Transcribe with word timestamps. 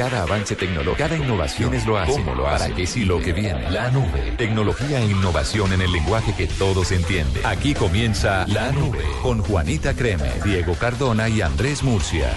Cada 0.00 0.22
avance 0.22 0.56
tecnológico, 0.56 0.96
cada 0.96 1.14
innovación 1.14 1.74
es 1.74 1.84
lo 1.84 1.98
hace. 1.98 2.12
¿Cómo 2.12 2.34
lo 2.34 2.48
hace? 2.48 2.64
Para 2.64 2.74
que 2.74 2.86
sí 2.86 3.04
lo 3.04 3.20
que 3.20 3.34
viene. 3.34 3.70
La 3.70 3.90
nube. 3.90 4.32
Tecnología 4.38 4.98
e 4.98 5.04
innovación 5.04 5.74
en 5.74 5.82
el 5.82 5.92
lenguaje 5.92 6.32
que 6.34 6.46
todos 6.46 6.90
entienden. 6.90 7.44
Aquí 7.44 7.74
comienza 7.74 8.46
La 8.46 8.72
Nube 8.72 9.04
con 9.20 9.42
Juanita 9.42 9.92
Creme, 9.92 10.32
Diego 10.42 10.72
Cardona 10.72 11.28
y 11.28 11.42
Andrés 11.42 11.82
Murcia. 11.82 12.32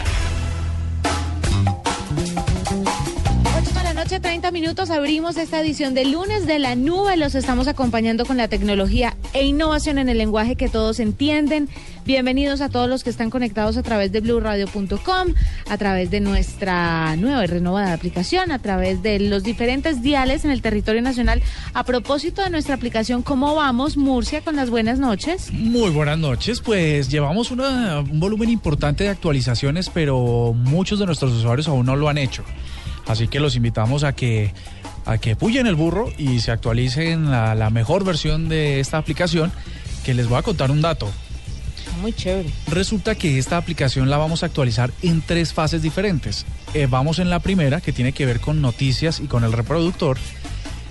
30 4.23 4.51
minutos. 4.51 4.89
Abrimos 4.89 5.35
esta 5.37 5.59
edición 5.59 5.93
de 5.93 6.05
lunes 6.05 6.47
de 6.47 6.57
la 6.57 6.75
nube. 6.75 7.17
Los 7.17 7.35
estamos 7.35 7.67
acompañando 7.67 8.25
con 8.25 8.37
la 8.37 8.47
tecnología 8.47 9.15
e 9.33 9.45
innovación 9.45 9.97
en 9.99 10.07
el 10.09 10.17
lenguaje 10.17 10.55
que 10.55 10.69
todos 10.69 10.99
entienden. 10.99 11.67
Bienvenidos 12.05 12.61
a 12.61 12.69
todos 12.69 12.89
los 12.89 13.03
que 13.03 13.09
están 13.09 13.29
conectados 13.29 13.75
a 13.77 13.83
través 13.83 14.11
de 14.13 14.21
blurradio.com, 14.21 15.33
a 15.69 15.77
través 15.77 16.09
de 16.09 16.21
nuestra 16.21 17.15
nueva 17.17 17.43
y 17.43 17.47
renovada 17.47 17.93
aplicación, 17.93 18.51
a 18.51 18.59
través 18.59 19.03
de 19.03 19.19
los 19.19 19.43
diferentes 19.43 20.01
diales 20.01 20.45
en 20.45 20.51
el 20.51 20.61
territorio 20.61 21.01
nacional. 21.01 21.41
A 21.73 21.83
propósito 21.83 22.41
de 22.43 22.49
nuestra 22.49 22.75
aplicación, 22.75 23.23
¿cómo 23.23 23.53
vamos, 23.55 23.97
Murcia, 23.97 24.41
con 24.41 24.55
las 24.55 24.69
buenas 24.69 24.99
noches? 24.99 25.51
Muy 25.51 25.91
buenas 25.91 26.17
noches, 26.17 26.61
pues 26.61 27.09
llevamos 27.09 27.51
una- 27.51 27.99
un 27.99 28.19
volumen 28.19 28.49
importante 28.49 29.03
de 29.03 29.09
actualizaciones, 29.11 29.89
pero 29.89 30.53
muchos 30.55 30.99
de 30.99 31.05
nuestros 31.05 31.33
usuarios 31.33 31.67
aún 31.67 31.85
no 31.85 31.95
lo 31.95 32.07
han 32.09 32.17
hecho. 32.17 32.43
Así 33.07 33.27
que 33.27 33.39
los 33.39 33.55
invitamos 33.55 34.03
a 34.03 34.13
que 34.13 34.53
a 35.05 35.17
que 35.17 35.35
puyen 35.35 35.67
el 35.67 35.75
burro 35.75 36.11
y 36.17 36.39
se 36.39 36.51
actualicen 36.51 37.27
a 37.27 37.55
la 37.55 37.69
mejor 37.69 38.03
versión 38.03 38.49
de 38.49 38.79
esta 38.79 38.97
aplicación, 38.97 39.51
que 40.05 40.13
les 40.13 40.27
voy 40.27 40.37
a 40.37 40.43
contar 40.43 40.71
un 40.71 40.81
dato. 40.81 41.09
Muy 42.01 42.13
chévere. 42.13 42.49
Resulta 42.67 43.15
que 43.15 43.37
esta 43.37 43.57
aplicación 43.57 44.09
la 44.09 44.17
vamos 44.17 44.43
a 44.43 44.47
actualizar 44.47 44.91
en 45.01 45.21
tres 45.21 45.53
fases 45.53 45.81
diferentes. 45.81 46.45
Eh, 46.73 46.87
vamos 46.89 47.19
en 47.19 47.29
la 47.29 47.39
primera, 47.39 47.81
que 47.81 47.93
tiene 47.93 48.13
que 48.13 48.25
ver 48.25 48.39
con 48.39 48.61
noticias 48.61 49.19
y 49.19 49.27
con 49.27 49.43
el 49.43 49.51
reproductor. 49.51 50.17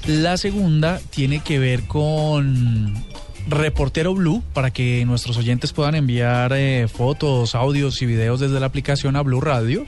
La 0.06 0.36
segunda 0.36 1.00
tiene 1.10 1.40
que 1.40 1.58
ver 1.58 1.84
con 1.84 2.94
Reportero 3.48 4.14
Blue, 4.14 4.42
para 4.52 4.70
que 4.70 5.04
nuestros 5.04 5.36
oyentes 5.36 5.72
puedan 5.72 5.94
enviar 5.94 6.52
eh, 6.54 6.86
fotos, 6.88 7.54
audios 7.54 8.00
y 8.02 8.06
videos 8.06 8.40
desde 8.40 8.60
la 8.60 8.66
aplicación 8.66 9.16
a 9.16 9.22
Blue 9.22 9.40
Radio. 9.40 9.86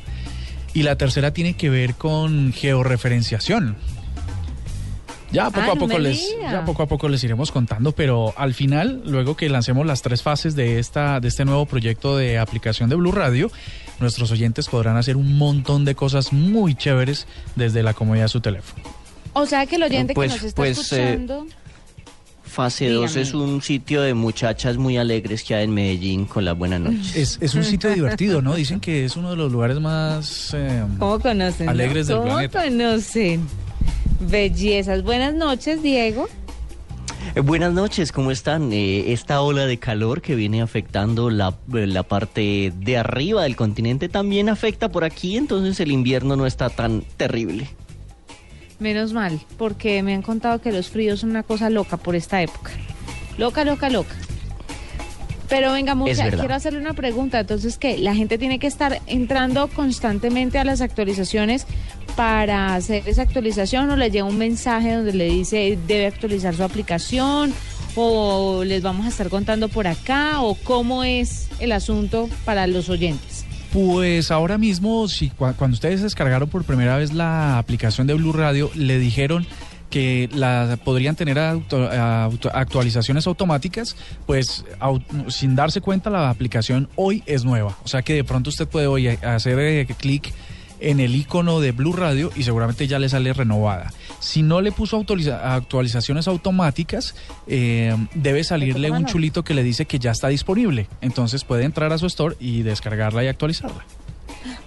Y 0.75 0.83
la 0.83 0.97
tercera 0.97 1.33
tiene 1.33 1.55
que 1.56 1.70
ver 1.70 1.94
con 1.94 2.53
georreferenciación. 2.53 3.77
Ya 5.31 5.47
poco 5.50 5.61
Ah, 5.61 5.64
a 5.72 5.75
no 5.75 5.81
poco 5.81 5.98
les, 5.98 6.33
ya 6.41 6.64
poco 6.64 6.83
a 6.84 6.86
poco 6.86 7.08
les 7.08 7.25
iremos 7.25 7.50
contando, 7.50 7.91
pero 7.92 8.33
al 8.36 8.55
final, 8.55 9.03
luego 9.05 9.36
que 9.36 9.48
lancemos 9.48 9.84
las 9.84 10.00
tres 10.03 10.22
fases 10.22 10.55
de 10.55 10.78
esta, 10.78 11.19
de 11.19 11.27
este 11.28 11.44
nuevo 11.44 11.66
proyecto 11.66 12.16
de 12.16 12.39
aplicación 12.39 12.89
de 12.89 12.94
Blue 12.94 13.11
Radio, 13.11 13.50
nuestros 13.98 14.31
oyentes 14.31 14.69
podrán 14.69 14.97
hacer 14.97 15.16
un 15.16 15.36
montón 15.36 15.84
de 15.84 15.97
cosas 15.97 16.33
muy 16.33 16.77
chéveres 16.77 17.27
desde 17.56 17.83
la 17.83 17.94
comodidad 17.94 18.27
de 18.27 18.28
su 18.28 18.41
teléfono. 18.41 18.83
O 19.33 19.47
sea 19.47 19.66
que 19.66 19.75
el 19.77 19.83
oyente 19.83 20.14
Pues- 20.14 20.31
que 20.33 20.36
nos 20.38 20.44
está 20.44 20.56
pues, 20.56 20.92
eh, 20.92 21.03
escuchando. 21.14 21.47
Fase 22.55 22.88
2 22.88 23.02
Dígame. 23.10 23.22
es 23.22 23.34
un 23.34 23.60
sitio 23.62 24.00
de 24.02 24.14
muchachas 24.14 24.77
muy 24.77 24.97
alegres 24.97 25.42
que 25.42 25.55
hay 25.56 25.64
en 25.64 25.74
Medellín 25.74 26.24
con 26.24 26.44
las 26.44 26.56
buenas 26.56 26.80
noches. 26.80 27.16
Es, 27.16 27.38
es 27.41 27.55
un 27.55 27.64
sitio 27.64 27.91
divertido, 27.91 28.41
¿no? 28.41 28.55
Dicen 28.55 28.78
que 28.80 29.05
es 29.05 29.16
uno 29.16 29.30
de 29.30 29.36
los 29.36 29.50
lugares 29.50 29.80
más 29.80 30.55
eh, 30.55 30.84
¿Cómo 30.98 31.19
conocen? 31.19 31.69
alegres 31.69 32.06
del 32.06 32.19
¿Cómo 32.19 32.28
planeta. 32.30 32.62
conocen? 32.64 33.47
Bellezas. 34.20 35.02
Buenas 35.02 35.34
noches, 35.34 35.82
Diego. 35.82 36.28
Eh, 37.34 37.41
buenas 37.41 37.72
noches, 37.72 38.12
¿cómo 38.12 38.30
están? 38.30 38.72
Eh, 38.72 39.12
esta 39.12 39.41
ola 39.41 39.66
de 39.66 39.78
calor 39.78 40.22
que 40.22 40.34
viene 40.36 40.62
afectando 40.62 41.30
la, 41.30 41.55
eh, 41.75 41.86
la 41.86 42.02
parte 42.05 42.72
de 42.78 42.97
arriba 42.97 43.42
del 43.42 43.56
continente 43.56 44.08
también 44.08 44.48
afecta 44.48 44.88
por 44.91 45.02
aquí, 45.05 45.36
entonces 45.36 45.80
el 45.80 45.91
invierno 45.91 46.36
no 46.36 46.47
está 46.47 46.70
tan 46.70 47.02
terrible. 47.16 47.69
Menos 48.78 49.12
mal, 49.12 49.41
porque 49.56 50.03
me 50.03 50.14
han 50.14 50.22
contado 50.22 50.61
que 50.61 50.72
los 50.72 50.91
fríos 50.91 51.20
son 51.20 51.30
una 51.30 51.42
cosa 51.42 51.70
loca 51.70 51.97
por 51.97 52.17
esta 52.17 52.42
época. 52.42 52.70
Loca, 53.39 53.64
loca, 53.64 53.89
loca. 53.89 54.14
Pero 55.49 55.72
venga, 55.72 55.94
Murcia, 55.94 56.31
quiero 56.31 56.54
hacerle 56.54 56.81
una 56.81 56.94
pregunta. 56.94 57.41
Entonces, 57.41 57.78
¿qué? 57.78 57.99
¿La 57.99 58.15
gente 58.15 58.38
tiene 58.38 58.59
que 58.59 58.66
estar 58.66 59.00
entrando 59.06 59.69
constantemente 59.69 60.59
a 60.59 60.65
las 60.65 60.81
actualizaciones 60.81 61.66
para 62.16 62.75
hacer 62.75 63.03
esa 63.06 63.22
actualización 63.22 63.91
o 63.91 63.97
le 63.97 64.10
llega 64.10 64.25
un 64.25 64.38
mensaje 64.38 64.94
donde 64.94 65.12
le 65.12 65.26
dice 65.26 65.78
debe 65.87 66.06
actualizar 66.06 66.54
su 66.54 66.62
aplicación 66.62 67.53
o 67.97 68.62
les 68.65 68.82
vamos 68.82 69.06
a 69.06 69.09
estar 69.09 69.28
contando 69.28 69.69
por 69.69 69.87
acá 69.87 70.41
o 70.41 70.54
cómo 70.54 71.04
es 71.04 71.49
el 71.60 71.72
asunto 71.72 72.28
para 72.44 72.66
los 72.66 72.88
oyentes? 72.88 73.44
Pues 73.75 74.31
ahora 74.31 74.57
mismo, 74.57 75.09
si 75.09 75.31
cua- 75.31 75.55
cuando 75.57 75.75
ustedes 75.75 76.01
descargaron 76.01 76.49
por 76.49 76.62
primera 76.65 76.97
vez 76.97 77.12
la 77.12 77.59
aplicación 77.59 78.07
de 78.07 78.15
Blue 78.15 78.33
Radio, 78.33 78.71
le 78.77 78.99
dijeron 79.01 79.45
que 79.91 80.29
la 80.33 80.79
podrían 80.85 81.17
tener 81.17 81.39
actualizaciones 81.39 83.27
automáticas, 83.27 83.97
pues 84.27 84.65
sin 85.29 85.57
darse 85.57 85.81
cuenta 85.81 86.09
la 86.11 86.31
aplicación 86.31 86.89
hoy 86.97 87.23
es 87.27 87.45
nueva. 87.45 87.77
O 87.85 87.89
sea 87.89 88.03
que 88.03 88.15
de 88.15 88.25
pronto 88.25 88.51
usted 88.51 88.67
puede 88.69 88.87
hoy 88.87 89.09
hacer 89.09 89.59
eh, 89.59 89.87
clic 89.99 90.33
en 90.81 91.01
el 91.01 91.15
icono 91.15 91.61
de 91.61 91.73
Blue 91.73 91.93
Radio 91.93 92.31
y 92.37 92.43
seguramente 92.43 92.87
ya 92.87 92.99
le 92.99 93.09
sale 93.09 93.33
renovada. 93.33 93.93
Si 94.25 94.43
no 94.43 94.61
le 94.61 94.73
puso 94.73 94.97
autoriza- 94.97 95.55
actualizaciones 95.55 96.27
automáticas, 96.29 97.15
eh, 97.47 97.95
debe 98.15 98.43
salirle 98.45 98.91
un 98.91 99.05
chulito 99.07 99.45
que 99.45 99.55
le 99.55 99.62
dice 99.62 99.85
que 99.85 99.99
ya 99.99 100.11
está 100.12 100.29
disponible. 100.29 100.89
Entonces 101.01 101.45
puede 101.45 101.65
entrar 101.65 101.93
a 101.93 101.99
su 101.99 102.07
store 102.07 102.37
y 102.41 102.62
descargarla 102.62 103.23
y 103.25 103.29
actualizarla. 103.29 103.85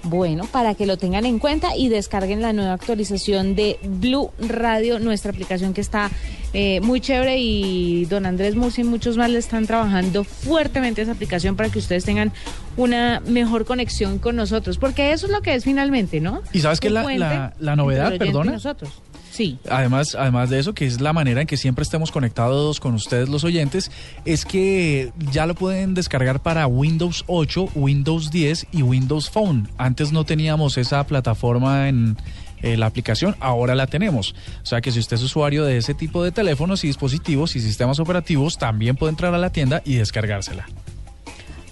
Bueno, 0.04 0.46
para 0.46 0.74
que 0.76 0.86
lo 0.86 0.98
tengan 0.98 1.26
en 1.26 1.38
cuenta 1.40 1.76
y 1.76 1.90
descarguen 1.90 2.42
la 2.42 2.54
nueva 2.54 2.74
actualización 2.74 3.56
de 3.56 3.78
Blue 3.84 4.32
Radio, 4.40 5.00
nuestra 5.00 5.32
aplicación 5.32 5.74
que 5.74 5.82
está 5.82 6.10
eh, 6.54 6.80
muy 6.82 7.02
chévere 7.02 7.38
y 7.40 8.06
don 8.06 8.26
Andrés 8.26 8.56
Murcia 8.56 8.84
y 8.84 8.88
muchos 8.88 9.18
más 9.18 9.30
le 9.30 9.38
están 9.38 9.68
trabajando 9.68 10.24
fuertemente 10.24 11.02
esa 11.02 11.12
aplicación 11.12 11.56
para 11.56 11.70
que 11.70 11.78
ustedes 11.80 12.06
tengan 12.06 12.32
una 12.78 13.20
mejor 13.28 13.66
conexión 13.66 14.18
con 14.18 14.36
nosotros, 14.36 14.78
porque 14.78 15.12
eso 15.12 15.26
es 15.26 15.32
lo 15.32 15.42
que 15.42 15.54
es 15.56 15.64
finalmente, 15.66 16.22
¿no? 16.22 16.42
¿Y 16.54 16.60
sabes 16.62 16.80
es 16.88 16.94
la- 16.94 17.02
la- 17.20 17.54
la 17.60 17.76
novedad, 17.76 18.18
perdona? 18.18 18.52
nosotros. 18.54 19.02
Sí. 19.38 19.60
Además, 19.70 20.16
además 20.16 20.50
de 20.50 20.58
eso, 20.58 20.74
que 20.74 20.88
es 20.88 21.00
la 21.00 21.14
manera 21.14 21.42
en 21.42 21.46
que 21.46 21.58
siempre 21.58 21.84
estemos 21.84 22.10
conectados 22.10 22.80
con 22.80 22.96
ustedes 22.96 23.30
los 23.30 23.44
oyentes, 23.44 23.92
es 24.26 24.46
que 24.46 25.12
ya 25.32 25.46
lo 25.46 25.54
pueden 25.54 25.94
descargar 25.94 26.42
para 26.42 26.66
Windows 26.66 27.24
8, 27.28 27.70
Windows 27.76 28.32
10 28.32 28.66
y 28.72 28.82
Windows 28.82 29.30
Phone. 29.30 29.70
Antes 29.78 30.12
no 30.12 30.24
teníamos 30.26 30.80
esa 30.80 31.06
plataforma 31.06 31.88
en 31.88 32.18
eh, 32.64 32.78
la 32.78 32.88
aplicación, 32.88 33.36
ahora 33.40 33.76
la 33.76 33.86
tenemos. 33.86 34.34
O 34.64 34.66
sea 34.66 34.82
que 34.82 34.92
si 34.92 34.98
usted 34.98 35.18
es 35.18 35.22
usuario 35.22 35.66
de 35.66 35.78
ese 35.78 35.94
tipo 35.94 36.24
de 36.24 36.32
teléfonos 36.32 36.84
y 36.84 36.88
dispositivos 36.88 37.56
y 37.56 37.60
sistemas 37.60 38.00
operativos, 38.00 38.58
también 38.58 38.96
puede 38.96 39.12
entrar 39.12 39.36
a 39.36 39.38
la 39.38 39.52
tienda 39.52 39.84
y 39.86 39.98
descargársela. 39.98 40.66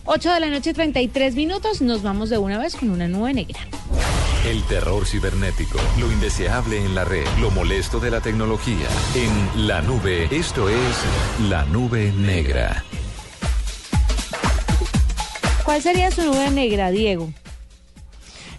8 0.07 0.33
de 0.33 0.39
la 0.39 0.49
noche, 0.51 0.71
33 0.71 1.35
minutos, 1.35 1.81
nos 1.81 2.03
vamos 2.03 2.29
de 2.29 2.37
una 2.37 2.59
vez 2.59 2.75
con 2.75 2.91
una 2.91 3.07
nube 3.07 3.33
negra. 3.33 3.59
El 4.45 4.61
terror 4.65 5.07
cibernético, 5.07 5.79
lo 5.99 6.11
indeseable 6.11 6.77
en 6.77 6.93
la 6.93 7.05
red, 7.05 7.25
lo 7.41 7.49
molesto 7.49 7.99
de 7.99 8.11
la 8.11 8.21
tecnología. 8.21 8.87
En 9.15 9.67
la 9.67 9.81
nube, 9.81 10.27
esto 10.29 10.69
es 10.69 11.49
la 11.49 11.65
nube 11.65 12.11
negra. 12.11 12.83
¿Cuál 15.63 15.81
sería 15.81 16.11
su 16.11 16.21
nube 16.21 16.51
negra, 16.51 16.91
Diego? 16.91 17.33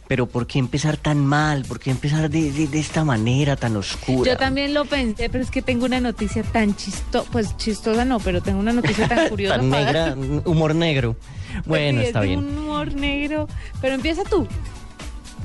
Pero 0.09 0.27
¿por 0.27 0.47
qué 0.47 0.59
empezar 0.61 0.97
tan 0.97 1.25
mal? 1.27 1.65
¿Por 1.65 1.81
qué 1.81 1.91
empezar 1.91 2.31
de, 2.31 2.53
de- 2.53 2.69
de 2.69 2.79
esta 2.79 3.05
manera 3.05 3.57
tan 3.57 3.77
oscura? 3.77 4.31
Yo 4.33 4.37
también 4.39 4.73
lo 4.73 4.85
pensé, 4.85 5.29
pero 5.29 5.43
es 5.43 5.51
que 5.51 5.63
tengo 5.63 5.85
una 5.85 6.01
noticia 6.01 6.43
tan 6.45 6.77
chistosa, 6.77 7.29
pues 7.33 7.57
chistosa 7.57 8.05
no, 8.05 8.21
pero 8.21 8.41
tengo 8.41 8.61
una 8.61 8.73
noticia 8.73 9.09
tan 9.09 9.29
curiosa. 9.29 9.57
tan 9.57 9.69
negra, 9.71 10.15
humor 10.45 10.75
negro. 10.75 11.17
Bueno, 11.65 11.99
Sí, 11.99 12.03
es 12.03 12.07
está 12.09 12.21
bien. 12.21 12.39
Un 12.39 12.59
humor 12.59 12.95
negro, 12.95 13.49
pero 13.81 13.95
empieza 13.95 14.23
tú. 14.25 14.47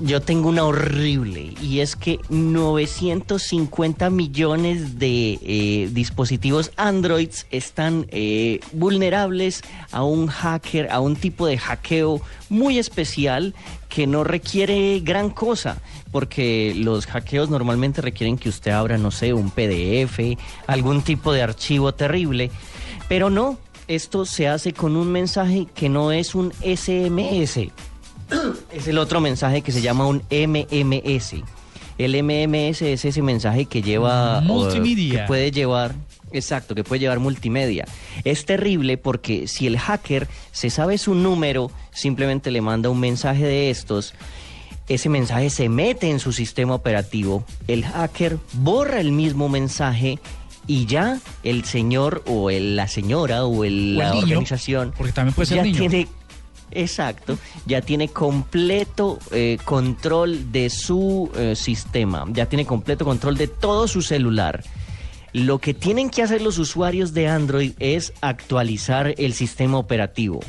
Yo 0.04 0.20
tengo 0.20 0.50
una 0.50 0.64
horrible 0.64 1.54
y 1.62 1.80
es 1.80 1.96
que 1.96 2.20
950 2.30 4.10
millones 4.10 4.98
de 4.98 5.38
eh, 5.44 5.90
dispositivos 5.92 6.72
Androids 6.76 7.46
están 7.52 8.08
eh, 8.10 8.62
vulnerables 8.74 9.62
a 9.92 10.04
un 10.04 10.26
hacker, 10.26 10.90
a 10.92 11.00
un 11.02 11.16
tipo 11.16 11.46
de 11.46 11.60
hackeo 11.60 12.20
muy 12.50 12.80
especial 12.80 13.54
que 13.90 14.08
no 14.08 14.24
requiere 14.24 15.00
gran 15.02 15.30
cosa, 15.30 15.80
porque 16.12 16.74
los 16.76 17.06
hackeos 17.06 17.52
normalmente 17.52 18.02
requieren 18.02 18.40
que 18.40 18.50
usted 18.50 18.72
abra, 18.72 18.98
no 18.98 19.12
sé, 19.12 19.34
un 19.34 19.52
PDF, 19.52 20.20
algún 20.66 21.04
tipo 21.04 21.32
de 21.32 21.44
archivo 21.44 21.94
terrible, 21.94 22.50
pero 23.08 23.30
no, 23.30 23.60
esto 23.88 24.26
se 24.26 24.48
hace 24.48 24.74
con 24.74 24.96
un 24.96 25.12
mensaje 25.12 25.68
que 25.76 25.90
no 25.90 26.12
es 26.12 26.34
un 26.34 26.54
SMS, 26.54 27.70
es 28.74 28.88
el 28.88 28.98
otro 28.98 29.22
mensaje 29.22 29.62
que 29.62 29.72
se 29.72 29.82
llama 29.82 30.08
un 30.08 30.24
MMS. 30.32 31.36
El 31.98 32.24
MMS 32.24 32.82
es 32.82 33.06
ese 33.06 33.22
mensaje 33.22 33.66
que 33.66 33.82
lleva... 33.82 34.40
o, 34.40 34.42
Multimedia. 34.44 35.22
que 35.22 35.28
puede 35.28 35.52
llevar... 35.52 35.96
Exacto, 36.34 36.76
que 36.76 36.86
puede 36.86 37.02
llevar 37.02 37.20
multimedia. 37.20 37.84
Es 38.24 38.46
terrible 38.46 38.98
porque 38.98 39.50
si 39.50 39.68
el 39.68 39.78
hacker 39.78 40.30
se 40.54 40.70
sabe 40.70 40.98
su 40.98 41.14
número, 41.14 41.70
simplemente 41.92 42.52
le 42.52 42.62
manda 42.62 42.90
un 42.90 43.02
mensaje 43.02 43.44
de 43.44 43.70
estos, 43.70 44.14
ese 44.88 45.10
mensaje 45.10 45.50
se 45.50 45.68
mete 45.68 46.10
en 46.10 46.20
su 46.22 46.32
sistema 46.32 46.74
operativo, 46.74 47.44
el 47.68 47.84
hacker 47.84 48.38
borra 48.54 49.02
el 49.02 49.12
mismo 49.12 49.50
mensaje 49.50 50.20
y 50.68 50.86
ya 50.86 51.20
el 51.44 51.66
señor 51.66 52.24
o 52.26 52.50
el- 52.50 52.78
la 52.78 52.88
señora 52.88 53.44
o, 53.44 53.66
el- 53.66 53.96
O 53.98 54.00
la 54.00 54.12
niño, 54.14 54.24
organización 54.24 54.94
porque 54.98 55.12
también 55.12 55.34
puede 55.36 55.48
ser 55.48 55.58
ya 55.58 55.64
niño. 55.64 55.80
tiene 55.80 56.08
exacto 56.72 57.38
ya 57.66 57.82
tiene 57.82 58.10
completo 58.10 59.20
eh, 59.32 59.58
control 59.64 60.52
de 60.52 60.70
su 60.70 61.30
eh, 61.36 61.56
sistema 61.56 62.26
ya 62.32 62.48
tiene 62.48 62.66
completo 62.66 63.06
control 63.06 63.38
de 63.38 63.48
todo 63.48 63.88
su 63.88 64.02
celular 64.02 64.64
lo 65.34 65.60
que 65.60 65.74
tienen 65.74 66.10
que 66.10 66.24
hacer 66.24 66.42
los 66.42 66.58
usuarios 66.58 67.14
de 67.14 67.28
Android 67.28 67.74
es 67.80 68.14
actualizar 68.22 69.14
el 69.18 69.34
sistema 69.34 69.78
operativo 69.78 70.42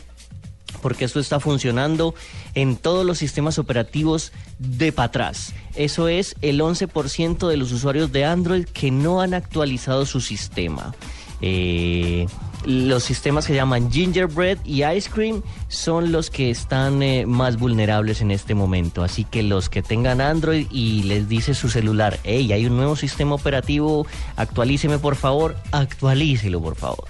porque 0.83 1.05
esto 1.05 1.21
está 1.21 1.41
funcionando 1.41 2.15
en 2.55 2.77
todos 2.77 3.07
los 3.07 3.17
sistemas 3.17 3.59
operativos 3.59 4.33
de 4.59 4.93
para 4.93 5.07
atrás. 5.07 5.55
Eso 5.75 6.09
es 6.09 6.35
el 6.43 6.61
11% 6.61 7.49
de 7.49 7.57
los 7.57 7.73
usuarios 7.73 8.13
de 8.13 8.25
Android 8.25 8.65
que 8.65 8.91
no 8.91 9.23
han 9.23 9.33
actualizado 9.33 10.05
su 10.05 10.21
sistema. 10.21 10.95
Eh, 11.41 12.27
los 12.65 13.05
sistemas 13.05 13.47
que 13.47 13.55
llaman 13.55 13.91
Gingerbread 13.91 14.59
y 14.65 14.85
Ice 14.85 15.11
Cream 15.11 15.43
son 15.69 16.13
los 16.13 16.31
que 16.31 16.51
están 16.51 17.03
eh, 17.03 17.27
más 17.27 17.59
vulnerables 17.59 18.21
en 18.21 18.31
este 18.31 18.55
momento. 18.55 19.03
Así 19.03 19.25
que 19.25 19.43
los 19.43 19.69
que 19.69 19.83
tengan 19.83 20.21
Android 20.21 20.67
y 20.71 21.03
les 21.05 21.29
dice 21.29 21.55
su 21.55 21.69
celular, 21.69 22.19
hey, 22.25 22.53
hay 22.53 22.67
un 22.67 22.77
nuevo 22.77 22.97
sistema 22.97 23.35
operativo, 23.35 24.07
actualíceme 24.37 24.99
por 24.99 25.17
favor, 25.17 25.57
actualícelo 25.73 26.61
por 26.61 26.77
favor. 26.77 27.05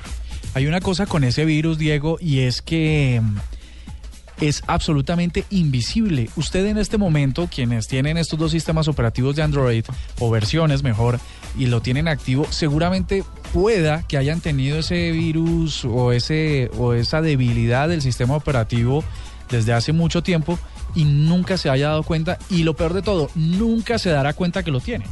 Hay 0.55 0.67
una 0.67 0.81
cosa 0.81 1.07
con 1.07 1.25
ese 1.25 1.45
virus, 1.45 1.79
Diego, 1.79 2.19
y 2.21 2.41
es 2.41 2.61
que 2.61 3.21
mm, 3.23 3.37
es 4.43 4.63
absolutamente 4.67 5.45
invisible. 5.51 6.29
Usted 6.37 6.67
en 6.67 6.77
este 6.77 6.99
momento, 6.99 7.49
quienes 7.53 7.89
tienen 7.89 8.19
estos 8.19 8.39
dos 8.39 8.51
sistemas 8.51 8.89
operativos 8.89 9.37
de 9.37 9.43
Android, 9.43 9.85
o 10.19 10.31
versiones 10.31 10.83
mejor, 10.83 11.21
y 11.57 11.67
lo 11.67 11.81
tienen 11.81 12.09
activo, 12.09 12.47
seguramente 12.51 13.25
pueda 13.53 14.03
que 14.07 14.17
hayan 14.17 14.41
tenido 14.41 14.79
ese 14.79 15.11
virus 15.13 15.85
o, 15.85 16.13
ese, 16.13 16.71
o 16.79 16.95
esa 16.95 17.21
debilidad 17.21 17.89
del 17.89 18.03
sistema 18.03 18.35
operativo 18.35 19.05
desde 19.51 19.73
hace 19.73 19.93
mucho 19.93 20.23
tiempo 20.23 20.59
y 20.95 21.05
nunca 21.05 21.57
se 21.57 21.71
haya 21.71 21.89
dado 21.89 22.03
cuenta. 22.03 22.39
Y 22.51 22.63
lo 22.65 22.75
peor 22.75 22.95
de 22.95 23.03
todo, 23.03 23.31
nunca 23.35 23.99
se 23.99 24.11
dará 24.11 24.33
cuenta 24.33 24.63
que 24.63 24.71
lo 24.71 24.81
tiene. 24.81 25.05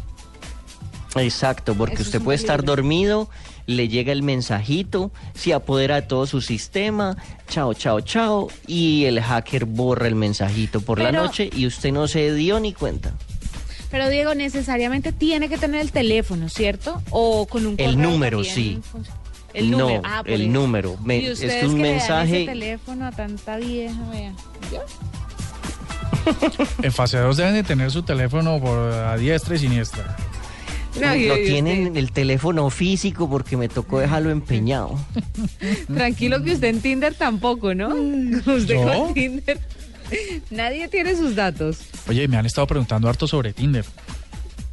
Exacto, 1.16 1.74
porque 1.74 1.94
Eso 1.94 2.04
usted 2.04 2.22
puede 2.22 2.36
estar 2.36 2.64
dormido, 2.64 3.28
le 3.66 3.88
llega 3.88 4.12
el 4.12 4.22
mensajito, 4.22 5.10
se 5.34 5.52
apodera 5.52 5.96
de 5.96 6.02
todo 6.02 6.26
su 6.26 6.40
sistema, 6.40 7.16
chao, 7.48 7.74
chao, 7.74 8.00
chao, 8.00 8.48
y 8.66 9.06
el 9.06 9.20
hacker 9.20 9.64
borra 9.64 10.06
el 10.06 10.14
mensajito 10.14 10.80
por 10.80 11.00
la 11.00 11.10
noche 11.10 11.50
y 11.52 11.66
usted 11.66 11.92
no 11.92 12.06
se 12.06 12.32
dio 12.32 12.60
ni 12.60 12.72
cuenta. 12.72 13.14
Pero 13.90 14.08
Diego, 14.08 14.34
necesariamente 14.34 15.12
tiene 15.12 15.48
que 15.48 15.58
tener 15.58 15.80
el 15.80 15.90
teléfono, 15.90 16.48
¿cierto? 16.48 17.02
O 17.10 17.46
con 17.46 17.66
un 17.66 17.74
El 17.78 18.00
número, 18.00 18.38
también 18.38 18.54
sí. 18.54 18.80
El 19.52 19.70
No, 19.72 19.78
número. 19.78 20.02
Ah, 20.04 20.20
por 20.22 20.30
el 20.30 20.42
eso. 20.42 20.50
número. 20.50 20.96
Me- 21.02 21.18
y 21.18 21.26
es 21.26 21.40
un 21.40 21.48
que 21.48 21.48
le 21.48 21.64
dan 21.66 21.80
mensaje- 21.80 22.36
ese 22.42 22.46
teléfono 22.52 23.06
a 23.06 23.10
tanta 23.10 23.56
vieja, 23.56 23.98
vea. 24.12 24.32
¿Yo? 24.72 24.80
En 26.82 26.92
fase 26.92 27.18
2 27.18 27.36
deben 27.36 27.54
de 27.54 27.62
tener 27.62 27.90
su 27.90 28.02
teléfono 28.02 28.60
por 28.60 28.78
a 28.92 29.16
diestra 29.16 29.56
y 29.56 29.58
siniestra. 29.58 30.16
No, 31.00 31.14
y- 31.14 31.26
Lo 31.26 31.36
y 31.38 31.44
tienen 31.46 31.76
en 31.78 31.86
usted- 31.88 31.98
el 31.98 32.12
teléfono 32.12 32.68
físico 32.70 33.28
porque 33.28 33.56
me 33.56 33.68
tocó 33.68 33.98
dejarlo 34.00 34.30
empeñado. 34.30 34.98
Tranquilo 35.94 36.42
que 36.42 36.52
usted 36.52 36.68
en 36.68 36.80
Tinder 36.80 37.14
tampoco, 37.14 37.74
¿no? 37.74 37.88
Usted 37.94 38.74
¿Yo? 38.74 38.84
con 39.04 39.14
Tinder. 39.14 39.58
Nadie 40.50 40.88
tiene 40.88 41.16
sus 41.16 41.34
datos. 41.34 41.78
Oye, 42.08 42.26
me 42.28 42.36
han 42.36 42.46
estado 42.46 42.66
preguntando 42.66 43.08
harto 43.08 43.26
sobre 43.26 43.52
Tinder. 43.52 43.84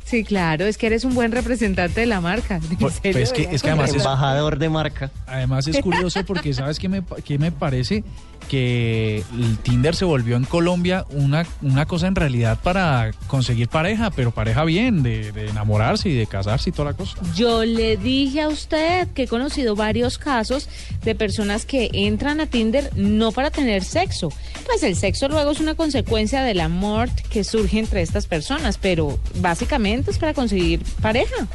Sí, 0.10 0.24
claro, 0.24 0.66
es 0.66 0.78
que 0.78 0.88
eres 0.88 1.04
un 1.04 1.14
buen 1.16 1.32
representante 1.34 2.00
de 2.00 2.06
la 2.08 2.22
marca. 2.22 2.56
¿En 2.56 2.78
Pues- 2.78 2.94
serio, 2.96 3.12
pues 3.12 3.24
es 3.24 3.34
que- 3.34 3.54
es 3.56 3.62
que 3.62 3.68
además 3.70 3.90
es- 3.90 3.98
Embajador 3.98 4.58
de 4.58 4.70
marca. 4.70 5.12
Además 5.28 5.68
es 5.68 5.80
curioso 5.82 6.24
porque 6.26 6.54
sabes 6.54 6.80
qué 6.80 6.88
me, 6.88 7.02
pa- 7.02 7.18
qué 7.18 7.38
me 7.38 7.52
parece 7.52 8.04
que 8.48 9.24
el 9.38 9.58
Tinder 9.58 9.94
se 9.94 10.06
volvió 10.06 10.38
en 10.38 10.46
Colombia 10.46 11.06
una, 11.10 11.46
una 11.62 11.86
cosa 11.86 12.08
en 12.08 12.16
realidad 12.16 12.58
para 12.64 13.12
conseguir 13.28 13.68
pareja, 13.68 14.10
pero 14.12 14.32
pareja 14.32 14.64
bien, 14.64 15.04
de, 15.04 15.34
de 15.34 15.50
enamorarse 15.50 16.08
y 16.08 16.16
de 16.16 16.28
casarse 16.28 16.70
y 16.70 16.74
toda 16.74 16.92
la 16.92 16.98
cosa. 16.98 17.18
Yo 17.36 17.66
le 17.66 17.98
dije 17.98 18.42
a 18.44 18.48
usted 18.48 19.10
que 19.10 19.24
he 19.24 19.28
conocido 19.28 19.76
varios 19.76 20.18
casos 20.18 20.70
de 21.04 21.14
personas 21.16 21.66
que 21.66 21.90
entran 21.92 22.40
a 22.40 22.46
Tinder 22.46 22.90
no 22.96 23.34
para 23.34 23.52
tener 23.52 23.84
sexo. 23.84 24.30
Pues 24.66 24.82
el 24.84 24.96
sexo 24.96 25.28
luego 25.28 25.52
es 25.52 25.60
una 25.60 25.76
consecuencia 25.76 26.42
del 26.44 26.62
amor 26.62 27.10
que 27.30 27.44
surge 27.44 27.80
entre 27.80 28.02
estas 28.02 28.28
personas, 28.28 28.78
pero 28.78 29.20
básicamente 29.42 29.97
para 30.20 30.34
conseguir 30.34 30.82
pareja 31.02 31.48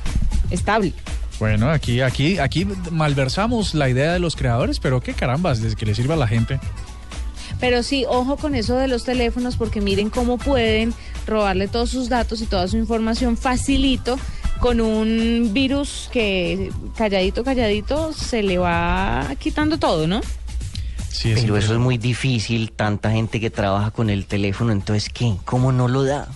estable. 0.50 0.92
Bueno, 1.38 1.70
aquí, 1.70 2.00
aquí, 2.00 2.38
aquí 2.38 2.66
malversamos 2.90 3.74
la 3.74 3.88
idea 3.88 4.12
de 4.12 4.18
los 4.18 4.36
creadores, 4.36 4.78
pero 4.78 5.00
qué 5.00 5.12
carambas, 5.14 5.60
desde 5.60 5.76
que 5.76 5.86
le 5.86 5.94
sirva 5.94 6.14
a 6.14 6.18
la 6.18 6.28
gente. 6.28 6.60
Pero 7.58 7.82
sí, 7.82 8.04
ojo 8.08 8.36
con 8.36 8.54
eso 8.54 8.76
de 8.76 8.88
los 8.88 9.04
teléfonos, 9.04 9.56
porque 9.56 9.80
miren 9.80 10.10
cómo 10.10 10.38
pueden 10.38 10.94
robarle 11.26 11.68
todos 11.68 11.90
sus 11.90 12.08
datos 12.08 12.40
y 12.42 12.46
toda 12.46 12.68
su 12.68 12.76
información 12.76 13.36
facilito 13.36 14.18
con 14.60 14.80
un 14.80 15.50
virus 15.52 16.08
que 16.12 16.70
calladito, 16.96 17.42
calladito 17.42 18.12
se 18.12 18.42
le 18.42 18.58
va 18.58 19.26
quitando 19.38 19.78
todo, 19.78 20.06
¿no? 20.06 20.20
Sí, 21.08 21.32
es 21.32 21.40
Pero 21.40 21.56
eso 21.56 21.74
es 21.74 21.78
muy 21.78 21.98
difícil, 21.98 22.72
tanta 22.72 23.10
gente 23.10 23.40
que 23.40 23.50
trabaja 23.50 23.90
con 23.90 24.10
el 24.10 24.26
teléfono, 24.26 24.72
entonces 24.72 25.08
¿qué? 25.08 25.34
¿Cómo 25.44 25.72
no 25.72 25.88
lo 25.88 26.04
da? 26.04 26.28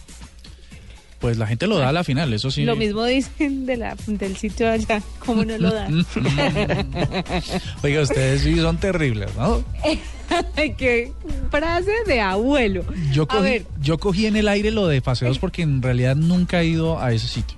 Pues 1.19 1.39
la 1.39 1.47
gente 1.47 1.67
lo 1.67 1.79
da 1.79 1.89
a 1.89 1.93
la 1.93 2.05
final, 2.05 2.33
eso 2.35 2.51
sí. 2.51 2.65
Lo 2.65 2.77
mismo 2.77 3.05
dicen 3.05 3.65
de 3.65 3.77
la, 3.79 3.97
del 4.07 4.37
sitio 4.37 4.71
allá, 4.71 5.01
cómo 5.19 5.45
no 5.45 5.57
lo 5.57 5.73
dan. 5.73 6.05
Oiga, 7.83 8.03
ustedes 8.03 8.43
sí 8.43 8.57
son 8.57 8.77
terribles, 8.79 9.31
¿no? 9.37 9.65
Qué 10.77 11.13
frase 11.51 11.91
de 12.07 12.21
abuelo. 12.21 12.85
Yo 13.13 13.23
A 13.25 13.29
cogí, 13.29 13.43
ver, 13.43 13.67
yo 13.81 13.97
cogí 13.99 14.27
en 14.27 14.37
el 14.37 14.49
aire 14.49 14.71
lo 14.71 14.89
de 14.89 15.01
paseos 15.01 15.39
porque 15.39 15.63
en 15.63 15.81
realidad 15.81 16.17
nunca 16.17 16.61
he 16.61 16.67
ido 16.67 17.01
a 17.01 17.13
ese 17.13 17.29
sitio. 17.29 17.57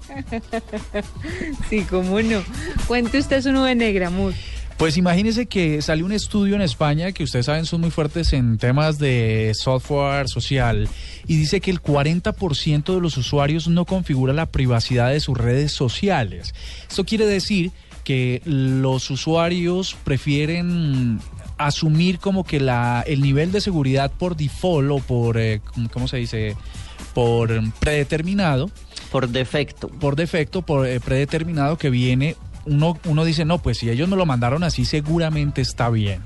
sí, 1.71 1.81
cómo 1.89 2.21
no. 2.23 2.43
Cuente 2.87 3.19
usted 3.19 3.43
su 3.43 3.51
nube 3.53 3.75
negra, 3.75 4.09
amor. 4.09 4.35
Pues 4.79 4.97
imagínese 4.97 5.47
que 5.47 5.83
salió 5.83 6.07
un 6.07 6.13
estudio 6.13 6.55
en 6.55 6.63
España 6.63 7.11
que 7.11 7.25
ustedes 7.25 7.47
saben 7.47 7.67
son 7.67 7.81
muy 7.81 7.91
fuertes 7.91 8.33
en 8.33 8.59
temas 8.59 9.01
de 9.01 9.53
software 9.55 10.29
social 10.29 10.89
y 11.27 11.37
dice 11.37 11.61
que 11.61 11.73
el 11.73 11.83
40% 11.83 12.95
de 12.95 13.01
los 13.01 13.17
usuarios 13.17 13.67
no 13.67 13.85
configura 13.85 14.33
la 14.33 14.47
privacidad 14.47 15.11
de 15.11 15.19
sus 15.19 15.37
redes 15.37 15.73
sociales. 15.73 16.55
Esto 16.89 17.05
quiere 17.05 17.27
decir 17.27 17.73
que 18.05 18.41
los 18.45 19.11
usuarios 19.11 19.97
prefieren 20.05 21.19
asumir 21.59 22.21
como 22.21 22.45
que 22.45 22.61
la, 22.61 23.03
el 23.05 23.21
nivel 23.21 23.51
de 23.51 23.61
seguridad 23.61 24.13
por 24.13 24.37
default 24.37 24.93
o 24.93 24.99
por, 25.01 25.39
eh, 25.39 25.61
¿cómo 25.93 26.07
se 26.07 26.19
dice? 26.19 26.57
Por 27.15 27.51
predeterminado 27.81 28.71
Por 29.11 29.29
defecto. 29.29 29.89
por 29.89 30.15
defecto, 30.15 30.63
por 30.63 30.87
eh, 30.87 31.01
predeterminado 31.01 31.77
que 31.79 31.91
viene. 31.91 32.37
Uno, 32.69 33.25
dice, 33.25 33.45
no, 33.45 33.59
pues 33.59 33.79
si 33.79 33.89
ellos 33.91 34.09
me 34.09 34.17
lo 34.17 34.27
mandaron 34.27 34.63
así, 34.65 34.85
seguramente 34.85 35.61
está 35.61 35.91
bien. 35.91 36.23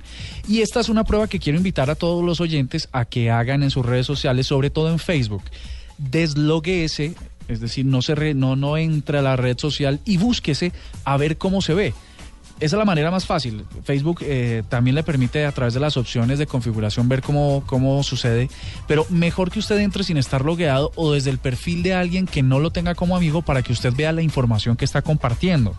Y 0.49 0.61
esta 0.61 0.81
es 0.81 0.89
una 0.89 1.05
prueba 1.05 1.29
que 1.29 1.39
quiero 1.39 1.57
invitar 1.59 1.91
a 1.91 1.95
todos 1.95 2.25
los 2.25 2.41
oyentes 2.41 2.89
a 2.93 3.05
que 3.05 3.31
hagan 3.31 3.63
en 3.63 3.71
sus 3.71 3.87
redes 3.87 4.07
sociales, 4.07 4.47
sobre 4.47 4.71
todo 4.71 4.91
en 4.91 4.99
Facebook. 4.99 5.45
Desloguese, 5.99 7.15
es 7.49 7.61
decir, 7.61 7.87
no, 7.87 8.03
se 8.03 8.15
re- 8.15 8.35
no, 8.35 8.57
no 8.57 8.77
entre 8.77 9.19
a 9.19 9.23
la 9.23 9.37
red 9.37 9.57
social 9.59 10.01
y 10.05 10.17
búsquese 10.17 10.73
a 11.05 11.17
ver 11.17 11.39
cómo 11.39 11.63
se 11.63 11.75
ve. 11.75 11.95
Esa 12.61 12.77
es 12.77 12.79
la 12.79 12.85
manera 12.85 13.11
más 13.11 13.27
fácil. 13.27 13.65
Facebook 13.83 14.19
eh, 14.23 14.63
también 14.69 14.95
le 14.95 15.03
permite 15.03 15.45
a 15.47 15.51
través 15.51 15.75
de 15.75 15.81
las 15.81 15.97
opciones 15.97 16.39
de 16.39 16.47
configuración 16.47 17.09
ver 17.09 17.21
cómo, 17.21 17.65
cómo 17.67 18.03
sucede, 18.05 18.49
pero 18.87 19.05
mejor 19.11 19.51
que 19.51 19.59
usted 19.59 19.79
entre 19.79 20.05
sin 20.05 20.17
estar 20.17 20.45
logueado 20.45 20.93
o 20.95 21.13
desde 21.13 21.31
el 21.31 21.39
perfil 21.39 21.83
de 21.83 21.95
alguien 21.95 22.27
que 22.27 22.43
no 22.45 22.61
lo 22.61 22.71
tenga 22.71 22.95
como 22.95 23.17
amigo 23.17 23.43
para 23.43 23.63
que 23.63 23.73
usted 23.73 23.93
vea 23.97 24.13
la 24.13 24.23
información 24.23 24.77
que 24.77 24.85
está 24.85 25.03
compartiendo. 25.03 25.75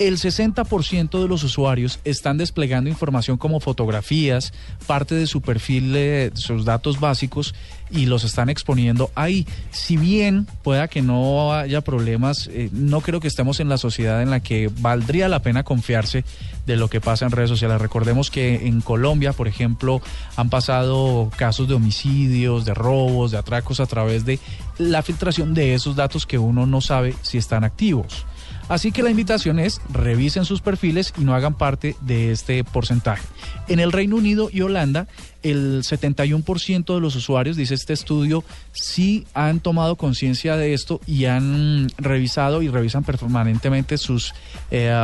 El 0.00 0.16
60% 0.16 1.20
de 1.20 1.28
los 1.28 1.44
usuarios 1.44 2.00
están 2.04 2.38
desplegando 2.38 2.88
información 2.88 3.36
como 3.36 3.60
fotografías, 3.60 4.54
parte 4.86 5.14
de 5.14 5.26
su 5.26 5.42
perfil, 5.42 5.92
eh, 5.94 6.30
sus 6.32 6.64
datos 6.64 7.00
básicos 7.00 7.54
y 7.90 8.06
los 8.06 8.24
están 8.24 8.48
exponiendo 8.48 9.10
ahí. 9.14 9.46
Si 9.72 9.98
bien 9.98 10.46
pueda 10.62 10.88
que 10.88 11.02
no 11.02 11.52
haya 11.52 11.82
problemas, 11.82 12.48
eh, 12.50 12.70
no 12.72 13.02
creo 13.02 13.20
que 13.20 13.28
estemos 13.28 13.60
en 13.60 13.68
la 13.68 13.76
sociedad 13.76 14.22
en 14.22 14.30
la 14.30 14.40
que 14.40 14.70
valdría 14.78 15.28
la 15.28 15.42
pena 15.42 15.64
confiarse 15.64 16.24
de 16.64 16.76
lo 16.76 16.88
que 16.88 17.02
pasa 17.02 17.26
en 17.26 17.32
redes 17.32 17.50
sociales. 17.50 17.78
Recordemos 17.78 18.30
que 18.30 18.68
en 18.68 18.80
Colombia, 18.80 19.34
por 19.34 19.48
ejemplo, 19.48 20.00
han 20.34 20.48
pasado 20.48 21.30
casos 21.36 21.68
de 21.68 21.74
homicidios, 21.74 22.64
de 22.64 22.72
robos, 22.72 23.32
de 23.32 23.36
atracos 23.36 23.80
a 23.80 23.86
través 23.86 24.24
de 24.24 24.38
la 24.78 25.02
filtración 25.02 25.52
de 25.52 25.74
esos 25.74 25.94
datos 25.94 26.24
que 26.24 26.38
uno 26.38 26.64
no 26.64 26.80
sabe 26.80 27.14
si 27.20 27.36
están 27.36 27.64
activos. 27.64 28.24
Así 28.70 28.92
que 28.92 29.02
la 29.02 29.10
invitación 29.10 29.58
es 29.58 29.80
revisen 29.92 30.44
sus 30.44 30.60
perfiles 30.60 31.12
y 31.18 31.24
no 31.24 31.34
hagan 31.34 31.54
parte 31.54 31.96
de 32.02 32.30
este 32.30 32.62
porcentaje. 32.62 33.26
En 33.66 33.80
el 33.80 33.90
Reino 33.90 34.14
Unido 34.14 34.48
y 34.52 34.60
Holanda, 34.60 35.08
el 35.42 35.82
71% 35.82 36.94
de 36.94 37.00
los 37.00 37.16
usuarios, 37.16 37.56
dice 37.56 37.74
este 37.74 37.92
estudio, 37.92 38.44
sí 38.70 39.26
han 39.34 39.58
tomado 39.58 39.96
conciencia 39.96 40.56
de 40.56 40.72
esto 40.72 41.00
y 41.04 41.24
han 41.24 41.88
revisado 41.98 42.62
y 42.62 42.68
revisan 42.68 43.02
permanentemente 43.02 43.98
sus, 43.98 44.34
eh, 44.70 44.94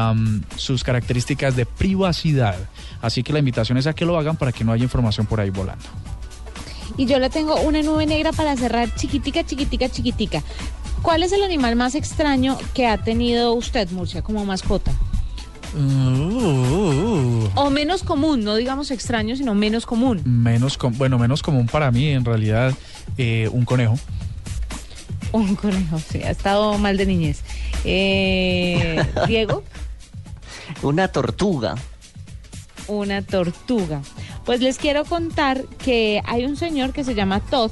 sus 0.54 0.84
características 0.84 1.56
de 1.56 1.66
privacidad. 1.66 2.56
Así 3.02 3.24
que 3.24 3.32
la 3.32 3.40
invitación 3.40 3.78
es 3.78 3.88
a 3.88 3.94
que 3.94 4.04
lo 4.04 4.16
hagan 4.16 4.36
para 4.36 4.52
que 4.52 4.62
no 4.62 4.70
haya 4.70 4.84
información 4.84 5.26
por 5.26 5.40
ahí 5.40 5.50
volando. 5.50 5.86
Y 6.96 7.06
yo 7.06 7.18
le 7.18 7.30
tengo 7.30 7.60
una 7.62 7.82
nube 7.82 8.06
negra 8.06 8.30
para 8.30 8.56
cerrar 8.56 8.94
chiquitica, 8.94 9.44
chiquitica, 9.44 9.88
chiquitica. 9.88 10.44
¿Cuál 11.02 11.22
es 11.22 11.32
el 11.32 11.42
animal 11.42 11.76
más 11.76 11.94
extraño 11.94 12.58
que 12.74 12.86
ha 12.86 12.98
tenido 12.98 13.52
usted, 13.54 13.88
Murcia, 13.90 14.22
como 14.22 14.44
mascota? 14.44 14.92
Uh, 15.76 17.48
O 17.54 17.70
menos 17.70 18.02
común, 18.02 18.44
no 18.44 18.54
digamos 18.56 18.90
extraño, 18.90 19.36
sino 19.36 19.54
menos 19.54 19.86
común. 19.86 20.22
menos 20.24 20.76
com- 20.78 20.94
bueno, 20.96 21.18
menos 21.18 21.42
común 21.42 21.66
para 21.66 21.90
mí, 21.90 22.08
en 22.08 22.24
realidad, 22.24 22.72
eh, 23.18 23.48
un 23.52 23.64
conejo. 23.64 23.98
Un 25.32 25.54
conejo, 25.56 25.98
sí, 25.98 26.22
ha 26.22 26.30
estado 26.30 26.78
mal 26.78 26.96
de 26.96 27.06
niñez. 27.06 27.40
Eh, 27.84 29.04
Diego, 29.26 29.62
Una 30.82 31.08
tortuga. 31.08 31.74
una 32.88 33.22
tortuga. 33.22 34.00
Pues 34.44 34.60
les 34.60 34.78
quiero 34.78 35.04
contar 35.04 35.64
que 35.78 36.20
hay 36.24 36.44
un 36.44 36.56
señor 36.56 36.92
que 36.92 37.04
se 37.04 37.14
llama 37.14 37.40
Todd 37.40 37.70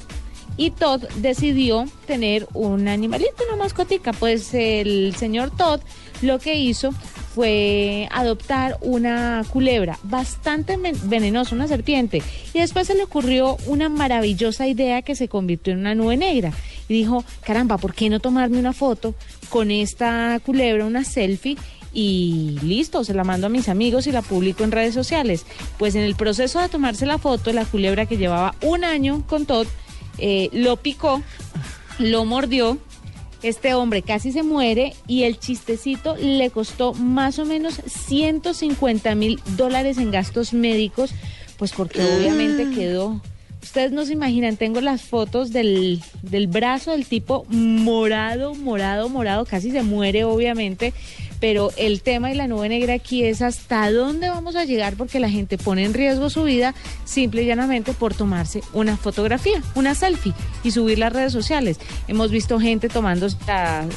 y 0.56 0.70
Todd 0.70 1.02
decidió 1.16 1.84
tener 2.06 2.46
un 2.54 2.88
animalito, 2.88 3.44
una 3.48 3.56
mascotica. 3.56 4.12
Pues 4.12 4.54
el 4.54 5.14
señor 5.16 5.50
Todd 5.50 5.80
lo 6.22 6.38
que 6.38 6.54
hizo 6.54 6.92
fue 7.34 8.08
adoptar 8.12 8.78
una 8.80 9.44
culebra 9.50 9.98
bastante 10.04 10.78
venenosa, 11.04 11.54
una 11.54 11.66
serpiente. 11.66 12.22
Y 12.52 12.60
después 12.60 12.86
se 12.86 12.94
le 12.94 13.02
ocurrió 13.02 13.56
una 13.66 13.88
maravillosa 13.88 14.68
idea 14.68 15.02
que 15.02 15.16
se 15.16 15.28
convirtió 15.28 15.72
en 15.72 15.80
una 15.80 15.94
nube 15.94 16.16
negra. 16.16 16.52
Y 16.88 16.94
dijo, 16.94 17.24
caramba, 17.42 17.78
¿por 17.78 17.94
qué 17.94 18.08
no 18.08 18.20
tomarme 18.20 18.58
una 18.58 18.72
foto 18.72 19.14
con 19.48 19.70
esta 19.70 20.40
culebra, 20.44 20.86
una 20.86 21.04
selfie? 21.04 21.56
y 21.96 22.58
listo, 22.60 23.04
se 23.04 23.14
la 23.14 23.22
mando 23.22 23.46
a 23.46 23.50
mis 23.50 23.68
amigos 23.68 24.08
y 24.08 24.12
la 24.12 24.20
publico 24.20 24.64
en 24.64 24.72
redes 24.72 24.94
sociales. 24.94 25.46
Pues 25.78 25.94
en 25.94 26.02
el 26.02 26.16
proceso 26.16 26.58
de 26.58 26.68
tomarse 26.68 27.06
la 27.06 27.18
foto, 27.18 27.52
la 27.52 27.64
culebra 27.64 28.06
que 28.06 28.16
llevaba 28.16 28.56
un 28.62 28.82
año 28.82 29.22
con 29.28 29.46
Todd, 29.46 29.68
eh, 30.18 30.48
lo 30.52 30.76
picó, 30.76 31.22
lo 31.98 32.24
mordió. 32.24 32.78
Este 33.42 33.74
hombre 33.74 34.00
casi 34.00 34.32
se 34.32 34.42
muere 34.42 34.94
y 35.06 35.24
el 35.24 35.38
chistecito 35.38 36.16
le 36.16 36.48
costó 36.48 36.94
más 36.94 37.38
o 37.38 37.44
menos 37.44 37.74
150 37.86 39.14
mil 39.14 39.38
dólares 39.56 39.98
en 39.98 40.10
gastos 40.10 40.54
médicos, 40.54 41.12
pues 41.58 41.72
porque 41.72 42.02
obviamente 42.02 42.70
quedó 42.74 43.20
Ustedes 43.64 43.92
no 43.92 44.04
se 44.04 44.12
imaginan, 44.12 44.58
tengo 44.58 44.82
las 44.82 45.00
fotos 45.00 45.50
del, 45.50 46.02
del 46.20 46.48
brazo 46.48 46.90
del 46.90 47.06
tipo 47.06 47.46
morado, 47.48 48.54
morado, 48.54 49.08
morado, 49.08 49.46
casi 49.46 49.70
se 49.70 49.82
muere 49.82 50.24
obviamente, 50.24 50.92
pero 51.44 51.70
el 51.76 52.00
tema 52.00 52.32
y 52.32 52.34
la 52.34 52.46
nube 52.46 52.70
negra 52.70 52.94
aquí 52.94 53.22
es 53.22 53.42
hasta 53.42 53.92
dónde 53.92 54.30
vamos 54.30 54.56
a 54.56 54.64
llegar 54.64 54.94
porque 54.96 55.20
la 55.20 55.28
gente 55.28 55.58
pone 55.58 55.84
en 55.84 55.92
riesgo 55.92 56.30
su 56.30 56.44
vida 56.44 56.74
simple 57.04 57.42
y 57.42 57.44
llanamente 57.44 57.92
por 57.92 58.14
tomarse 58.14 58.62
una 58.72 58.96
fotografía, 58.96 59.62
una 59.74 59.94
selfie 59.94 60.32
y 60.62 60.70
subirla 60.70 61.08
a 61.08 61.10
redes 61.10 61.34
sociales. 61.34 61.78
Hemos 62.08 62.30
visto 62.30 62.58
gente 62.58 62.88
tomando 62.88 63.28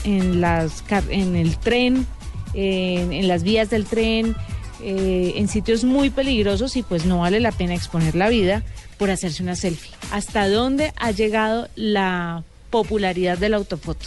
en, 0.03 0.41
las, 0.41 0.83
el 1.09 1.57
tren, 1.59 2.05
en, 2.53 3.13
en 3.13 3.29
las 3.29 3.43
vías 3.43 3.69
del 3.69 3.85
tren, 3.85 4.35
eh, 4.83 5.35
en 5.37 5.47
sitios 5.47 5.85
muy 5.85 6.09
peligrosos 6.09 6.75
y 6.75 6.83
pues 6.83 7.05
no 7.05 7.19
vale 7.19 7.39
la 7.39 7.53
pena 7.53 7.75
exponer 7.75 8.13
la 8.15 8.27
vida 8.27 8.63
por 8.97 9.09
hacerse 9.09 9.41
una 9.41 9.55
selfie. 9.55 9.93
¿Hasta 10.11 10.49
dónde 10.49 10.91
ha 10.97 11.11
llegado 11.11 11.69
la 11.77 12.43
popularidad 12.71 13.37
de 13.37 13.47
la 13.47 13.55
autofoto? 13.55 14.05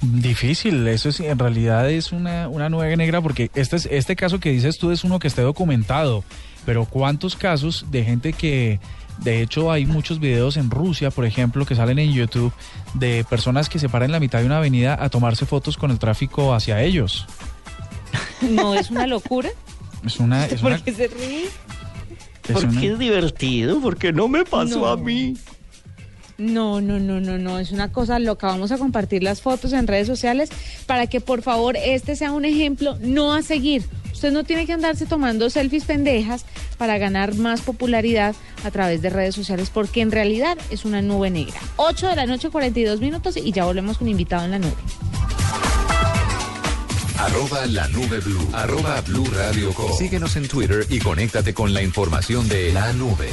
Difícil, 0.00 0.86
eso 0.86 1.10
sí, 1.10 1.26
en 1.26 1.38
realidad 1.38 1.90
es 1.90 2.12
una, 2.12 2.48
una 2.48 2.68
nube 2.68 2.96
negra 2.96 3.20
porque 3.20 3.50
este, 3.54 3.76
es- 3.76 3.88
este 3.90 4.14
caso 4.14 4.38
que 4.38 4.50
dices 4.50 4.78
tú 4.78 4.92
es 4.92 5.02
uno 5.02 5.18
que 5.18 5.26
esté 5.26 5.42
documentado, 5.42 6.22
pero 6.64 6.84
¿cuántos 6.84 7.34
casos 7.34 7.86
de 7.90 8.04
gente 8.04 8.32
que, 8.32 8.78
de 9.18 9.42
hecho 9.42 9.72
hay 9.72 9.86
muchos 9.86 10.20
videos 10.20 10.56
en 10.56 10.70
Rusia, 10.70 11.10
por 11.10 11.24
ejemplo, 11.24 11.66
que 11.66 11.74
salen 11.74 11.98
en 11.98 12.12
YouTube 12.12 12.52
de 12.94 13.24
personas 13.28 13.68
que 13.68 13.80
se 13.80 13.88
paran 13.88 14.06
en 14.10 14.12
la 14.12 14.20
mitad 14.20 14.38
de 14.38 14.46
una 14.46 14.58
avenida 14.58 14.96
a 15.02 15.08
tomarse 15.08 15.46
fotos 15.46 15.76
con 15.76 15.90
el 15.90 15.98
tráfico 15.98 16.54
hacia 16.54 16.80
ellos? 16.82 17.26
¿No 18.40 18.74
es 18.74 18.90
una 18.90 19.06
locura? 19.08 19.48
Es 20.06 20.20
una... 20.20 20.46
Es 20.46 20.60
¿Por 20.60 20.70
una, 20.70 20.80
qué 20.84 20.92
se 20.92 21.08
ríe? 21.08 21.46
es 21.46 22.52
Porque 22.52 22.66
una- 22.68 22.84
es 22.84 22.98
divertido, 23.00 23.80
porque 23.80 24.12
no 24.12 24.28
me 24.28 24.44
pasó 24.44 24.78
No. 24.78 24.86
a 24.86 24.96
mí. 24.96 25.36
No, 26.38 26.80
no, 26.80 27.00
no, 27.00 27.20
no, 27.20 27.36
no, 27.36 27.58
es 27.58 27.72
una 27.72 27.90
cosa 27.90 28.20
loca. 28.20 28.46
Vamos 28.46 28.70
a 28.70 28.78
compartir 28.78 29.24
las 29.24 29.42
fotos 29.42 29.72
en 29.72 29.88
redes 29.88 30.06
sociales 30.06 30.50
para 30.86 31.08
que 31.08 31.20
por 31.20 31.42
favor 31.42 31.76
este 31.76 32.14
sea 32.14 32.30
un 32.30 32.44
ejemplo 32.44 32.96
no 33.00 33.34
a 33.34 33.42
seguir. 33.42 33.84
Usted 34.12 34.30
no 34.30 34.44
tiene 34.44 34.64
que 34.64 34.72
andarse 34.72 35.04
tomando 35.04 35.50
selfies 35.50 35.84
pendejas 35.84 36.44
para 36.76 36.96
ganar 36.96 37.34
más 37.34 37.62
popularidad 37.62 38.36
a 38.62 38.70
través 38.70 39.02
de 39.02 39.10
redes 39.10 39.34
sociales 39.34 39.70
porque 39.74 40.00
en 40.00 40.12
realidad 40.12 40.56
es 40.70 40.84
una 40.84 41.02
nube 41.02 41.28
negra. 41.28 41.58
8 41.74 42.06
de 42.06 42.14
la 42.14 42.26
noche, 42.26 42.50
42 42.50 43.00
minutos 43.00 43.36
y 43.36 43.50
ya 43.50 43.64
volvemos 43.64 43.98
con 43.98 44.06
invitado 44.06 44.44
en 44.44 44.52
la 44.52 44.58
nube. 44.60 44.76
Arroba 47.18 47.66
la 47.66 47.88
nube 47.88 48.20
blue. 48.20 48.48
Arroba 48.52 49.00
blue 49.00 49.26
radio. 49.34 49.74
Síguenos 49.98 50.36
en 50.36 50.46
Twitter 50.46 50.86
y 50.88 51.00
conéctate 51.00 51.52
con 51.52 51.74
la 51.74 51.82
información 51.82 52.48
de 52.48 52.72
la 52.72 52.92
nube. 52.92 53.28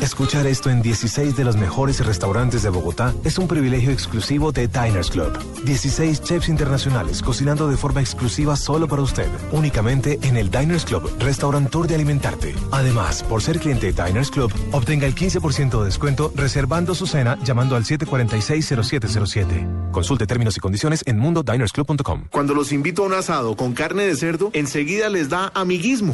Escuchar 0.00 0.46
esto 0.46 0.70
en 0.70 0.82
16 0.82 1.36
de 1.36 1.44
los 1.44 1.56
mejores 1.56 2.04
restaurantes 2.04 2.62
de 2.62 2.70
Bogotá 2.70 3.14
es 3.24 3.38
un 3.38 3.48
privilegio 3.48 3.92
exclusivo 3.92 4.52
de 4.52 4.68
Diners 4.68 5.10
Club. 5.10 5.32
16 5.64 6.22
chefs 6.22 6.48
internacionales 6.48 7.22
cocinando 7.22 7.68
de 7.68 7.76
forma 7.76 8.00
exclusiva 8.00 8.56
solo 8.56 8.88
para 8.88 9.02
usted, 9.02 9.28
únicamente 9.52 10.18
en 10.22 10.36
el 10.36 10.50
Diners 10.50 10.84
Club, 10.84 11.10
restaurant 11.18 11.70
tour 11.70 11.86
de 11.86 11.94
alimentarte. 11.94 12.54
Además, 12.70 13.22
por 13.22 13.42
ser 13.42 13.58
cliente 13.58 13.92
de 13.92 14.04
Diners 14.04 14.30
Club, 14.30 14.52
obtenga 14.72 15.06
el 15.06 15.14
15% 15.14 15.78
de 15.78 15.84
descuento 15.84 16.32
reservando 16.34 16.94
su 16.94 17.06
cena 17.06 17.38
llamando 17.44 17.76
al 17.76 17.84
746-0707. 17.84 19.90
Consulte 19.90 20.26
términos 20.26 20.56
y 20.56 20.60
condiciones 20.60 21.02
en 21.06 21.18
mundodinersclub.com. 21.18 22.24
Cuando 22.30 22.54
los 22.54 22.72
invito 22.72 23.02
a 23.02 23.06
un 23.06 23.14
asado 23.14 23.56
con 23.56 23.72
carne 23.72 24.06
de 24.06 24.16
cerdo, 24.16 24.50
enseguida 24.52 25.08
les 25.08 25.28
da 25.28 25.50
amiguismo. 25.54 26.12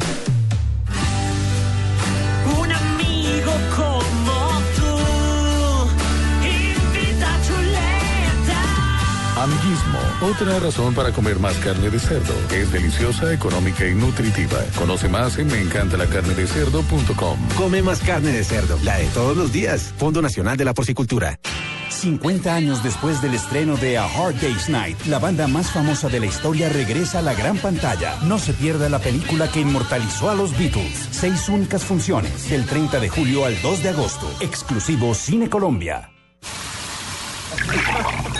Amiguismo, 9.43 9.99
otra 10.21 10.57
razón 10.57 10.93
para 10.93 11.11
comer 11.11 11.37
más 11.37 11.57
carne 11.57 11.89
de 11.89 11.99
cerdo. 11.99 12.33
Es 12.49 12.71
deliciosa, 12.71 13.33
económica 13.33 13.85
y 13.85 13.93
nutritiva. 13.93 14.57
Conoce 14.77 15.09
más 15.09 15.37
en 15.37 15.47
meencantalacarnedecerdo.com. 15.47 17.39
Come 17.57 17.81
más 17.81 17.99
carne 17.99 18.31
de 18.31 18.45
cerdo, 18.45 18.79
la 18.83 18.95
de 18.95 19.07
todos 19.07 19.35
los 19.35 19.51
días. 19.51 19.93
Fondo 19.97 20.21
Nacional 20.21 20.55
de 20.55 20.63
la 20.63 20.73
Porcicultura. 20.73 21.41
50 21.89 22.55
años 22.55 22.83
después 22.83 23.21
del 23.21 23.33
estreno 23.33 23.75
de 23.75 23.97
A 23.97 24.05
Hard 24.05 24.35
Day's 24.35 24.69
Night, 24.69 24.97
la 25.07 25.19
banda 25.19 25.45
más 25.47 25.71
famosa 25.71 26.07
de 26.07 26.21
la 26.21 26.27
historia 26.27 26.69
regresa 26.69 27.19
a 27.19 27.21
la 27.21 27.33
gran 27.33 27.57
pantalla. 27.57 28.15
No 28.23 28.39
se 28.39 28.53
pierda 28.53 28.87
la 28.87 28.99
película 28.99 29.51
que 29.51 29.59
inmortalizó 29.59 30.29
a 30.29 30.35
los 30.35 30.57
Beatles. 30.57 31.09
Seis 31.11 31.49
únicas 31.49 31.83
funciones, 31.83 32.49
del 32.49 32.65
30 32.65 32.97
de 33.01 33.09
julio 33.09 33.43
al 33.43 33.61
2 33.61 33.83
de 33.83 33.89
agosto. 33.89 34.31
Exclusivo 34.39 35.13
Cine 35.13 35.49
Colombia. 35.49 36.12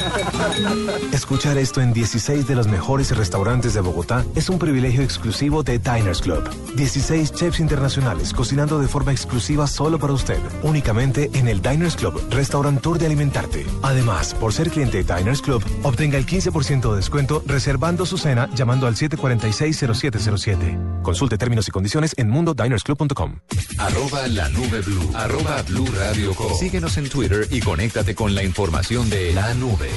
Escuchar 1.13 1.57
esto 1.57 1.81
en 1.81 1.93
16 1.93 2.47
de 2.47 2.55
los 2.55 2.67
mejores 2.67 3.15
restaurantes 3.15 3.73
de 3.73 3.81
Bogotá 3.81 4.25
es 4.35 4.49
un 4.49 4.59
privilegio 4.59 5.03
exclusivo 5.03 5.63
de 5.63 5.79
Diners 5.79 6.21
Club. 6.21 6.43
16 6.75 7.33
chefs 7.33 7.59
internacionales 7.59 8.33
cocinando 8.33 8.79
de 8.79 8.87
forma 8.87 9.11
exclusiva 9.11 9.67
solo 9.67 9.99
para 9.99 10.13
usted, 10.13 10.39
únicamente 10.63 11.29
en 11.33 11.47
el 11.47 11.61
Diners 11.61 11.95
Club, 11.95 12.21
restaurant 12.29 12.81
tour 12.81 12.97
de 12.97 13.05
alimentarte. 13.05 13.65
Además, 13.81 14.33
por 14.35 14.53
ser 14.53 14.69
cliente 14.69 15.03
de 15.03 15.15
Diners 15.15 15.41
Club, 15.41 15.63
obtenga 15.83 16.17
el 16.17 16.25
15% 16.25 16.91
de 16.91 16.95
descuento 16.95 17.43
reservando 17.45 18.05
su 18.05 18.17
cena 18.17 18.49
llamando 18.55 18.87
al 18.87 18.95
746-0707. 18.95 21.01
Consulte 21.01 21.37
términos 21.37 21.67
y 21.67 21.71
condiciones 21.71 22.13
en 22.17 22.29
mundodinersclub.com. 22.29 23.39
Arroba 23.77 24.27
la 24.27 24.49
nube 24.49 24.81
blue. 24.81 25.11
Arroba 25.13 25.61
blue 25.63 25.87
radio 25.97 26.33
com. 26.33 26.53
Síguenos 26.57 26.97
en 26.97 27.09
Twitter 27.09 27.47
y 27.51 27.59
conéctate 27.59 28.15
con 28.15 28.35
la 28.35 28.43
información 28.43 29.09
de 29.09 29.33
la 29.33 29.53
nube. 29.53 29.89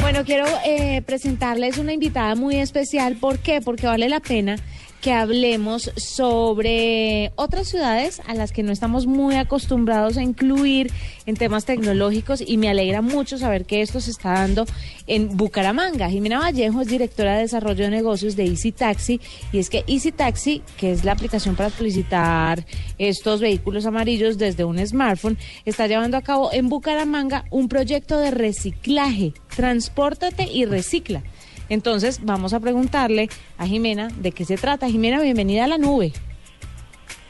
Bueno, 0.00 0.24
quiero 0.24 0.44
eh, 0.64 1.02
presentarles 1.02 1.78
una 1.78 1.92
invitada 1.92 2.34
muy 2.34 2.56
especial. 2.56 3.16
¿Por 3.16 3.38
qué? 3.38 3.60
Porque 3.60 3.86
vale 3.86 4.08
la 4.08 4.20
pena 4.20 4.56
que 5.00 5.12
hablemos 5.12 5.90
sobre 5.96 7.32
otras 7.36 7.68
ciudades 7.68 8.20
a 8.26 8.34
las 8.34 8.52
que 8.52 8.62
no 8.62 8.70
estamos 8.70 9.06
muy 9.06 9.36
acostumbrados 9.36 10.16
a 10.16 10.22
incluir 10.22 10.92
en 11.26 11.36
temas 11.36 11.64
tecnológicos 11.64 12.42
y 12.46 12.58
me 12.58 12.68
alegra 12.68 13.00
mucho 13.00 13.38
saber 13.38 13.64
que 13.64 13.80
esto 13.80 14.00
se 14.00 14.10
está 14.10 14.32
dando 14.32 14.66
en 15.06 15.36
Bucaramanga. 15.36 16.10
Jimena 16.10 16.38
Vallejo 16.38 16.82
es 16.82 16.88
directora 16.88 17.36
de 17.36 17.42
desarrollo 17.42 17.84
de 17.84 17.90
negocios 17.90 18.36
de 18.36 18.44
Easy 18.44 18.72
Taxi 18.72 19.20
y 19.52 19.58
es 19.58 19.70
que 19.70 19.84
Easy 19.86 20.12
Taxi, 20.12 20.62
que 20.76 20.92
es 20.92 21.04
la 21.04 21.12
aplicación 21.12 21.56
para 21.56 21.70
solicitar 21.70 22.66
estos 22.98 23.40
vehículos 23.40 23.86
amarillos 23.86 24.36
desde 24.38 24.64
un 24.64 24.84
smartphone, 24.86 25.38
está 25.64 25.86
llevando 25.86 26.16
a 26.16 26.22
cabo 26.22 26.50
en 26.52 26.68
Bucaramanga 26.68 27.44
un 27.50 27.68
proyecto 27.68 28.18
de 28.18 28.30
reciclaje. 28.30 29.32
Transpórtate 29.56 30.44
y 30.44 30.66
recicla. 30.66 31.22
Entonces, 31.70 32.24
vamos 32.24 32.52
a 32.52 32.60
preguntarle 32.60 33.30
a 33.56 33.66
Jimena 33.66 34.08
de 34.18 34.32
qué 34.32 34.44
se 34.44 34.56
trata. 34.58 34.88
Jimena, 34.88 35.20
bienvenida 35.22 35.64
a 35.64 35.68
la 35.68 35.78
nube. 35.78 36.12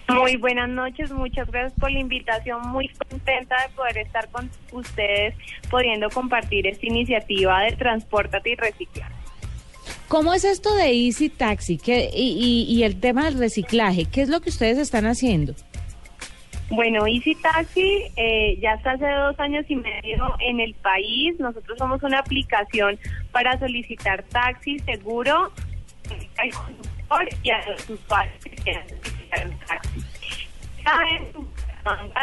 Muy 0.09 0.35
buenas 0.37 0.69
noches, 0.69 1.13
muchas 1.13 1.49
gracias 1.53 1.73
por 1.79 1.93
la 1.93 2.01
invitación, 2.01 2.69
muy 2.71 2.89
contenta 2.89 3.55
de 3.63 3.73
poder 3.77 3.99
estar 3.99 4.29
con 4.31 4.51
ustedes, 4.73 5.35
pudiendo 5.71 6.11
compartir 6.11 6.67
esta 6.67 6.85
iniciativa 6.85 7.61
de 7.61 7.77
Transportate 7.77 8.51
y 8.51 8.55
Recicla. 8.57 9.09
¿Cómo 10.09 10.35
es 10.35 10.43
esto 10.43 10.75
de 10.75 10.91
Easy 10.91 11.29
Taxi 11.29 11.79
¿Qué- 11.79 12.11
y, 12.13 12.31
y- 12.69 12.75
y 12.75 12.83
el 12.83 12.99
tema 12.99 13.27
del 13.27 13.39
reciclaje? 13.39 14.07
¿Qué 14.07 14.23
es 14.23 14.29
lo 14.29 14.41
que 14.41 14.49
ustedes 14.51 14.79
están 14.79 15.07
haciendo? 15.07 15.55
Bueno, 16.71 17.05
Easy 17.05 17.35
Taxi 17.35 18.05
eh, 18.17 18.57
ya 18.61 18.75
está 18.75 18.93
hace 18.93 19.09
dos 19.11 19.39
años 19.41 19.65
y 19.69 19.75
medio 19.75 20.37
en 20.39 20.61
el 20.61 20.75
país. 20.75 21.39
Nosotros 21.41 21.77
somos 21.77 22.01
una 22.05 22.21
aplicación 22.21 22.97
para 23.33 23.59
solicitar 23.59 24.23
taxi 24.25 24.79
seguro 24.79 25.51
al 26.39 26.51
conductor 26.53 27.29
y 27.43 27.51
a 27.51 27.69
los 27.69 27.91
usuarios 27.91 28.45
que 28.45 28.51
quieran 28.51 28.89
solicitar 28.89 29.49
un 29.49 29.59
taxi. 29.59 30.01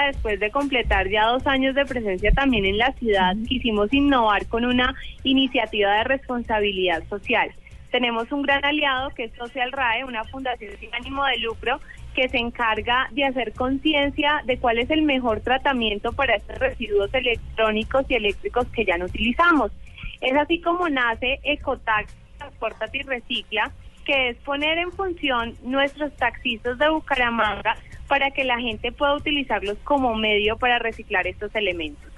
Después 0.07 0.39
de 0.39 0.49
completar 0.51 1.09
ya 1.09 1.25
dos 1.25 1.45
años 1.45 1.75
de 1.75 1.85
presencia 1.85 2.31
también 2.31 2.65
en 2.65 2.77
la 2.77 2.93
ciudad, 2.93 3.35
quisimos 3.49 3.91
innovar 3.91 4.47
con 4.47 4.63
una 4.63 4.95
iniciativa 5.23 5.93
de 5.95 6.03
responsabilidad 6.05 7.03
social. 7.09 7.51
Tenemos 7.91 8.31
un 8.31 8.43
gran 8.43 8.63
aliado 8.63 9.09
que 9.09 9.25
es 9.25 9.33
Social 9.33 9.71
RAE, 9.71 10.05
una 10.05 10.23
fundación 10.25 10.71
sin 10.79 10.93
ánimo 10.93 11.25
de 11.25 11.37
lucro 11.39 11.79
que 12.17 12.29
se 12.29 12.39
encarga 12.39 13.07
de 13.11 13.25
hacer 13.25 13.53
conciencia 13.53 14.41
de 14.45 14.57
cuál 14.57 14.79
es 14.79 14.89
el 14.89 15.03
mejor 15.03 15.41
tratamiento 15.41 16.11
para 16.13 16.37
estos 16.37 16.57
residuos 16.57 17.13
electrónicos 17.13 18.07
y 18.09 18.15
eléctricos 18.15 18.65
que 18.69 18.85
ya 18.85 18.97
no 18.97 19.05
utilizamos. 19.05 19.71
Es 20.19 20.35
así 20.35 20.59
como 20.59 20.89
nace 20.89 21.39
Ecotax, 21.43 22.11
Transportate 22.39 22.97
y 22.97 23.01
Recicla, 23.03 23.71
que 24.03 24.29
es 24.29 24.37
poner 24.37 24.79
en 24.79 24.91
función 24.93 25.53
nuestros 25.61 26.11
taxistas 26.15 26.79
de 26.79 26.89
Bucaramanga 26.89 27.77
para 28.07 28.31
que 28.31 28.43
la 28.45 28.57
gente 28.59 28.91
pueda 28.91 29.13
utilizarlos 29.13 29.77
como 29.83 30.15
medio 30.15 30.57
para 30.57 30.79
reciclar 30.79 31.27
estos 31.27 31.53
elementos. 31.53 32.16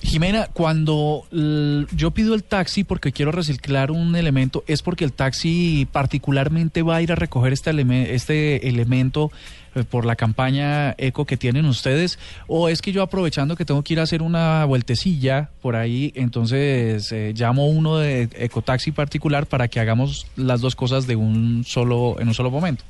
Jimena, 0.00 0.46
cuando 0.52 1.24
yo 1.30 2.10
pido 2.12 2.34
el 2.34 2.44
taxi 2.44 2.84
porque 2.84 3.12
quiero 3.12 3.32
reciclar 3.32 3.90
un 3.90 4.14
elemento, 4.14 4.62
¿es 4.66 4.82
porque 4.82 5.04
el 5.04 5.12
taxi 5.12 5.88
particularmente 5.90 6.82
va 6.82 6.96
a 6.96 7.02
ir 7.02 7.10
a 7.10 7.16
recoger 7.16 7.52
este, 7.52 8.14
este 8.14 8.68
elemento 8.68 9.32
eh, 9.74 9.82
por 9.82 10.06
la 10.06 10.14
campaña 10.14 10.94
eco 10.98 11.24
que 11.24 11.36
tienen 11.36 11.66
ustedes? 11.66 12.18
¿O 12.46 12.68
es 12.68 12.80
que 12.80 12.92
yo 12.92 13.02
aprovechando 13.02 13.56
que 13.56 13.64
tengo 13.64 13.82
que 13.82 13.94
ir 13.94 14.00
a 14.00 14.04
hacer 14.04 14.22
una 14.22 14.64
vueltecilla 14.66 15.50
por 15.60 15.74
ahí, 15.74 16.12
entonces 16.14 17.10
eh, 17.10 17.32
llamo 17.36 17.66
uno 17.66 17.98
de 17.98 18.28
ecotaxi 18.34 18.92
particular 18.92 19.46
para 19.46 19.66
que 19.66 19.80
hagamos 19.80 20.26
las 20.36 20.60
dos 20.60 20.76
cosas 20.76 21.08
de 21.08 21.16
un 21.16 21.64
solo, 21.66 22.16
en 22.20 22.28
un 22.28 22.34
solo 22.34 22.50
momento? 22.52 22.84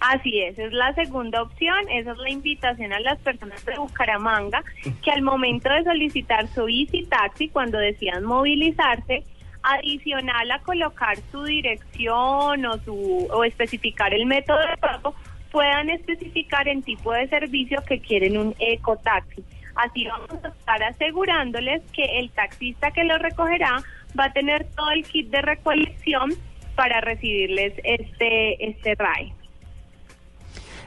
Así 0.00 0.40
es, 0.40 0.58
es 0.58 0.72
la 0.72 0.94
segunda 0.94 1.42
opción, 1.42 1.76
esa 1.90 2.12
es 2.12 2.18
la 2.18 2.30
invitación 2.30 2.92
a 2.92 3.00
las 3.00 3.18
personas 3.18 3.64
de 3.66 3.76
Bucaramanga 3.76 4.64
que 5.02 5.10
al 5.10 5.20
momento 5.20 5.68
de 5.68 5.84
solicitar 5.84 6.48
su 6.48 6.66
Easy 6.68 7.04
Taxi, 7.04 7.50
cuando 7.50 7.78
decidan 7.78 8.24
movilizarse, 8.24 9.24
adicional 9.62 10.50
a 10.50 10.60
colocar 10.60 11.18
su 11.30 11.44
dirección 11.44 12.64
o, 12.64 12.78
su, 12.78 13.28
o 13.30 13.44
especificar 13.44 14.14
el 14.14 14.24
método 14.24 14.58
de 14.58 14.76
pago, 14.78 15.14
puedan 15.52 15.90
especificar 15.90 16.66
en 16.66 16.82
tipo 16.82 17.12
de 17.12 17.28
servicio 17.28 17.82
que 17.86 18.00
quieren 18.00 18.38
un 18.38 18.54
ecotaxi. 18.58 19.44
Así 19.74 20.06
vamos 20.06 20.44
a 20.44 20.48
estar 20.48 20.82
asegurándoles 20.82 21.82
que 21.92 22.18
el 22.18 22.30
taxista 22.30 22.90
que 22.90 23.04
lo 23.04 23.18
recogerá 23.18 23.82
va 24.18 24.24
a 24.24 24.32
tener 24.32 24.64
todo 24.74 24.90
el 24.92 25.04
kit 25.04 25.28
de 25.28 25.42
recolección 25.42 26.30
para 26.74 27.00
recibirles 27.02 27.74
este, 27.84 28.66
este 28.66 28.94
RAE. 28.94 29.34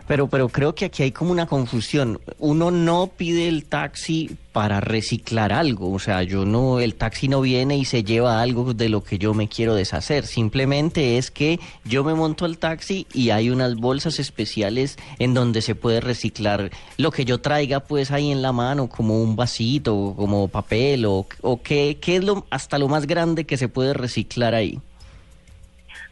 Pero, 0.08 0.28
pero 0.28 0.50
creo 0.50 0.76
que 0.76 0.86
aquí 0.86 1.04
hay 1.04 1.12
como 1.12 1.32
una 1.32 1.46
confusión. 1.46 2.20
Uno 2.39 2.72
no 2.72 3.12
pide 3.16 3.48
el 3.48 3.66
taxi 3.66 4.36
para 4.52 4.80
reciclar 4.80 5.52
algo. 5.52 5.92
O 5.92 6.00
sea, 6.00 6.24
yo 6.24 6.46
no, 6.46 6.80
el 6.80 6.96
taxi 6.96 7.28
no 7.28 7.42
viene 7.42 7.78
y 7.78 7.86
se 7.86 8.04
lleva 8.04 8.42
algo 8.42 8.74
de 8.74 8.89
lo 8.89 9.04
que 9.04 9.18
yo 9.18 9.34
me 9.34 9.50
quiero 9.50 9.76
deshacer. 9.76 10.26
Simplemente 10.26 11.18
es 11.18 11.32
que 11.32 11.60
yo 11.86 12.04
me 12.04 12.13
monto 12.13 12.46
al 12.46 12.58
taxi 12.58 13.08
y 13.13 13.32
hay 13.32 13.50
unas 13.50 13.76
bolsas 13.76 14.20
especiales 14.20 14.98
en 15.20 15.34
donde 15.34 15.62
se 15.62 15.76
puede 15.76 16.02
reciclar 16.02 16.72
lo 16.98 17.12
que 17.12 17.26
yo 17.26 17.42
traiga 17.42 17.82
pues 17.82 18.12
ahí 18.12 18.32
en 18.32 18.42
la 18.42 18.52
mano, 18.52 18.88
como 18.88 19.22
un 19.22 19.36
vasito, 19.36 20.13
como 20.16 20.48
papel, 20.48 21.06
o, 21.06 21.26
o 21.42 21.62
qué, 21.62 21.98
qué 22.00 22.18
es 22.18 22.24
lo, 22.24 22.46
hasta 22.50 22.78
lo 22.78 22.88
más 22.88 23.08
grande 23.08 23.46
que 23.46 23.58
se 23.58 23.68
puede 23.68 23.94
reciclar 23.94 24.54
ahí. 24.54 24.80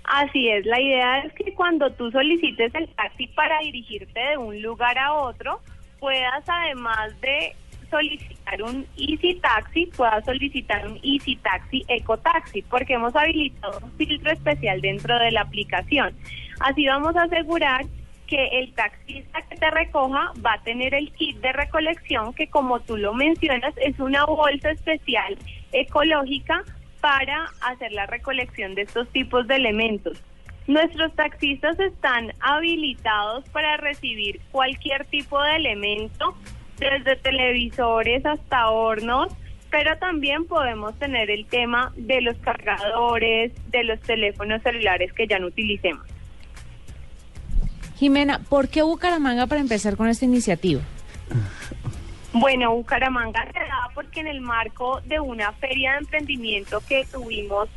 Así 0.03 0.49
es, 0.49 0.65
la 0.65 0.81
idea 0.81 1.19
es 1.19 1.33
que 1.33 1.53
cuando 1.53 1.91
tú 1.91 2.11
solicites 2.11 2.73
el 2.75 2.87
taxi 2.89 3.27
para 3.27 3.59
dirigirte 3.59 4.19
de 4.19 4.37
un 4.37 4.61
lugar 4.61 4.97
a 4.97 5.13
otro, 5.13 5.61
puedas 5.99 6.43
además 6.47 7.19
de 7.21 7.55
solicitar 7.89 8.63
un 8.63 8.87
Easy 8.97 9.35
Taxi, 9.35 9.85
puedas 9.85 10.25
solicitar 10.25 10.87
un 10.87 10.99
Easy 11.03 11.35
Taxi 11.35 11.83
Eco 11.87 12.17
Taxi, 12.17 12.63
porque 12.63 12.93
hemos 12.93 13.15
habilitado 13.15 13.79
un 13.83 13.91
filtro 13.91 14.31
especial 14.31 14.81
dentro 14.81 15.19
de 15.19 15.31
la 15.31 15.41
aplicación. 15.41 16.15
Así 16.61 16.87
vamos 16.87 17.15
a 17.15 17.23
asegurar 17.23 17.85
que 18.27 18.47
el 18.59 18.73
taxista 18.73 19.41
que 19.41 19.57
te 19.57 19.69
recoja 19.69 20.31
va 20.43 20.53
a 20.53 20.63
tener 20.63 20.93
el 20.93 21.11
kit 21.11 21.37
de 21.41 21.51
recolección 21.51 22.33
que 22.33 22.47
como 22.47 22.79
tú 22.79 22.95
lo 22.95 23.13
mencionas 23.13 23.73
es 23.75 23.99
una 23.99 24.23
bolsa 24.25 24.71
especial 24.71 25.37
ecológica 25.73 26.63
para 27.01 27.51
hacer 27.61 27.91
la 27.91 28.05
recolección 28.05 28.75
de 28.75 28.83
estos 28.83 29.09
tipos 29.09 29.47
de 29.47 29.55
elementos. 29.55 30.21
Nuestros 30.67 31.13
taxistas 31.15 31.79
están 31.79 32.31
habilitados 32.39 33.43
para 33.49 33.77
recibir 33.77 34.39
cualquier 34.51 35.05
tipo 35.05 35.41
de 35.41 35.55
elemento, 35.55 36.35
desde 36.77 37.15
televisores 37.15 38.25
hasta 38.25 38.69
hornos, 38.69 39.33
pero 39.69 39.97
también 39.97 40.45
podemos 40.45 40.93
tener 40.95 41.29
el 41.31 41.45
tema 41.45 41.91
de 41.95 42.21
los 42.21 42.37
cargadores, 42.37 43.51
de 43.71 43.83
los 43.83 43.99
teléfonos 44.01 44.61
celulares 44.61 45.11
que 45.13 45.27
ya 45.27 45.39
no 45.39 45.47
utilicemos. 45.47 46.05
Jimena, 47.97 48.39
¿por 48.49 48.67
qué 48.67 48.81
Bucaramanga 48.81 49.47
para 49.47 49.61
empezar 49.61 49.95
con 49.95 50.07
esta 50.07 50.25
iniciativa? 50.25 50.81
Bueno, 52.33 52.73
Bucaramanga 52.73 53.45
se 53.51 53.59
da 53.59 53.89
porque 53.93 54.21
en 54.21 54.27
el 54.27 54.39
marco 54.39 55.01
de 55.01 55.19
una 55.19 55.51
feria 55.53 55.93
de 55.93 55.97
emprendimiento 55.99 56.81
que 56.87 57.05
tuvimos 57.11 57.67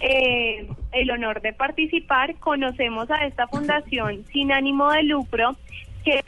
eh, 0.00 0.66
el 0.90 1.10
honor 1.12 1.40
de 1.40 1.52
participar, 1.52 2.34
conocemos 2.36 3.08
a 3.12 3.24
esta 3.24 3.46
fundación 3.46 4.24
sin 4.32 4.50
ánimo 4.50 4.90
de 4.90 5.04
lucro 5.04 5.54
que 6.04 6.24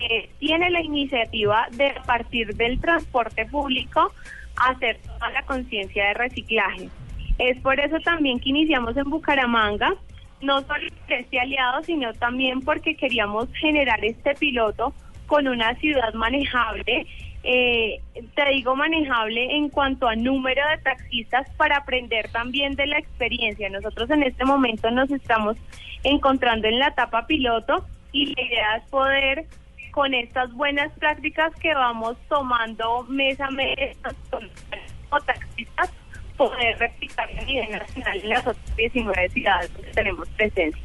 eh, 0.00 0.30
tiene 0.40 0.68
la 0.70 0.80
iniciativa 0.80 1.68
de 1.70 1.94
partir 2.06 2.56
del 2.56 2.80
transporte 2.80 3.46
público 3.46 4.12
hacer 4.56 4.98
toda 5.02 5.30
la 5.30 5.42
conciencia 5.44 6.06
de 6.08 6.14
reciclaje. 6.14 6.88
Es 7.38 7.60
por 7.60 7.78
eso 7.78 8.00
también 8.00 8.40
que 8.40 8.48
iniciamos 8.48 8.96
en 8.96 9.08
Bucaramanga, 9.08 9.94
no 10.40 10.60
solo 10.62 10.88
este 11.08 11.38
aliado, 11.38 11.84
sino 11.84 12.12
también 12.14 12.62
porque 12.62 12.96
queríamos 12.96 13.48
generar 13.54 14.04
este 14.04 14.34
piloto 14.34 14.92
con 15.26 15.48
una 15.48 15.74
ciudad 15.76 16.14
manejable. 16.14 17.06
Eh, 17.42 18.00
te 18.34 18.48
digo 18.50 18.74
manejable 18.74 19.56
en 19.56 19.68
cuanto 19.68 20.08
a 20.08 20.16
número 20.16 20.62
de 20.68 20.78
taxistas 20.78 21.48
para 21.56 21.76
aprender 21.76 22.28
también 22.30 22.74
de 22.74 22.86
la 22.86 22.98
experiencia. 22.98 23.68
Nosotros 23.70 24.10
en 24.10 24.24
este 24.24 24.44
momento 24.44 24.90
nos 24.90 25.10
estamos 25.10 25.56
encontrando 26.02 26.66
en 26.66 26.78
la 26.78 26.88
etapa 26.88 27.26
piloto 27.26 27.86
y 28.12 28.34
la 28.34 28.42
idea 28.42 28.76
es 28.76 28.90
poder 28.90 29.46
con 29.92 30.12
estas 30.12 30.52
buenas 30.52 30.92
prácticas 30.98 31.54
que 31.54 31.72
vamos 31.72 32.16
tomando 32.28 33.04
mes 33.04 33.40
a 33.40 33.50
mes 33.50 33.96
como 34.30 35.20
taxistas 35.22 35.90
poder 36.36 36.78
replicar 36.78 37.28
a 37.30 37.44
nivel 37.44 37.70
nacional 37.70 38.20
en 38.22 38.28
las 38.28 38.46
otras 38.46 38.76
19 38.76 39.28
ciudades 39.30 39.72
donde 39.72 39.90
tenemos 39.92 40.28
presencia. 40.30 40.82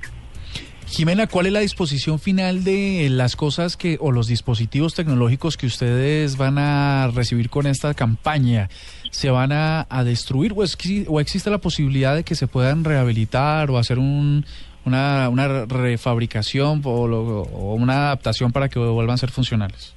Jimena, 0.92 1.26
¿cuál 1.28 1.46
es 1.46 1.54
la 1.54 1.62
disposición 1.62 2.20
final 2.20 2.66
de 2.66 3.08
las 3.10 3.38
cosas 3.38 3.78
que 3.78 3.98
o 4.02 4.12
los 4.12 4.28
dispositivos 4.28 4.94
tecnológicos 4.94 5.56
que 5.56 5.66
ustedes 5.66 6.36
van 6.36 6.58
a 6.58 7.10
recibir 7.16 7.50
con 7.50 7.66
esta 7.66 7.94
campaña? 7.94 8.70
¿Se 9.10 9.30
van 9.30 9.52
a, 9.54 9.88
destruir 10.04 10.54
o, 10.56 10.64
es, 10.64 10.78
o 11.08 11.20
existe 11.22 11.50
la 11.50 11.60
posibilidad 11.60 12.14
de 12.16 12.24
que 12.26 12.36
se 12.36 12.48
puedan 12.48 12.84
rehabilitar 12.84 13.72
o 13.72 13.78
hacer 13.78 14.00
un, 14.00 14.46
una, 14.86 15.30
una 15.30 15.66
refabricación 15.66 16.82
o, 16.84 17.08
lo- 17.08 17.42
o 17.44 17.74
una 17.76 18.08
adaptación 18.08 18.52
para 18.52 18.68
que 18.68 18.78
vuelvan 18.80 19.14
a 19.14 19.18
ser 19.18 19.32
funcionales? 19.32 19.94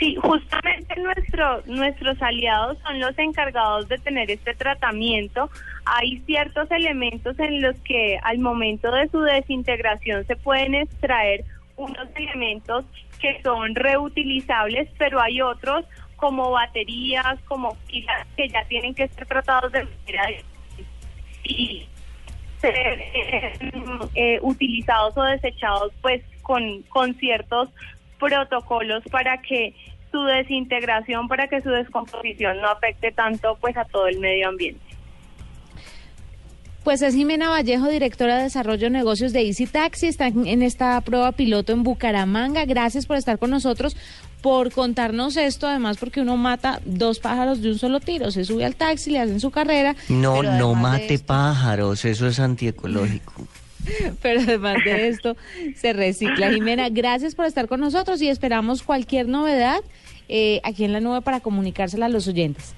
Sí, 0.00 0.16
justamente 0.16 0.98
nuestro, 0.98 1.62
nuestros 1.66 2.20
aliados 2.22 2.78
son 2.78 2.98
los 3.00 3.16
encargados 3.18 3.86
de 3.86 3.98
tener 3.98 4.30
este 4.30 4.54
tratamiento. 4.54 5.50
Hay 5.84 6.22
ciertos 6.24 6.70
elementos 6.70 7.38
en 7.38 7.60
los 7.60 7.78
que 7.80 8.18
al 8.22 8.38
momento 8.38 8.90
de 8.90 9.10
su 9.10 9.20
desintegración 9.20 10.26
se 10.26 10.36
pueden 10.36 10.74
extraer 10.74 11.44
unos 11.76 12.08
elementos 12.14 12.86
que 13.20 13.42
son 13.42 13.74
reutilizables, 13.74 14.88
pero 14.96 15.20
hay 15.20 15.42
otros 15.42 15.84
como 16.16 16.50
baterías, 16.50 17.38
como 17.46 17.76
pilas 17.86 18.26
que 18.38 18.48
ya 18.48 18.64
tienen 18.64 18.94
que 18.94 19.06
ser 19.08 19.26
tratados 19.26 19.70
de 19.70 19.84
manera 19.84 20.30
y 21.44 21.86
ser 22.58 22.74
eh, 22.74 23.52
eh, 24.14 24.38
utilizados 24.40 25.14
o 25.18 25.22
desechados 25.24 25.92
pues 26.00 26.22
con, 26.42 26.82
con 26.84 27.14
ciertos 27.16 27.68
protocolos 28.20 29.02
para 29.10 29.40
que 29.42 29.74
su 30.10 30.22
desintegración, 30.22 31.28
para 31.28 31.48
que 31.48 31.60
su 31.60 31.70
descomposición 31.70 32.60
no 32.60 32.68
afecte 32.68 33.12
tanto 33.12 33.56
pues 33.60 33.76
a 33.76 33.84
todo 33.84 34.06
el 34.06 34.18
medio 34.18 34.48
ambiente. 34.48 34.80
Pues 36.84 37.02
es 37.02 37.14
Jimena 37.14 37.50
Vallejo, 37.50 37.88
directora 37.88 38.38
de 38.38 38.44
Desarrollo 38.44 38.84
de 38.84 38.90
Negocios 38.90 39.34
de 39.34 39.42
Easy 39.42 39.66
Taxi, 39.66 40.06
está 40.06 40.28
en 40.28 40.62
esta 40.62 40.98
prueba 41.02 41.30
piloto 41.32 41.72
en 41.72 41.82
Bucaramanga. 41.82 42.64
Gracias 42.64 43.04
por 43.04 43.18
estar 43.18 43.38
con 43.38 43.50
nosotros, 43.50 43.96
por 44.40 44.72
contarnos 44.72 45.36
esto, 45.36 45.68
además 45.68 45.98
porque 45.98 46.22
uno 46.22 46.38
mata 46.38 46.80
dos 46.86 47.18
pájaros 47.18 47.60
de 47.60 47.72
un 47.72 47.78
solo 47.78 48.00
tiro, 48.00 48.30
se 48.30 48.46
sube 48.46 48.64
al 48.64 48.76
taxi, 48.76 49.10
le 49.10 49.20
hacen 49.20 49.40
su 49.40 49.50
carrera. 49.50 49.94
No, 50.08 50.42
no 50.42 50.74
mate 50.74 51.18
pájaros, 51.18 52.06
eso 52.06 52.26
es 52.26 52.40
antiecológico. 52.40 53.46
Pero 54.22 54.40
además 54.40 54.76
de 54.84 55.08
esto, 55.08 55.36
se 55.74 55.92
recicla. 55.92 56.50
Jimena, 56.50 56.88
gracias 56.88 57.34
por 57.34 57.46
estar 57.46 57.68
con 57.68 57.80
nosotros 57.80 58.20
y 58.22 58.28
esperamos 58.28 58.82
cualquier 58.82 59.28
novedad 59.28 59.80
eh, 60.28 60.60
aquí 60.64 60.84
en 60.84 60.92
la 60.92 61.00
nube 61.00 61.22
para 61.22 61.40
comunicársela 61.40 62.06
a 62.06 62.08
los 62.08 62.28
oyentes. 62.28 62.74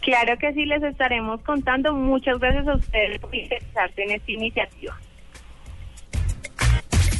Claro 0.00 0.36
que 0.38 0.52
sí, 0.52 0.66
les 0.66 0.82
estaremos 0.82 1.40
contando. 1.42 1.94
Muchas 1.94 2.38
gracias 2.38 2.68
a 2.68 2.74
ustedes 2.74 3.18
por 3.20 3.34
interesarse 3.34 4.02
en 4.02 4.10
esta 4.10 4.32
iniciativa. 4.32 4.98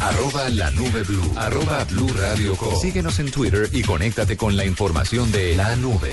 Arroba 0.01 0.51
la 0.51 0.71
nube 0.73 1.03
blue. 1.03 1.33
Arroba 1.37 1.85
blue 1.85 2.13
radio 2.21 2.55
com. 2.57 2.75
Síguenos 2.75 3.21
en 3.21 3.31
Twitter 3.31 3.69
y 3.73 3.83
conéctate 3.83 4.37
con 4.37 4.55
la 4.57 4.67
información 4.67 5.33
de 5.33 5.57
la 5.57 5.77
nube. 5.77 6.13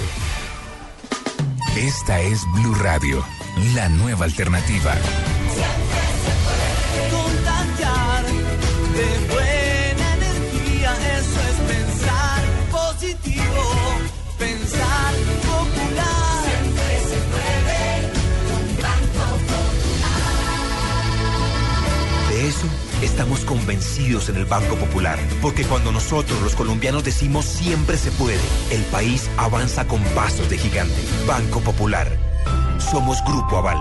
Esta 1.76 2.22
es 2.22 2.42
Blue 2.54 2.76
Radio, 2.76 3.26
la 3.76 3.90
nueva 3.90 4.26
alternativa. 4.26 4.94
De 8.96 9.10
buena 9.34 10.14
energía. 10.16 10.92
Eso 11.18 11.40
es 11.50 11.58
pensar 11.74 12.42
positivo, 12.72 13.64
pensar 14.38 15.14
popular. 15.42 16.44
Siempre 16.46 16.92
se 17.10 17.18
puede 17.32 17.84
con 18.48 19.40
De 22.30 22.38
eso 22.48 22.68
estamos 23.02 23.40
convencidos 23.46 24.30
en 24.30 24.36
el 24.38 24.46
Banco 24.46 24.76
Popular, 24.76 25.20
porque 25.42 25.64
cuando 25.66 25.92
nosotros 25.92 26.42
los 26.42 26.56
colombianos 26.56 27.04
decimos 27.04 27.46
siempre 27.46 27.98
se 27.98 28.12
puede, 28.12 28.40
el 28.72 28.84
país 28.86 29.30
avanza 29.38 29.88
con 29.88 30.04
pasos 30.16 30.50
de 30.50 30.58
gigante. 30.58 31.02
Banco 31.28 31.60
Popular. 31.62 32.08
Somos 32.80 33.24
Grupo 33.26 33.58
Aval. 33.58 33.78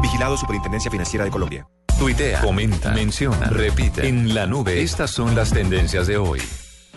Vigilado 0.00 0.36
Superintendencia 0.36 0.90
Financiera 0.90 1.24
de 1.24 1.30
Colombia. 1.30 1.66
Tuitea, 1.98 2.40
comenta, 2.40 2.90
menciona, 2.92 3.46
repite. 3.50 4.06
En 4.08 4.34
la 4.34 4.46
nube, 4.46 4.82
estas 4.82 5.10
son 5.10 5.34
las 5.34 5.50
tendencias 5.52 6.06
de 6.06 6.16
hoy. 6.16 6.40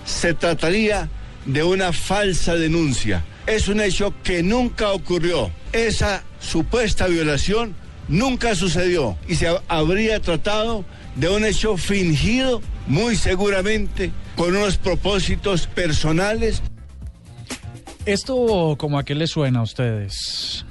Se 0.06 0.34
trataría 0.34 1.10
de 1.46 1.64
una 1.64 1.94
falsa 1.94 2.56
denuncia. 2.56 3.24
Es 3.46 3.68
un 3.68 3.80
hecho 3.80 4.14
que 4.24 4.44
nunca 4.44 4.92
ocurrió. 4.92 5.52
Esa 5.72 6.24
supuesta 6.40 7.08
violación 7.08 7.76
nunca 8.08 8.56
sucedió 8.56 9.18
y 9.28 9.36
se 9.36 9.48
ha- 9.48 9.62
habría 9.68 10.20
tratado 10.20 10.84
de 11.16 11.30
un 11.30 11.46
hecho 11.46 11.78
fingido, 11.78 12.62
muy 12.88 13.16
seguramente, 13.16 14.12
con 14.36 14.56
unos 14.56 14.78
propósitos 14.78 15.68
personales. 15.68 16.62
¿Esto 18.06 18.76
como 18.78 18.98
a 19.00 19.04
qué 19.06 19.16
le 19.16 19.28
suena 19.28 19.60
a 19.60 19.64
ustedes? 19.64 20.66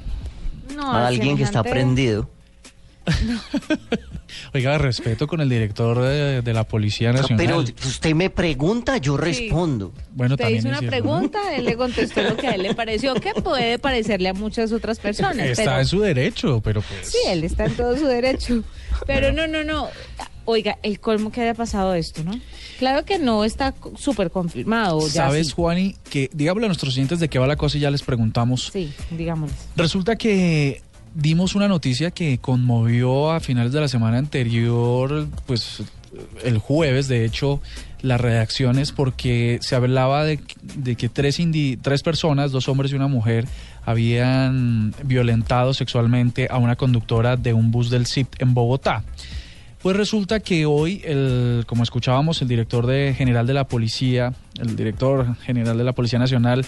No, 0.74 0.90
a 0.92 1.06
alguien 1.06 1.36
que 1.36 1.42
está 1.44 1.62
prendido. 1.62 2.28
Oiga, 4.54 4.78
respeto 4.78 5.26
con 5.26 5.40
el 5.40 5.48
director 5.48 6.00
de, 6.00 6.42
de 6.42 6.52
la 6.52 6.64
Policía 6.64 7.12
No, 7.12 7.20
Nacional. 7.20 7.46
pero 7.46 7.58
usted 7.60 8.14
me 8.14 8.30
pregunta, 8.30 8.96
yo 8.98 9.16
respondo. 9.16 9.92
bueno, 10.12 10.34
Usted 10.34 10.44
también 10.44 10.58
hizo 10.60 10.68
es 10.68 10.72
una 10.72 10.78
cierto. 10.80 10.90
pregunta, 10.96 11.54
él 11.56 11.64
le 11.64 11.76
contestó 11.76 12.22
lo 12.22 12.36
que 12.36 12.48
a 12.48 12.54
él 12.54 12.62
le 12.62 12.74
pareció, 12.74 13.14
que 13.14 13.32
puede 13.34 13.78
parecerle 13.78 14.28
a 14.28 14.34
muchas 14.34 14.72
otras 14.72 14.98
personas. 14.98 15.46
Está 15.46 15.64
pero, 15.64 15.78
en 15.80 15.86
su 15.86 16.00
derecho, 16.00 16.60
pero 16.62 16.82
pues... 16.82 17.08
Sí, 17.10 17.18
él 17.28 17.44
está 17.44 17.66
en 17.66 17.74
todo 17.76 17.96
su 17.96 18.06
derecho. 18.06 18.62
Pero 19.06 19.32
no, 19.32 19.46
no, 19.46 19.62
no. 19.64 19.88
Oiga, 20.48 20.78
el 20.84 21.00
colmo 21.00 21.32
que 21.32 21.40
haya 21.40 21.54
pasado 21.54 21.94
esto, 21.94 22.22
¿no? 22.22 22.38
Claro 22.78 23.04
que 23.04 23.18
no 23.18 23.44
está 23.44 23.74
súper 23.96 24.30
confirmado. 24.30 25.00
ya 25.08 25.24
¿Sabes, 25.26 25.48
sí. 25.48 25.52
Juani? 25.56 25.96
Que 26.08 26.30
digámosle 26.32 26.66
a 26.66 26.68
nuestros 26.68 26.94
oyentes 26.94 27.18
de 27.18 27.28
qué 27.28 27.40
va 27.40 27.48
la 27.48 27.56
cosa 27.56 27.78
y 27.78 27.80
ya 27.80 27.90
les 27.90 28.02
preguntamos. 28.02 28.70
Sí, 28.72 28.92
digámosles. 29.10 29.58
Resulta 29.74 30.14
que 30.14 30.82
dimos 31.16 31.54
una 31.54 31.66
noticia 31.66 32.10
que 32.10 32.38
conmovió 32.38 33.30
a 33.32 33.40
finales 33.40 33.72
de 33.72 33.80
la 33.80 33.88
semana 33.88 34.18
anterior, 34.18 35.26
pues 35.46 35.82
el 36.44 36.58
jueves, 36.58 37.08
de 37.08 37.24
hecho, 37.24 37.60
las 38.02 38.20
redacciones, 38.20 38.92
porque 38.92 39.58
se 39.62 39.74
hablaba 39.74 40.24
de, 40.24 40.38
que 40.96 41.08
tres, 41.08 41.40
indi- 41.40 41.78
tres 41.80 42.02
personas, 42.02 42.52
dos 42.52 42.68
hombres 42.68 42.92
y 42.92 42.94
una 42.94 43.08
mujer, 43.08 43.46
habían 43.84 44.94
violentado 45.04 45.72
sexualmente 45.74 46.48
a 46.50 46.58
una 46.58 46.76
conductora 46.76 47.36
de 47.36 47.52
un 47.52 47.70
bus 47.70 47.90
del 47.90 48.06
CIP 48.06 48.34
en 48.40 48.54
Bogotá. 48.54 49.02
Pues 49.82 49.96
resulta 49.96 50.40
que 50.40 50.66
hoy, 50.66 51.00
el, 51.04 51.64
como 51.66 51.82
escuchábamos, 51.82 52.42
el 52.42 52.48
director 52.48 52.86
de, 52.86 53.14
general 53.16 53.46
de 53.46 53.54
la 53.54 53.68
policía, 53.68 54.32
el 54.58 54.74
director 54.74 55.36
general 55.38 55.78
de 55.78 55.84
la 55.84 55.92
Policía 55.92 56.18
Nacional, 56.18 56.64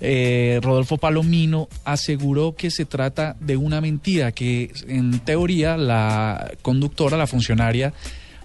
eh, 0.00 0.60
Rodolfo 0.62 0.98
Palomino, 0.98 1.68
aseguró 1.84 2.54
que 2.54 2.70
se 2.70 2.84
trata 2.84 3.36
de 3.40 3.56
una 3.56 3.80
mentira, 3.80 4.32
que 4.32 4.70
en 4.88 5.20
teoría 5.20 5.76
la 5.76 6.52
conductora, 6.62 7.16
la 7.16 7.26
funcionaria, 7.26 7.92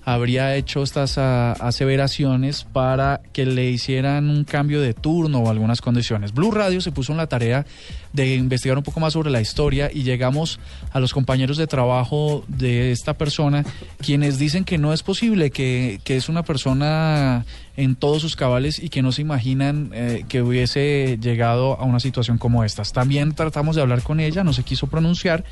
habría 0.06 0.56
hecho 0.56 0.84
estas 0.84 1.18
ah, 1.18 1.54
aseveraciones 1.54 2.63
para 2.63 3.22
que 3.34 3.46
le 3.46 3.72
hicieran 3.72 4.30
un 4.30 4.44
cambio 4.44 4.80
de 4.80 4.94
turno 4.94 5.39
o 5.39 5.50
algunas 5.50 5.82
condiciones. 5.82 6.32
Blue 6.32 6.52
Radio 6.52 6.80
se 6.80 6.91
puso 6.91 7.12
en 7.12 7.18
la 7.18 7.28
tarea 7.28 7.65
de 8.13 8.36
investigar 8.36 8.78
un 8.78 8.84
poco 8.84 9.00
más 9.00 9.13
sobre 9.13 9.32
la 9.32 9.41
historia 9.41 9.89
y 9.91 10.04
llegamos 10.04 10.60
a 10.94 11.00
los 11.00 11.12
compañeros 11.12 11.58
de 11.58 11.65
trabajo 11.65 12.46
de 12.48 12.91
esta 12.91 13.18
persona, 13.18 13.65
quienes 14.00 14.38
dicen 14.38 14.63
que 14.63 14.78
no 14.78 14.94
es 14.94 15.02
posible, 15.02 15.50
que, 15.50 16.00
que 16.04 16.15
es 16.15 16.30
una 16.30 16.44
persona 16.44 17.44
en 17.76 17.96
todos 17.96 18.22
sus 18.22 18.36
cabales 18.36 18.80
y 18.80 18.89
que 18.89 19.02
no 19.02 19.12
se 19.12 19.22
imaginan 19.22 19.89
eh, 19.94 20.24
que 20.30 20.44
hubiese 20.44 21.18
llegado 21.20 21.80
a 21.80 21.84
una 21.84 22.00
situación 22.00 22.38
como 22.38 22.63
estas. 22.63 22.94
También 22.94 23.34
tratamos 23.34 23.76
de 23.76 23.82
hablar 23.82 24.04
con 24.04 24.20
ella, 24.20 24.44
no 24.44 24.54
se 24.54 24.63
quiso 24.63 24.86
pronunciar. 24.88 25.44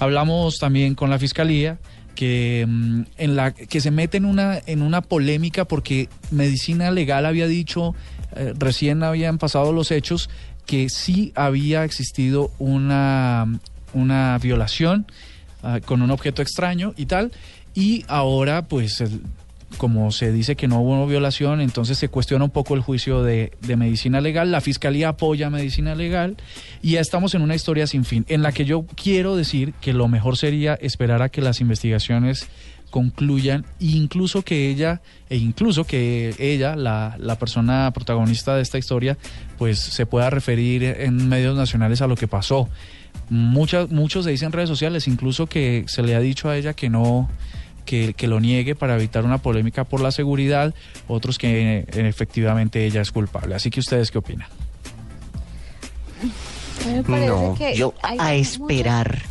Hablamos 0.00 0.58
también 0.58 0.94
con 0.94 1.10
la 1.10 1.18
fiscalía 1.18 1.78
que 2.14 2.66
mm, 2.68 3.02
en 3.18 3.36
la 3.36 3.52
que 3.52 3.80
se 3.80 3.90
mete 3.90 4.16
en 4.18 4.24
una 4.24 4.60
en 4.66 4.82
una 4.82 5.00
polémica 5.00 5.64
porque 5.64 6.08
medicina 6.30 6.90
legal 6.90 7.26
había 7.26 7.46
dicho 7.46 7.94
eh, 8.36 8.52
recién 8.58 9.02
habían 9.02 9.38
pasado 9.38 9.72
los 9.72 9.90
hechos 9.90 10.30
que 10.66 10.88
sí 10.88 11.32
había 11.34 11.84
existido 11.84 12.50
una 12.58 13.46
una 13.92 14.38
violación 14.38 15.06
ah, 15.62 15.80
con 15.84 16.02
un 16.02 16.10
objeto 16.10 16.42
extraño 16.42 16.94
y 16.96 17.06
tal. 17.06 17.32
Y 17.74 18.04
ahora 18.08 18.62
pues 18.62 19.00
el- 19.00 19.22
como 19.76 20.10
se 20.12 20.32
dice 20.32 20.56
que 20.56 20.68
no 20.68 20.80
hubo 20.80 21.06
violación, 21.06 21.60
entonces 21.60 21.98
se 21.98 22.08
cuestiona 22.08 22.44
un 22.44 22.50
poco 22.50 22.74
el 22.74 22.80
juicio 22.80 23.22
de, 23.22 23.52
medicina 23.76 24.20
legal. 24.20 24.50
La 24.50 24.60
fiscalía 24.60 25.10
apoya 25.10 25.50
medicina 25.50 25.94
legal 25.94 26.36
y 26.82 26.92
ya 26.92 27.00
estamos 27.00 27.34
en 27.34 27.42
una 27.42 27.54
historia 27.54 27.86
sin 27.86 28.04
fin, 28.04 28.24
en 28.28 28.42
la 28.42 28.52
que 28.52 28.64
yo 28.64 28.84
quiero 28.94 29.36
decir 29.36 29.72
que 29.80 29.92
lo 29.92 30.08
mejor 30.08 30.36
sería 30.36 30.74
esperar 30.74 31.22
a 31.22 31.28
que 31.28 31.40
las 31.40 31.60
investigaciones 31.60 32.48
concluyan, 32.90 33.64
incluso 33.78 34.42
que 34.42 34.68
ella, 34.68 35.00
e 35.28 35.36
incluso 35.36 35.84
que 35.84 36.34
ella, 36.38 36.74
la, 36.74 37.14
la 37.18 37.38
persona 37.38 37.90
protagonista 37.92 38.56
de 38.56 38.62
esta 38.62 38.78
historia, 38.78 39.16
pues 39.58 39.78
se 39.78 40.06
pueda 40.06 40.28
referir 40.28 40.82
en 40.82 41.28
medios 41.28 41.56
nacionales 41.56 42.02
a 42.02 42.08
lo 42.08 42.16
que 42.16 42.26
pasó. 42.26 42.68
Muchas, 43.28 43.90
muchos 43.90 44.24
se 44.24 44.32
dicen 44.32 44.46
en 44.46 44.52
redes 44.52 44.68
sociales, 44.68 45.06
incluso 45.06 45.46
que 45.46 45.84
se 45.86 46.02
le 46.02 46.16
ha 46.16 46.20
dicho 46.20 46.48
a 46.48 46.56
ella 46.56 46.74
que 46.74 46.90
no 46.90 47.30
que, 47.90 48.14
que 48.14 48.28
lo 48.28 48.38
niegue 48.38 48.76
para 48.76 48.94
evitar 48.94 49.24
una 49.24 49.38
polémica 49.38 49.82
por 49.82 50.00
la 50.00 50.12
seguridad, 50.12 50.72
otros 51.08 51.38
que 51.38 51.78
eh, 51.78 51.86
efectivamente 52.08 52.86
ella 52.86 53.00
es 53.00 53.10
culpable. 53.10 53.56
Así 53.56 53.68
que 53.68 53.80
ustedes 53.80 54.12
qué 54.12 54.18
opinan? 54.18 54.46
Me 56.86 57.02
parece 57.02 57.26
No, 57.26 57.54
que 57.58 57.74
yo 57.74 57.92
a 58.00 58.34
esperar. 58.34 59.22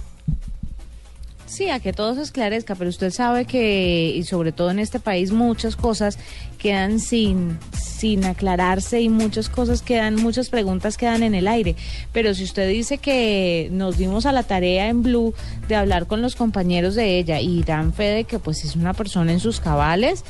Sí, 1.60 1.70
a 1.70 1.82
que 1.82 1.92
todo 1.92 2.16
se 2.16 2.22
esclarezca, 2.22 2.74
pero 2.76 2.90
usted 2.90 3.12
sabe 3.12 3.44
que, 3.44 4.14
y 4.16 4.24
sobre 4.24 4.54
todo 4.54 4.72
en 4.72 4.80
este 4.80 5.02
país, 5.02 5.34
muchas 5.34 5.76
cosas 5.76 6.18
quedan 6.58 7.02
sin, 7.02 7.60
sin 7.74 8.24
aclararse 8.24 9.02
y 9.02 9.10
muchas 9.10 9.50
cosas 9.50 9.82
quedan, 9.82 10.16
muchas 10.16 10.48
preguntas 10.48 10.96
quedan 10.96 11.22
en 11.22 11.36
el 11.36 11.50
aire. 11.50 11.76
Pero 12.14 12.34
si 12.34 12.46
usted 12.46 12.70
dice 12.70 12.98
que 12.98 13.68
nos 13.74 13.98
dimos 13.98 14.26
a 14.26 14.32
la 14.32 14.44
tarea 14.44 14.88
en 14.88 15.04
Blue 15.04 15.34
de 15.68 15.76
hablar 15.76 16.08
con 16.08 16.22
los 16.22 16.38
compañeros 16.38 16.96
de 16.96 17.20
ella 17.20 17.42
y 17.42 17.62
dan 17.64 17.92
fe 17.92 18.06
de 18.06 18.24
que 18.24 18.40
pues 18.40 18.64
es 18.64 18.78
una 18.78 18.94
persona 18.94 19.34
en 19.34 19.42
sus 19.42 19.60
cabales, 19.60 20.24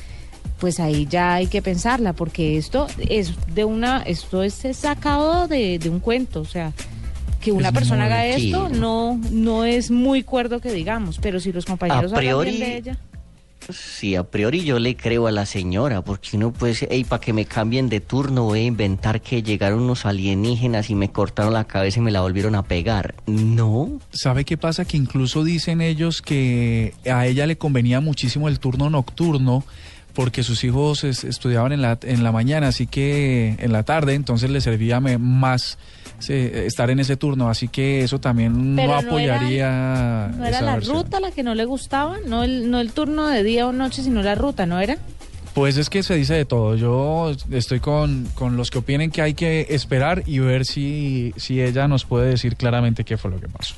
pues 0.59 0.79
ahí 0.79 1.05
ya 1.07 1.35
hay 1.35 1.45
que 1.45 1.61
pensarla, 1.61 2.13
porque 2.13 2.57
esto 2.57 2.87
es 3.07 3.33
de 3.53 3.65
una, 3.65 4.01
esto 4.01 4.41
es 4.41 4.65
sacado 4.73 5.47
de, 5.47 5.77
de 5.77 5.91
un 5.91 5.99
cuento, 5.99 6.41
o 6.41 6.45
sea, 6.45 6.73
que 7.39 7.51
una 7.51 7.69
Es 7.69 7.73
persona 7.73 8.05
haga 8.05 8.25
esto 8.25 8.69
no, 8.69 9.19
no 9.31 9.63
es 9.65 9.91
muy 9.91 10.23
cuerdo 10.23 10.59
que 10.59 10.71
digamos, 10.71 11.19
pero 11.19 11.39
si 11.39 11.51
los 11.51 11.65
compañeros 11.65 12.11
A 12.13 12.17
priori- 12.17 12.49
hablan 12.49 12.55
bien 12.57 12.59
de 12.71 12.77
ella. 12.77 12.97
Sí, 13.71 14.15
a 14.15 14.23
priori 14.23 14.63
yo 14.63 14.79
le 14.79 14.95
creo 14.95 15.27
a 15.27 15.31
la 15.31 15.45
señora, 15.45 16.01
porque 16.01 16.37
uno 16.37 16.51
puede 16.51 16.73
decir, 16.73 16.87
hey, 16.91 17.03
para 17.07 17.19
que 17.21 17.33
me 17.33 17.45
cambien 17.45 17.87
de 17.87 17.99
turno 17.99 18.45
voy 18.45 18.61
a 18.61 18.63
inventar 18.63 19.21
que 19.21 19.43
llegaron 19.43 19.81
unos 19.81 20.07
alienígenas 20.07 20.89
y 20.89 20.95
me 20.95 21.11
cortaron 21.11 21.53
la 21.53 21.65
cabeza 21.65 21.99
y 21.99 22.01
me 22.01 22.09
la 22.09 22.21
volvieron 22.21 22.55
a 22.55 22.63
pegar. 22.63 23.13
No. 23.27 23.99
¿Sabe 24.11 24.43
qué 24.43 24.57
pasa? 24.57 24.85
Que 24.85 24.97
incluso 24.97 25.43
dicen 25.43 25.81
ellos 25.81 26.23
que 26.23 26.95
a 27.11 27.27
ella 27.27 27.45
le 27.45 27.57
convenía 27.59 27.99
muchísimo 28.01 28.47
el 28.47 28.59
turno 28.59 28.89
nocturno 28.89 29.63
porque 30.13 30.41
sus 30.41 30.63
hijos 30.63 31.03
es- 31.03 31.23
estudiaban 31.23 31.71
en 31.71 31.83
la, 31.83 31.99
en 32.01 32.23
la 32.23 32.31
mañana, 32.31 32.69
así 32.69 32.87
que 32.87 33.55
en 33.59 33.71
la 33.71 33.83
tarde, 33.83 34.15
entonces 34.15 34.49
le 34.49 34.61
servía 34.61 34.99
más 34.99 35.77
se- 36.19 36.65
estar 36.65 36.89
en 36.89 36.99
ese 36.99 37.17
turno, 37.17 37.49
así 37.49 37.67
que 37.67 38.03
eso 38.03 38.19
también 38.19 38.75
Pero 38.75 38.95
no 38.95 39.01
no 39.01 39.07
apoyaría. 39.09 40.31
¿No 40.37 40.45
era 40.45 40.57
esa 40.57 40.65
la 40.65 40.73
versión. 40.75 40.95
ruta 40.97 41.19
la 41.19 41.31
que 41.31 41.43
no 41.43 41.55
le 41.55 41.65
gustaba? 41.65 42.17
No 42.27 42.43
el, 42.43 42.69
no 42.69 42.79
el 42.79 42.91
turno 42.91 43.27
de 43.27 43.43
día 43.43 43.67
o 43.67 43.71
noche, 43.71 44.03
sino 44.03 44.21
la 44.21 44.35
ruta, 44.35 44.65
¿no 44.65 44.79
era? 44.79 44.97
Pues 45.53 45.77
es 45.77 45.89
que 45.89 46.03
se 46.03 46.15
dice 46.15 46.35
de 46.35 46.45
todo. 46.45 46.75
Yo 46.75 47.31
estoy 47.51 47.79
con, 47.79 48.27
con 48.35 48.55
los 48.55 48.69
que 48.71 48.77
opinen 48.77 49.09
que 49.11 49.21
hay 49.21 49.33
que 49.33 49.65
esperar 49.69 50.23
y 50.25 50.39
ver 50.39 50.65
si, 50.65 51.33
si 51.37 51.61
ella 51.61 51.87
nos 51.87 52.05
puede 52.05 52.29
decir 52.29 52.55
claramente 52.55 53.03
qué 53.03 53.17
fue 53.17 53.31
lo 53.31 53.39
que 53.39 53.47
pasó. 53.47 53.75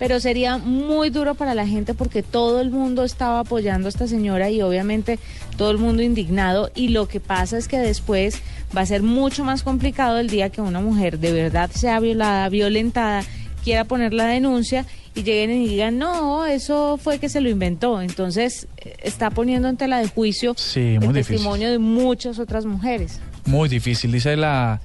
Pero 0.00 0.18
sería 0.18 0.56
muy 0.58 1.10
duro 1.10 1.34
para 1.36 1.54
la 1.54 1.66
gente 1.66 1.94
porque 1.94 2.22
todo 2.24 2.60
el 2.62 2.70
mundo 2.70 3.04
estaba 3.04 3.38
apoyando 3.40 3.86
a 3.86 3.90
esta 3.90 4.08
señora 4.08 4.50
y 4.50 4.62
obviamente 4.62 5.18
todo 5.58 5.70
el 5.70 5.78
mundo 5.78 6.02
indignado. 6.02 6.70
Y 6.74 6.88
lo 6.88 7.06
que 7.06 7.20
pasa 7.20 7.58
es 7.58 7.68
que 7.68 7.78
después 7.78 8.40
va 8.76 8.80
a 8.80 8.86
ser 8.86 9.02
mucho 9.02 9.44
más 9.44 9.62
complicado 9.62 10.18
el 10.18 10.28
día 10.30 10.48
que 10.48 10.62
una 10.62 10.80
mujer 10.80 11.18
de 11.18 11.32
verdad 11.32 11.70
sea 11.70 12.00
violada, 12.00 12.48
violentada, 12.48 13.22
quiera 13.62 13.84
poner 13.84 14.14
la 14.14 14.24
denuncia 14.24 14.86
y 15.14 15.22
lleguen 15.22 15.50
y 15.50 15.68
digan, 15.68 15.98
no, 15.98 16.46
eso 16.46 16.96
fue 16.96 17.18
que 17.18 17.28
se 17.28 17.42
lo 17.42 17.50
inventó. 17.50 18.00
Entonces 18.00 18.68
eh, 18.78 18.96
está 19.02 19.28
poniendo 19.28 19.68
en 19.68 19.76
tela 19.76 19.98
de 19.98 20.08
juicio 20.08 20.54
Sí, 20.56 20.80
el 20.94 21.00
difícil. 21.00 21.12
testimonio 21.36 21.70
de 21.70 21.78
muchas 21.78 22.38
otras 22.38 22.64
mujeres. 22.64 23.20
Muy 23.44 23.68
difícil. 23.68 24.12
Dice 24.12 24.34
la, 24.36 24.80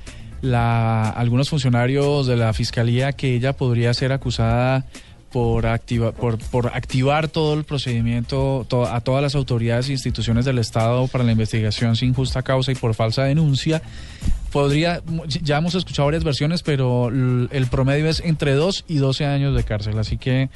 la, 0.45 1.09
algunos 1.09 1.49
funcionarios 1.49 2.27
de 2.27 2.37
la 2.37 2.53
fiscalía 2.53 3.13
que 3.13 3.35
ella 3.35 3.53
podría 3.53 3.93
ser 3.93 4.11
acusada 4.11 4.85
por, 5.31 5.65
activa, 5.65 6.13
por, 6.13 6.37
por 6.37 6.67
activar 6.67 7.27
todo 7.27 7.55
el 7.55 7.65
procedimiento 7.65 8.65
to- 8.69 8.85
a 8.85 9.01
todas 9.01 9.21
las 9.21 9.35
autoridades 9.35 9.89
e 9.89 9.91
instituciones 9.91 10.45
del 10.45 10.59
Estado 10.59 11.07
para 11.07 11.23
la 11.25 11.33
investigación 11.33 11.95
sin 11.97 12.13
justa 12.13 12.41
causa 12.41 12.71
y 12.71 12.75
por 12.75 12.93
falsa 12.93 13.23
denuncia. 13.25 13.81
Podría, 14.53 15.01
ya 15.41 15.57
hemos 15.57 15.75
escuchado 15.75 16.05
varias 16.05 16.23
versiones, 16.23 16.63
pero 16.63 17.09
el 17.09 17.67
promedio 17.69 18.07
es 18.07 18.21
entre 18.21 18.53
2 18.53 18.85
y 18.87 18.95
12 18.97 19.25
años 19.25 19.53
de 19.55 19.63
cárcel. 19.65 19.99
Así 19.99 20.17
que 20.17 20.49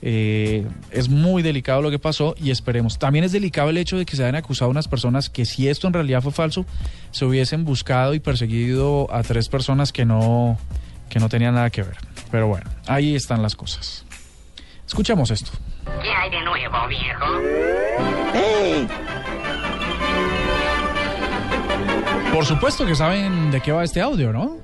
eh, 0.00 0.66
es 0.90 1.08
muy 1.08 1.42
delicado 1.42 1.82
lo 1.82 1.90
que 1.90 1.98
pasó 1.98 2.34
y 2.40 2.50
esperemos. 2.50 2.98
También 2.98 3.24
es 3.24 3.32
delicado 3.32 3.70
el 3.70 3.78
hecho 3.78 3.96
de 3.96 4.06
que 4.06 4.16
se 4.16 4.22
hayan 4.22 4.36
acusado 4.36 4.70
unas 4.70 4.88
personas 4.88 5.28
que 5.28 5.44
si 5.44 5.68
esto 5.68 5.86
en 5.86 5.92
realidad 5.92 6.22
fue 6.22 6.32
falso, 6.32 6.64
se 7.10 7.24
hubiesen 7.24 7.64
buscado 7.64 8.14
y 8.14 8.20
perseguido 8.20 9.12
a 9.12 9.22
tres 9.22 9.48
personas 9.48 9.92
que 9.92 10.04
no, 10.04 10.58
que 11.08 11.18
no 11.18 11.28
tenían 11.28 11.54
nada 11.54 11.70
que 11.70 11.82
ver. 11.82 11.96
Pero 12.30 12.46
bueno, 12.46 12.70
ahí 12.86 13.14
están 13.14 13.42
las 13.42 13.56
cosas. 13.56 14.04
Escuchamos 14.86 15.30
esto. 15.30 15.50
¿Qué 16.02 16.10
hay 16.10 16.30
de 16.30 16.42
nuevo, 16.42 16.88
viejo? 16.88 17.26
Por 22.32 22.46
supuesto 22.46 22.86
que 22.86 22.94
saben 22.94 23.50
de 23.50 23.60
qué 23.60 23.72
va 23.72 23.84
este 23.84 24.00
audio, 24.00 24.32
¿no? 24.32 24.58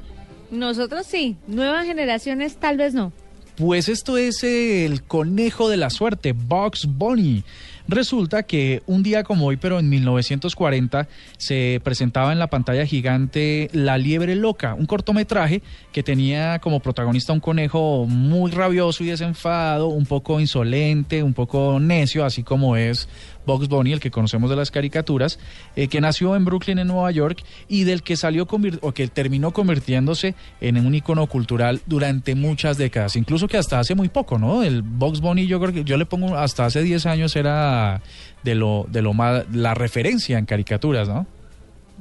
Nosotros 0.50 1.06
sí, 1.06 1.36
nuevas 1.48 1.86
generaciones 1.86 2.56
tal 2.56 2.76
vez 2.76 2.94
no. 2.94 3.12
Pues 3.56 3.88
esto 3.88 4.16
es 4.16 4.42
el 4.42 5.04
conejo 5.04 5.68
de 5.68 5.76
la 5.76 5.88
suerte, 5.88 6.32
Bugs 6.32 6.86
Bunny. 6.86 7.44
Resulta 7.86 8.42
que 8.42 8.82
un 8.86 9.04
día 9.04 9.22
como 9.22 9.46
hoy, 9.46 9.58
pero 9.58 9.78
en 9.78 9.88
1940, 9.88 11.06
se 11.36 11.80
presentaba 11.84 12.32
en 12.32 12.40
la 12.40 12.48
pantalla 12.48 12.84
gigante 12.84 13.68
La 13.72 13.96
Liebre 13.96 14.34
Loca, 14.34 14.74
un 14.74 14.86
cortometraje 14.86 15.62
que 15.92 16.02
tenía 16.02 16.58
como 16.58 16.80
protagonista 16.80 17.32
un 17.32 17.38
conejo 17.38 18.06
muy 18.08 18.50
rabioso 18.50 19.04
y 19.04 19.08
desenfadado, 19.08 19.86
un 19.88 20.06
poco 20.06 20.40
insolente, 20.40 21.22
un 21.22 21.34
poco 21.34 21.78
necio, 21.78 22.24
así 22.24 22.42
como 22.42 22.76
es 22.76 23.08
Bugs 23.46 23.68
Bunny, 23.68 23.92
el 23.92 24.00
que 24.00 24.10
conocemos 24.10 24.50
de 24.50 24.56
las 24.56 24.70
caricaturas, 24.70 25.38
eh, 25.76 25.88
que 25.88 26.00
nació 26.00 26.36
en 26.36 26.44
Brooklyn, 26.44 26.78
en 26.78 26.88
Nueva 26.88 27.10
York, 27.10 27.42
y 27.68 27.84
del 27.84 28.02
que 28.02 28.16
salió 28.16 28.46
o 28.80 28.92
que 28.92 29.08
terminó 29.08 29.52
convirtiéndose 29.52 30.34
en 30.60 30.84
un 30.84 30.94
icono 30.94 31.26
cultural 31.26 31.80
durante 31.86 32.34
muchas 32.34 32.78
décadas, 32.78 33.16
incluso 33.16 33.48
que 33.48 33.56
hasta 33.56 33.78
hace 33.78 33.94
muy 33.94 34.08
poco, 34.08 34.38
¿no? 34.38 34.62
El 34.62 34.82
Bugs 34.82 35.20
Bunny, 35.20 35.46
yo 35.46 35.60
creo 35.60 35.72
que 35.72 35.84
yo 35.84 35.96
le 35.96 36.06
pongo 36.06 36.36
hasta 36.36 36.66
hace 36.66 36.82
10 36.82 37.06
años 37.06 37.36
era 37.36 38.02
de 38.42 38.54
lo 38.54 38.86
de 38.88 39.02
lo 39.02 39.14
más 39.14 39.44
la 39.52 39.74
referencia 39.74 40.38
en 40.38 40.46
caricaturas, 40.46 41.08
¿no? 41.08 41.26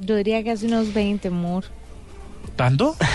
Yo 0.00 0.16
diría 0.16 0.42
que 0.42 0.50
hace 0.50 0.66
unos 0.66 0.92
20, 0.92 1.28
amor. 1.28 1.64
¿Tanto? 2.56 2.96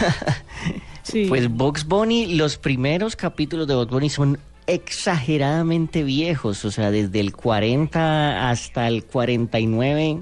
Sí. 1.01 1.25
Pues 1.27 1.49
Box 1.49 1.87
Bunny, 1.87 2.35
los 2.35 2.57
primeros 2.57 3.15
capítulos 3.15 3.67
de 3.67 3.73
Box 3.73 3.91
Bunny 3.91 4.09
son 4.09 4.37
exageradamente 4.69 6.03
viejos, 6.03 6.63
o 6.65 6.71
sea, 6.71 6.91
desde 6.91 7.19
el 7.19 7.33
40 7.35 8.49
hasta 8.49 8.87
el 8.87 9.03
49 9.05 10.21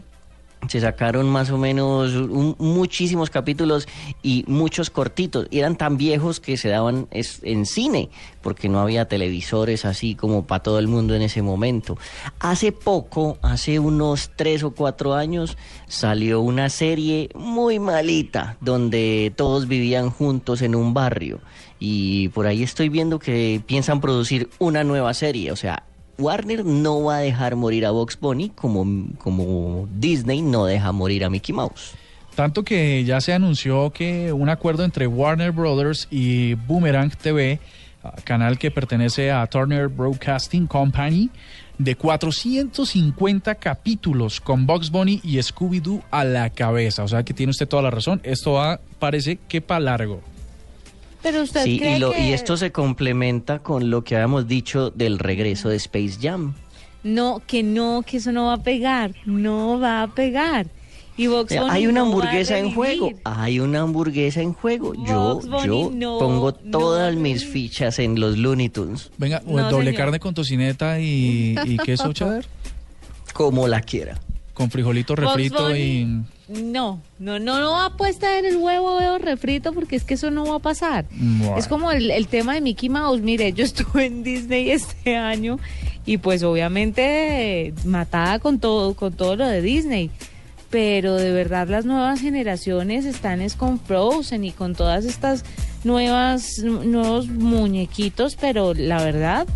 se 0.68 0.82
sacaron 0.82 1.30
más 1.30 1.52
o 1.52 1.58
menos 1.58 2.14
muchísimos 2.58 3.30
capítulos 3.30 3.88
y 4.24 4.44
muchos 4.48 4.90
cortitos. 4.90 5.48
Eran 5.52 5.78
tan 5.78 5.98
viejos 5.98 6.40
que 6.40 6.58
se 6.58 6.68
daban 6.70 7.08
es- 7.12 7.40
en 7.44 7.66
cine, 7.68 8.10
porque 8.42 8.68
no 8.68 8.80
había 8.82 9.08
televisores 9.08 9.86
así 9.86 10.16
como 10.16 10.48
para 10.48 10.64
todo 10.64 10.80
el 10.80 10.88
mundo 10.88 11.14
en 11.16 11.22
ese 11.22 11.44
momento. 11.44 11.98
Hace 12.40 12.72
poco, 12.72 13.38
hace 13.44 13.78
unos 13.80 14.32
tres 14.36 14.64
o 14.64 14.72
cuatro 14.72 15.14
años, 15.14 15.58
salió 15.88 16.42
una 16.42 16.70
serie 16.70 17.30
muy 17.36 17.78
malita, 17.80 18.58
donde 18.60 19.32
todos 19.36 19.68
vivían 19.68 20.10
juntos 20.10 20.64
en 20.64 20.74
un 20.76 20.94
barrio. 20.94 21.40
Y 21.80 22.30
por 22.30 22.48
ahí 22.48 22.63
estoy 22.63 22.90
viendo 22.90 23.20
que 23.20 23.62
piensan 23.66 24.02
producir 24.02 24.50
una 24.60 24.84
nueva 24.84 25.13
serie, 25.13 25.52
o 25.52 25.56
sea, 25.56 25.84
Warner 26.18 26.66
no 26.66 27.04
va 27.04 27.18
a 27.18 27.20
dejar 27.20 27.56
morir 27.56 27.86
a 27.86 27.92
Box 27.92 28.20
Bunny 28.20 28.50
como, 28.50 29.08
como 29.20 29.88
Disney 29.94 30.42
no 30.42 30.66
deja 30.66 30.92
morir 30.92 31.24
a 31.24 31.30
Mickey 31.30 31.54
Mouse. 31.54 31.94
Tanto 32.36 32.63
que 32.63 33.04
ya 33.04 33.22
se 33.22 33.34
anunció 33.34 33.92
que 33.92 34.32
un 34.32 34.50
acuerdo 34.50 34.84
entre 34.84 35.08
Warner 35.08 35.52
Brothers 35.52 36.08
y 36.12 36.54
Boomerang 36.54 37.12
TV, 37.12 37.60
canal 38.24 38.58
que 38.58 38.72
pertenece 38.72 39.32
a 39.32 39.46
Turner 39.48 39.88
Broadcasting 39.88 40.68
Company, 40.68 41.30
de 41.78 41.96
450 41.96 43.56
capítulos 43.56 44.42
con 44.42 44.66
Bugs 44.66 44.90
Bunny 44.90 45.20
y 45.24 45.38
Scooby-Doo 45.38 46.04
a 46.10 46.24
la 46.24 46.50
cabeza. 46.50 47.04
O 47.04 47.08
sea 47.08 47.24
que 47.24 47.34
tiene 47.34 47.52
usted 47.52 47.68
toda 47.68 47.84
la 47.84 47.92
razón. 47.92 48.20
Esto 48.24 48.54
va, 48.54 48.80
parece 49.00 49.38
que 49.48 49.62
para 49.62 49.80
largo. 49.80 50.22
Pero 51.32 51.44
usted 51.44 51.63
Sí, 51.63 51.78
cree 51.80 51.98
y, 51.98 52.00
lo- 52.00 52.12
que 52.12 52.28
y 52.30 52.34
esto 52.34 52.56
se 52.58 52.72
complementa 52.72 53.60
con 53.60 53.90
lo 53.90 54.04
que 54.04 54.16
habíamos 54.16 54.48
dicho 54.48 54.90
del 54.92 55.20
regreso 55.20 55.70
de 55.70 55.76
Space 55.76 56.18
Jam. 56.22 56.54
no, 57.04 57.42
que 57.46 57.63
no, 57.63 58.04
que 58.06 58.18
eso 58.18 58.32
no 58.32 58.46
va 58.48 58.54
a 58.54 58.63
pegar, 58.63 59.12
no 59.26 59.80
va 59.80 60.04
a 60.04 60.08
pegar. 60.08 60.68
Y 61.20 61.26
Bunny 61.28 61.56
hay 61.70 61.88
una 61.88 62.02
no 62.02 62.06
hamburguesa 62.08 62.60
en 62.60 62.74
juego, 62.76 63.12
hay 63.24 63.60
una 63.60 63.82
hamburguesa 63.82 64.42
en 64.42 64.54
juego. 64.54 64.94
Yo, 65.06 65.42
yo 65.66 65.92
no- 65.94 66.20
pongo 66.20 66.52
no 66.63 66.72
todas 66.72 67.16
mis 67.16 67.44
fichas 67.46 67.98
en 68.00 68.20
los 68.20 68.38
Looney 68.38 68.70
Tunes. 68.70 69.10
Venga, 69.18 69.42
No, 69.46 69.70
doble 69.72 69.88
señor. 69.88 69.96
carne 69.96 70.20
con 70.20 70.34
tocineta 70.36 71.00
y, 71.00 71.56
y 71.66 71.78
queso 71.86 72.13
cheddar. 72.13 72.46
Como 73.34 73.68
la 73.68 73.82
quiera. 73.82 74.20
Con 74.54 74.70
frijolito 74.72 75.16
refrito 75.16 75.76
y... 75.76 76.24
No, 76.50 77.02
no, 77.20 77.40
no, 77.40 77.60
no 77.60 77.72
va 77.72 77.86
a 77.86 77.98
puesta 77.98 78.40
en 78.40 78.46
el 78.46 78.58
huevo 78.58 78.98
veo 78.98 79.18
refrito 79.18 79.74
porque 79.74 79.98
es 79.98 80.06
que 80.06 80.14
eso 80.14 80.32
no 80.32 80.46
va 80.46 80.56
a 80.56 80.60
pasar. 80.60 81.06
Bueno. 81.12 81.58
Es 81.58 81.68
como 81.68 81.92
el, 81.92 82.10
el 82.10 82.28
tema 82.28 82.54
de 82.54 82.62
Mickey 82.62 82.90
Mouse. 82.90 83.22
Mire, 83.22 83.52
yo 83.52 83.64
estuve 83.66 84.06
en 84.06 84.24
Disney 84.24 84.72
este 84.72 85.18
año 85.18 85.60
y 86.06 86.18
pues 86.20 86.44
obviamente 86.44 87.68
eh, 87.68 87.74
matada 87.84 88.40
con 88.40 88.60
todo, 88.60 88.94
con 88.96 89.14
todo 89.14 89.36
lo 89.36 89.46
de 89.46 89.62
Disney. 89.62 90.10
Pero 90.70 91.16
de 91.16 91.32
verdad 91.32 91.68
las 91.68 91.86
nuevas 91.86 92.22
generaciones 92.22 93.06
están 93.06 93.42
es 93.42 93.56
con 93.56 93.80
Frozen 93.80 94.44
y 94.44 94.52
con 94.52 94.74
todas 94.74 95.06
estas 95.06 95.44
nuevas 95.84 96.60
nuevos 96.60 97.28
muñequitos, 97.28 98.36
pero 98.36 98.74
la 98.74 99.02
verdad 99.04 99.48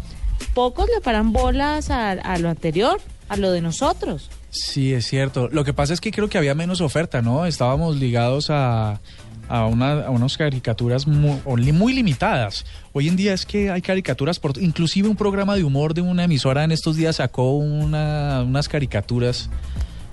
pocos 0.53 0.89
le 0.93 1.01
paran 1.01 1.31
bolas 1.31 1.89
a, 1.89 2.11
a 2.11 2.37
lo 2.37 2.49
anterior, 2.49 2.99
a 3.29 3.37
lo 3.37 3.51
de 3.51 3.61
nosotros. 3.61 4.29
Sí, 4.51 4.93
es 4.93 5.05
cierto. 5.07 5.47
Lo 5.51 5.63
que 5.63 5.73
pasa 5.73 5.93
es 5.93 6.01
que 6.01 6.11
creo 6.11 6.29
que 6.29 6.37
había 6.37 6.53
menos 6.53 6.81
oferta, 6.81 7.21
¿no? 7.21 7.45
Estábamos 7.45 7.95
ligados 7.97 8.49
a, 8.49 8.99
a, 9.47 9.65
una, 9.65 10.05
a 10.05 10.09
unas 10.09 10.37
caricaturas 10.37 11.07
muy, 11.07 11.39
muy 11.71 11.93
limitadas. 11.93 12.65
Hoy 12.91 13.07
en 13.07 13.15
día 13.15 13.33
es 13.33 13.45
que 13.45 13.71
hay 13.71 13.81
caricaturas 13.81 14.39
por... 14.39 14.61
Inclusive 14.61 15.07
un 15.07 15.15
programa 15.15 15.55
de 15.55 15.63
humor 15.63 15.93
de 15.93 16.01
una 16.01 16.25
emisora 16.25 16.65
en 16.65 16.71
estos 16.73 16.97
días 16.97 17.15
sacó 17.15 17.51
una, 17.57 18.43
unas 18.45 18.67
caricaturas. 18.67 19.49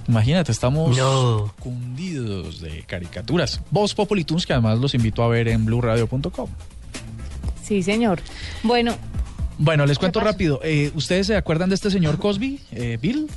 Imagínate, 0.07 0.53
estamos 0.53 0.97
No. 0.97 1.53
cundidos 1.59 2.61
de 2.61 2.85
caricaturas. 2.87 3.61
Voz 3.73 3.93
Populi 3.95 4.23
Tunes, 4.25 4.47
que 4.47 4.53
además 4.53 4.79
los 4.79 4.95
invito 4.95 5.23
a 5.25 5.29
ver 5.29 5.49
en 5.49 5.65
blueradio.com. 5.67 6.49
Sí, 7.63 7.83
señor. 7.83 8.21
Bueno, 8.63 8.95
Bueno, 9.59 9.85
les 9.85 9.99
cuento 9.99 10.21
rápido. 10.21 10.61
Eh, 10.63 10.93
¿Ustedes 10.95 11.27
se 11.27 11.37
acuerdan 11.37 11.69
de 11.69 11.75
este 11.75 11.91
señor 11.91 12.19
Cosby, 12.19 12.61
eh, 12.71 12.97
Bill? 13.03 13.29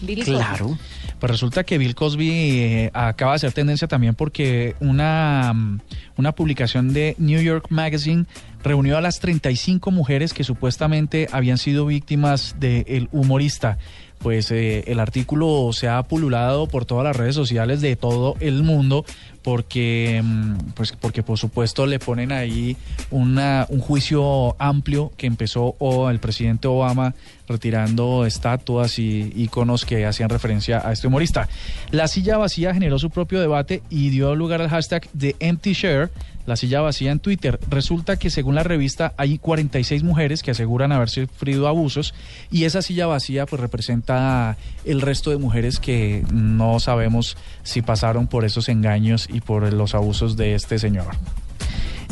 Bill 0.00 0.24
Cosby. 0.24 0.76
Pues 1.18 1.30
resulta 1.30 1.64
que 1.64 1.78
Bill 1.78 1.94
Cosby 1.94 2.30
eh, 2.30 2.90
acaba 2.94 3.32
de 3.32 3.36
hacer 3.36 3.52
tendencia 3.52 3.88
también 3.88 4.14
porque 4.14 4.76
una, 4.80 5.52
mm, 5.52 5.80
una 6.16 6.32
publicación 6.32 6.92
de 6.92 7.16
New 7.18 7.40
York 7.40 7.66
Magazine 7.70 8.26
reunió 8.62 8.96
a 8.96 9.00
las 9.00 9.20
35 9.20 9.90
mujeres 9.90 10.32
que 10.32 10.44
supuestamente 10.44 11.28
habían 11.32 11.58
sido 11.58 11.86
víctimas 11.86 12.56
del 12.58 13.08
humorista. 13.12 13.78
Pues 14.18 14.50
eh, 14.50 14.84
el 14.86 15.00
artículo 15.00 15.70
se 15.72 15.88
ha 15.88 16.02
pululado 16.02 16.66
por 16.66 16.84
todas 16.84 17.04
las 17.04 17.16
redes 17.16 17.34
sociales 17.34 17.80
de 17.80 17.94
todo 17.96 18.36
el 18.40 18.62
mundo 18.62 19.04
porque, 19.42 20.20
mm, 20.22 20.72
pues 20.74 20.92
porque 20.92 21.22
por 21.22 21.38
supuesto 21.38 21.86
le 21.86 21.98
ponen 21.98 22.32
ahí 22.32 22.76
una, 23.10 23.66
un 23.68 23.80
juicio 23.80 24.56
amplio 24.58 25.12
que 25.16 25.26
empezó 25.26 25.76
el 26.10 26.18
presidente 26.18 26.68
Obama 26.68 27.14
retirando 27.48 28.26
estatuas 28.26 28.98
y 28.98 29.32
iconos 29.36 29.84
que 29.84 30.04
hacían 30.04 30.28
referencia 30.28 30.86
a 30.86 30.92
este 30.92 31.06
humorista. 31.06 31.48
La 31.90 32.08
silla 32.08 32.36
vacía 32.36 32.74
generó 32.74 32.98
su 32.98 33.10
propio 33.10 33.40
debate 33.40 33.82
y 33.88 34.10
dio 34.10 34.34
lugar 34.34 34.60
al 34.60 34.68
hashtag 34.68 35.08
de 35.12 35.34
Empty 35.40 35.72
Share, 35.72 36.10
la 36.48 36.56
silla 36.56 36.80
vacía 36.80 37.12
en 37.12 37.20
Twitter. 37.20 37.60
Resulta 37.68 38.18
que 38.18 38.30
según 38.30 38.54
la 38.54 38.62
revista 38.62 39.12
hay 39.16 39.38
46 39.38 40.02
mujeres 40.02 40.42
que 40.42 40.50
aseguran 40.50 40.92
haber 40.92 41.10
sufrido 41.10 41.68
abusos 41.68 42.14
y 42.50 42.64
esa 42.64 42.82
silla 42.82 43.06
vacía 43.06 43.46
pues 43.46 43.60
representa 43.60 44.56
el 44.84 45.00
resto 45.00 45.30
de 45.30 45.36
mujeres 45.36 45.78
que 45.78 46.24
no 46.32 46.80
sabemos 46.80 47.36
si 47.62 47.82
pasaron 47.82 48.26
por 48.26 48.44
esos 48.44 48.68
engaños 48.68 49.28
y 49.30 49.40
por 49.40 49.72
los 49.72 49.94
abusos 49.94 50.36
de 50.36 50.54
este 50.54 50.78
señor. 50.78 51.06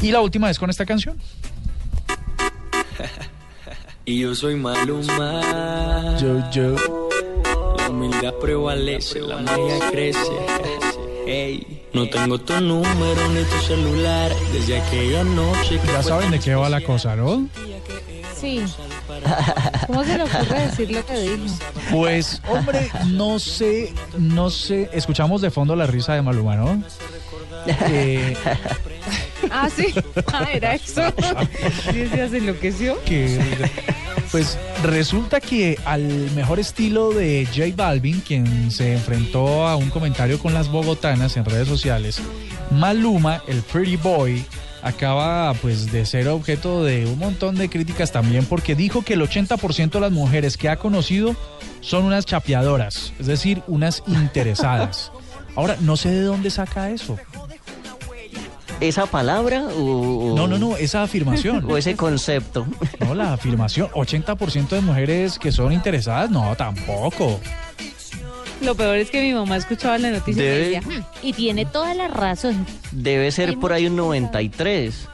Y 0.03 0.13
la 0.13 0.21
última 0.21 0.51
es 0.51 0.59
con 0.59 0.71
esta 0.71 0.87
canción. 0.87 1.17
Y 4.09 4.21
yo 4.21 4.37
soy 4.37 4.55
Maluma. 4.55 6.17
Yo, 6.21 6.49
yo. 6.53 6.77
La 7.77 7.91
humildad 7.91 8.35
prevalece, 8.41 9.21
la 9.21 9.39
magia 9.39 9.81
crece. 9.91 10.86
Ey, 11.27 11.83
no 11.93 12.09
tengo 12.09 12.39
tu 12.39 12.61
número 12.61 13.29
ni 13.31 13.43
tu 13.45 13.57
celular 13.67 14.33
desde 14.53 14.81
aquella 14.81 15.25
noche 15.25 15.79
que 15.81 15.87
Ya 15.89 16.03
saben 16.03 16.31
de 16.31 16.39
qué 16.39 16.55
va 16.55 16.69
la 16.69 16.81
cosa, 16.81 17.17
¿no? 17.17 17.49
sí. 18.39 18.63
¿Cómo 19.87 20.05
se 20.05 20.19
le 20.19 20.25
ocurre 20.25 20.61
decir 20.67 20.91
lo 20.91 21.05
que 21.07 21.19
dijo? 21.19 21.45
Pues, 21.91 22.41
hombre, 22.49 22.91
no 23.07 23.39
sé, 23.39 23.93
no 24.19 24.51
sé. 24.51 24.91
Escuchamos 24.93 25.41
de 25.41 25.51
fondo 25.51 25.75
la 25.75 25.87
risa 25.87 26.15
de 26.15 26.23
Maluma, 26.23 26.55
¿no? 26.57 26.83
Eh, 27.67 28.37
Ah, 29.51 29.69
sí. 29.75 29.95
Ah, 30.33 30.49
era 30.53 30.75
eso. 30.75 31.03
Sí, 31.93 32.09
se 32.09 32.37
enloqueció. 32.37 33.03
que, 33.05 33.39
pues 34.31 34.59
resulta 34.83 35.41
que 35.41 35.79
al 35.85 36.03
mejor 36.33 36.59
estilo 36.59 37.11
de 37.11 37.47
J 37.47 37.75
Balvin, 37.77 38.21
quien 38.21 38.71
se 38.71 38.95
enfrentó 38.95 39.67
a 39.67 39.77
un 39.77 39.91
comentario 39.91 40.39
con 40.39 40.55
las 40.55 40.69
bogotanas 40.69 41.37
en 41.37 41.45
redes 41.45 41.69
sociales, 41.69 42.21
Maluma, 42.71 43.43
el 43.47 43.63
Pretty 43.63 43.97
Boy, 43.97 44.45
acaba 44.83 45.53
pues 45.55 45.91
de 45.91 46.07
ser 46.07 46.29
objeto 46.29 46.85
de 46.85 47.07
un 47.07 47.19
montón 47.19 47.57
de 47.57 47.69
críticas 47.69 48.13
también 48.13 48.45
porque 48.45 48.75
dijo 48.75 49.03
que 49.03 49.15
el 49.15 49.23
80% 49.23 49.91
de 49.91 50.01
las 50.01 50.13
mujeres 50.13 50.57
que 50.57 50.69
ha 50.69 50.77
conocido 50.77 51.35
son 51.81 52.05
unas 52.05 52.27
chapeadoras, 52.27 53.13
es 53.19 53.27
decir, 53.27 53.63
unas 53.67 54.03
interesadas. 54.07 55.13
Ahora, 55.57 55.77
no 55.81 55.97
sé 55.97 56.11
de 56.11 56.23
dónde 56.23 56.51
saca 56.51 56.91
eso. 56.91 57.17
¿Esa 58.81 59.07
palabra 59.07 59.65
o, 59.79 60.33
o- 60.33 60.37
No, 60.37 60.47
no, 60.47 60.59
no, 60.59 60.77
esa 60.77 61.03
afirmación. 61.03 61.65
o 61.71 61.77
ese 61.77 61.97
concepto? 61.97 62.67
No, 63.01 63.15
la 63.15 63.33
afirmación, 63.33 63.89
80% 63.93 64.69
de 64.69 64.81
mujeres 64.83 65.39
que 65.39 65.51
son 65.53 65.73
interesadas, 65.73 66.31
no, 66.31 66.55
tampoco. 66.57 67.41
Lo 68.63 68.75
peor 68.75 68.97
es 68.97 69.11
que 69.11 69.23
mi 69.23 69.33
mamá 69.35 69.57
escuchaba 69.59 69.99
la 69.99 70.11
noticia 70.11 70.43
y 70.43 70.47
decía, 70.47 70.81
"Hmm, 70.81 71.03
y 71.23 71.33
tiene 71.35 71.67
toda 71.67 71.95
la 71.95 72.09
razón. 72.09 72.67
Debe 72.91 73.31
ser 73.31 73.59
por 73.59 73.73
ahí 73.73 73.87
un 73.87 73.97
93. 73.97 75.09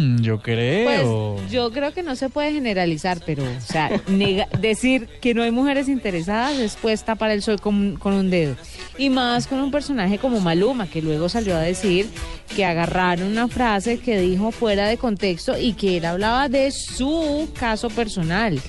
Mm, 0.00 0.20
yo 0.22 0.40
creo. 0.40 1.36
Pues 1.38 1.50
yo 1.50 1.70
creo 1.72 1.92
que 1.92 2.02
no 2.02 2.16
se 2.16 2.28
puede 2.30 2.52
generalizar, 2.52 3.20
pero, 3.26 3.42
o 3.44 3.60
sea, 3.60 3.90
nega- 4.08 4.48
decir 4.60 5.08
que 5.20 5.34
no 5.34 5.42
hay 5.42 5.50
mujeres 5.50 5.88
interesadas 5.88 6.58
es 6.58 6.76
pues 6.80 7.04
tapar 7.04 7.30
el 7.30 7.42
sol 7.42 7.60
con, 7.60 7.96
con 7.96 8.14
un 8.14 8.30
dedo. 8.30 8.56
Y 8.98 9.10
más 9.10 9.46
con 9.46 9.60
un 9.60 9.70
personaje 9.70 10.18
como 10.18 10.40
Maluma, 10.40 10.86
que 10.88 11.02
luego 11.02 11.28
salió 11.28 11.56
a 11.56 11.60
decir 11.60 12.08
que 12.54 12.64
agarraron 12.64 13.28
una 13.28 13.48
frase 13.48 13.98
que 13.98 14.18
dijo 14.20 14.50
fuera 14.50 14.86
de 14.88 14.96
contexto 14.96 15.56
y 15.58 15.72
que 15.74 15.98
él 15.98 16.04
hablaba 16.04 16.48
de 16.48 16.70
su 16.70 17.48
caso 17.58 17.88
personal. 17.90 18.60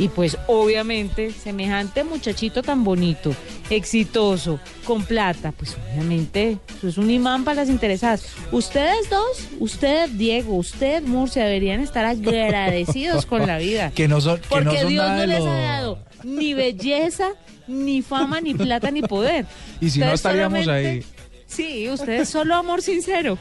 Y 0.00 0.08
pues 0.08 0.38
obviamente, 0.46 1.30
semejante 1.30 2.04
muchachito 2.04 2.62
tan 2.62 2.84
bonito, 2.84 3.34
exitoso, 3.68 4.58
con 4.84 5.04
plata, 5.04 5.52
pues 5.52 5.76
obviamente 5.92 6.56
eso 6.78 6.88
es 6.88 6.96
un 6.96 7.10
imán 7.10 7.44
para 7.44 7.56
las 7.56 7.68
interesadas. 7.68 8.24
Ustedes 8.50 9.10
dos, 9.10 9.48
usted 9.58 10.08
Diego, 10.08 10.54
usted 10.56 11.02
Murcia, 11.02 11.44
deberían 11.44 11.80
estar 11.80 12.06
agradecidos 12.06 13.26
con 13.26 13.46
la 13.46 13.58
vida. 13.58 13.92
Que 13.94 14.08
no 14.08 14.22
son, 14.22 14.40
que 14.40 14.46
Porque 14.48 14.64
no 14.64 14.80
son 14.80 14.88
Dios 14.88 15.04
nada 15.06 15.26
no 15.26 15.32
les 15.32 15.38
lo- 15.40 15.50
ha 15.50 15.60
dado 15.60 15.98
ni 16.24 16.54
belleza, 16.54 17.28
ni 17.66 18.00
fama, 18.00 18.40
ni 18.40 18.54
plata, 18.54 18.90
ni 18.90 19.02
poder. 19.02 19.44
Y 19.82 19.90
si 19.90 19.98
no 20.00 20.12
estaríamos 20.12 20.66
ahí. 20.66 21.04
Sí, 21.46 21.88
ustedes 21.90 22.28
solo 22.30 22.54
amor 22.54 22.80
sincero. 22.80 23.36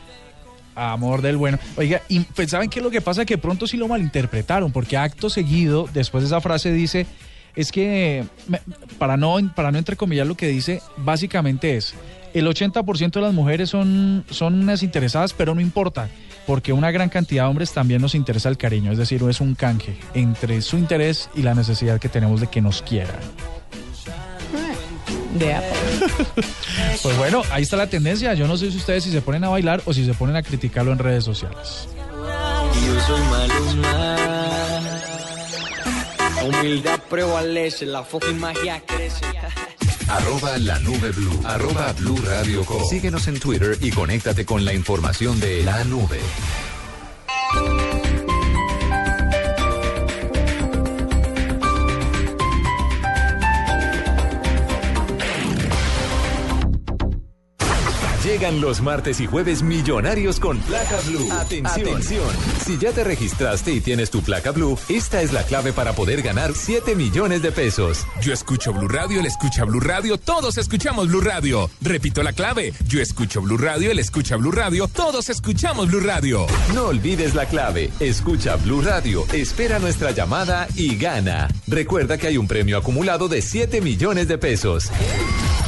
Amor 0.80 1.22
del 1.22 1.38
bueno. 1.38 1.60
Oiga, 1.78 2.02
y 2.08 2.22
pues, 2.22 2.52
¿saben 2.52 2.70
qué 2.70 2.80
es 2.80 2.84
lo 2.84 2.92
que 2.92 3.02
pasa? 3.02 3.26
Que 3.26 3.38
pronto 3.38 3.68
sí 3.68 3.78
lo 3.78 3.88
malinterpretaron, 3.88 4.72
porque 4.72 4.98
acto 4.98 5.30
seguido, 5.30 5.90
después 5.94 6.24
de 6.24 6.28
esa 6.28 6.42
frase 6.42 6.72
dice, 6.72 7.06
es 7.56 7.72
que, 7.72 8.24
para 8.98 9.18
no, 9.18 9.38
para 9.56 9.72
no 9.72 9.78
entrecomillar 9.78 10.28
lo 10.28 10.36
que 10.36 10.48
dice, 10.48 10.82
básicamente 10.98 11.76
es, 11.76 11.94
el 12.34 12.48
80% 12.48 13.12
de 13.12 13.22
las 13.22 13.34
mujeres 13.34 13.70
son, 13.70 14.24
son 14.30 14.62
unas 14.62 14.84
interesadas, 14.84 15.34
pero 15.34 15.56
no 15.56 15.62
importa, 15.62 16.10
porque 16.46 16.74
una 16.74 16.92
gran 16.92 17.10
cantidad 17.10 17.44
de 17.44 17.50
hombres 17.50 17.72
también 17.72 18.02
nos 18.02 18.16
interesa 18.16 18.50
el 18.50 18.58
cariño, 18.58 18.92
es 18.92 18.98
decir, 18.98 19.22
es 19.30 19.42
un 19.42 19.56
canje 19.56 19.98
entre 20.14 20.62
su 20.62 20.78
interés 20.78 21.30
y 21.36 21.42
la 21.42 21.56
necesidad 21.56 22.00
que 22.00 22.10
tenemos 22.10 22.40
de 22.40 22.48
que 22.48 22.62
nos 22.62 22.82
quieran. 22.82 23.20
Vea. 25.36 25.64
Pues 27.02 27.18
bueno, 27.18 27.44
ahí 27.52 27.64
está 27.64 27.78
la 27.78 27.88
tendencia. 27.88 28.34
Yo 28.34 28.46
no 28.46 28.58
sé 28.58 28.72
si 28.72 28.78
ustedes 28.78 29.06
si 29.06 29.12
se 29.12 29.22
ponen 29.22 29.44
a 29.46 29.50
bailar 29.50 29.82
o 29.86 29.94
si 29.94 30.06
se 30.06 30.14
ponen 30.14 30.36
a 30.36 30.44
criticarlo 30.44 30.92
en 30.92 31.00
redes 31.00 31.24
sociales. 31.24 31.88
Y 32.76 32.86
yo 32.86 33.00
soy 33.02 33.22
Maluma. 33.22 34.18
La 36.36 36.44
humildad 36.44 37.00
prevalece, 37.10 37.86
la 37.86 38.04
fucking 38.04 38.38
magia 38.38 38.82
crece. 38.86 39.26
Arroba 40.10 40.58
la 40.58 40.80
nube 40.80 41.12
blue. 41.12 41.40
Arroba 41.46 41.94
blue 41.94 42.18
radio 42.26 42.66
com. 42.66 42.84
Síguenos 42.90 43.28
en 43.28 43.40
Twitter 43.40 43.78
y 43.80 43.92
conéctate 43.92 44.44
con 44.46 44.66
la 44.66 44.74
información 44.74 45.40
de 45.40 45.64
la 45.64 45.84
nube. 45.84 46.20
Llegan 58.30 58.62
los 58.62 58.80
martes 58.84 59.20
y 59.22 59.26
jueves 59.26 59.64
millonarios 59.64 60.40
con 60.40 60.60
placa 60.60 61.00
blue. 61.08 61.32
Atención. 61.32 61.88
Atención. 61.88 62.30
Si 62.64 62.78
ya 62.78 62.92
te 62.92 63.04
registraste 63.04 63.74
y 63.74 63.82
tienes 63.82 64.12
tu 64.12 64.22
placa 64.22 64.52
blue, 64.52 64.78
esta 64.88 65.24
es 65.24 65.34
la 65.34 65.42
clave 65.42 65.74
para 65.74 65.94
poder 65.94 66.22
ganar 66.22 66.54
7 66.54 66.94
millones 66.94 67.42
de 67.42 67.52
pesos. 67.52 68.06
Yo 68.22 68.32
escucho 68.32 68.72
Blue 68.72 68.88
Radio, 68.88 69.20
él 69.20 69.26
escucha 69.26 69.66
Blue 69.66 69.80
Radio, 69.80 70.20
todos 70.20 70.60
escuchamos 70.60 71.08
Blue 71.08 71.22
Radio. 71.22 71.72
Repito 71.82 72.22
la 72.22 72.32
clave. 72.34 72.72
Yo 72.88 73.02
escucho 73.02 73.42
Blue 73.42 73.58
Radio, 73.58 73.90
él 73.90 73.98
escucha 73.98 74.36
Blue 74.36 74.52
Radio, 74.52 74.88
todos 74.88 75.28
escuchamos 75.32 75.88
Blue 75.88 76.02
Radio. 76.02 76.46
No 76.76 76.84
olvides 76.84 77.34
la 77.34 77.48
clave. 77.48 77.90
Escucha 78.00 78.58
Blue 78.58 78.84
Radio, 78.84 79.26
espera 79.34 79.80
nuestra 79.80 80.12
llamada 80.12 80.68
y 80.76 80.98
gana. 80.98 81.48
Recuerda 81.66 82.20
que 82.20 82.28
hay 82.28 82.38
un 82.38 82.48
premio 82.48 82.78
acumulado 82.78 83.28
de 83.28 83.42
7 83.42 83.82
millones 83.82 84.28
de 84.28 84.38
pesos. 84.38 84.92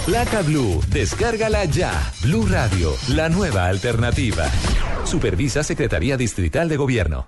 Placa 0.06 0.42
Blue, 0.42 0.82
descárgala 0.90 1.66
ya. 1.66 1.92
Blue 2.24 2.48
Radio, 2.48 2.94
la 3.10 3.30
nueva 3.30 3.68
alternativa. 3.68 4.46
Supervisa 5.06 5.64
Secretaría 5.64 6.18
Distrital 6.18 6.70
de 6.70 6.78
Gobierno. 6.78 7.28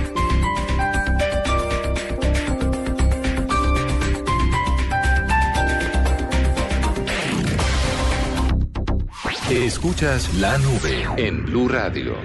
Escuchas 9.51 10.33
la 10.35 10.57
nube 10.59 11.05
en 11.17 11.45
Blue 11.45 11.67
Radio. 11.67 12.15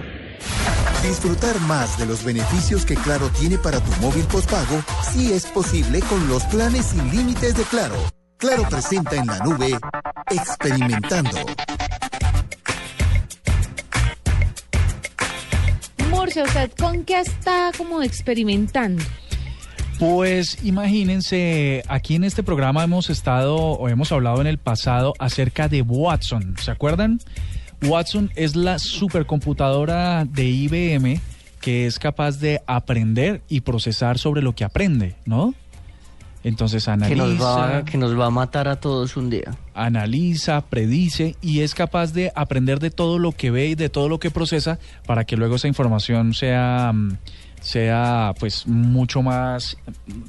Disfrutar 1.03 1.61
más 1.63 1.99
de 1.99 2.07
los 2.07 2.23
beneficios 2.23 2.87
que 2.87 2.95
Claro 2.95 3.29
tiene 3.31 3.59
para 3.59 3.81
tu 3.81 3.91
móvil 4.01 4.25
postpago 4.27 4.81
sí 5.13 5.33
es 5.33 5.45
posible 5.47 5.99
con 6.03 6.29
los 6.29 6.45
planes 6.45 6.87
sin 6.87 7.11
límites 7.11 7.57
de 7.57 7.65
Claro. 7.65 7.97
Claro 8.37 8.63
presenta 8.71 9.17
en 9.17 9.27
la 9.27 9.39
nube 9.41 9.77
Experimentando. 10.31 11.37
Murcia, 16.11 16.45
¿usted 16.45 16.71
con 16.79 17.05
qué 17.05 17.23
está 17.23 17.73
como 17.77 18.03
experimentando? 18.03 19.03
Pues 19.99 20.59
imagínense, 20.63 21.83
aquí 21.89 22.17
en 22.17 22.25
este 22.25 22.43
programa 22.43 22.85
hemos 22.85 23.09
estado 23.09 23.57
o 23.57 23.89
hemos 23.89 24.13
hablado 24.13 24.43
en 24.43 24.47
el 24.47 24.59
pasado 24.59 25.15
acerca 25.19 25.69
de 25.69 25.81
Watson, 25.81 26.55
¿se 26.61 26.71
acuerdan? 26.71 27.19
Watson 27.83 28.31
es 28.37 28.57
la 28.57 28.79
supercomputadora 28.79 30.27
de 30.27 30.45
IBM 30.45 31.21
que 31.61 31.87
es 31.87 31.99
capaz 31.99 32.39
de 32.39 32.63
aprender 32.67 33.41
y 33.49 33.63
procesar 33.63 34.19
sobre 34.19 34.43
lo 34.43 34.55
que 34.55 34.65
aprende, 34.65 35.17
¿no? 35.25 35.55
Entonces 36.45 36.85
Que 36.85 36.91
analiza, 36.93 37.25
nos, 37.27 37.43
va, 37.43 37.85
que 37.85 37.99
nos 37.99 38.17
va 38.17 38.27
a 38.27 38.31
matar 38.31 38.69
a 38.69 38.77
todos 38.77 39.17
un 39.17 39.31
día. 39.31 39.57
analiza, 39.75 40.61
predice 40.61 41.35
y 41.41 41.61
es 41.61 41.75
capaz 41.75 42.13
de 42.13 42.31
aprender 42.37 42.79
de 42.79 42.91
todo 42.91 43.19
lo 43.19 43.33
que 43.33 43.51
ve 43.51 43.69
y 43.69 43.75
de 43.75 43.89
todo 43.89 44.09
lo 44.09 44.21
que 44.21 44.31
procesa 44.31 44.79
para 45.07 45.25
que 45.25 45.37
luego 45.37 45.57
esa 45.57 45.67
información 45.67 46.35
sea 46.35 46.93
mm, 46.95 47.17
sea 47.67 48.33
pues 48.39 48.67
mucho 48.67 49.23
más 49.23 49.77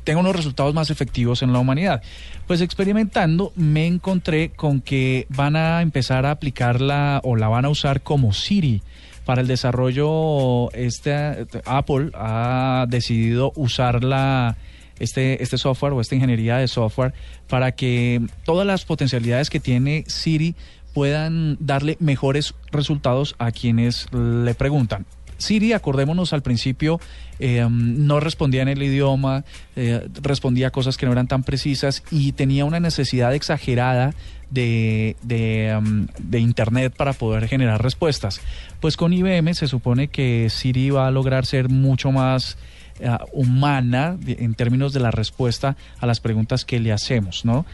tenga 0.03 0.19
unos 0.19 0.35
resultados 0.35 0.73
más 0.73 0.89
efectivos 0.89 1.43
en 1.43 1.53
la 1.53 1.59
humanidad. 1.59 2.01
Pues 2.47 2.61
experimentando 2.61 3.53
me 3.55 3.85
encontré 3.85 4.49
con 4.49 4.81
que 4.81 5.27
van 5.29 5.55
a 5.55 5.81
empezar 5.81 6.25
a 6.25 6.31
aplicarla 6.31 7.21
o 7.23 7.35
la 7.35 7.47
van 7.47 7.65
a 7.65 7.69
usar 7.69 8.01
como 8.01 8.33
Siri 8.33 8.81
para 9.23 9.41
el 9.41 9.47
desarrollo 9.47 10.71
este 10.71 11.45
Apple 11.65 12.09
ha 12.15 12.85
decidido 12.87 13.51
usarla 13.55 14.57
este, 14.99 15.43
este 15.43 15.59
software 15.59 15.93
o 15.93 16.01
esta 16.01 16.15
ingeniería 16.15 16.57
de 16.57 16.67
software 16.67 17.13
para 17.47 17.73
que 17.73 18.21
todas 18.45 18.65
las 18.65 18.83
potencialidades 18.85 19.51
que 19.51 19.59
tiene 19.59 20.05
Siri 20.07 20.55
puedan 20.93 21.57
darle 21.59 21.97
mejores 21.99 22.55
resultados 22.71 23.35
a 23.37 23.51
quienes 23.51 24.07
le 24.11 24.55
preguntan. 24.55 25.05
Siri, 25.37 25.73
acordémonos 25.73 26.33
al 26.33 26.41
principio, 26.41 26.99
eh, 27.39 27.67
no 27.69 28.19
respondía 28.19 28.61
en 28.61 28.67
el 28.67 28.81
idioma, 28.81 29.45
eh, 29.75 30.07
respondía 30.21 30.71
cosas 30.71 30.97
que 30.97 31.05
no 31.05 31.11
eran 31.11 31.27
tan 31.27 31.43
precisas 31.43 32.03
y 32.11 32.31
tenía 32.31 32.65
una 32.65 32.79
necesidad 32.79 33.33
exagerada 33.33 34.13
de, 34.49 35.15
de, 35.21 35.75
um, 35.77 36.07
de 36.19 36.39
Internet 36.39 36.93
para 36.95 37.13
poder 37.13 37.47
generar 37.47 37.81
respuestas. 37.81 38.41
Pues 38.79 38.97
con 38.97 39.13
IBM 39.13 39.53
se 39.53 39.67
supone 39.67 40.07
que 40.07 40.49
Siri 40.49 40.89
va 40.89 41.07
a 41.07 41.11
lograr 41.11 41.45
ser 41.45 41.69
mucho 41.69 42.11
más 42.11 42.57
eh, 42.99 43.15
humana 43.31 44.17
en 44.25 44.55
términos 44.55 44.91
de 44.93 44.99
la 44.99 45.11
respuesta 45.11 45.77
a 45.99 46.07
las 46.07 46.19
preguntas 46.19 46.65
que 46.65 46.79
le 46.79 46.91
hacemos, 46.91 47.45
¿no? 47.45 47.65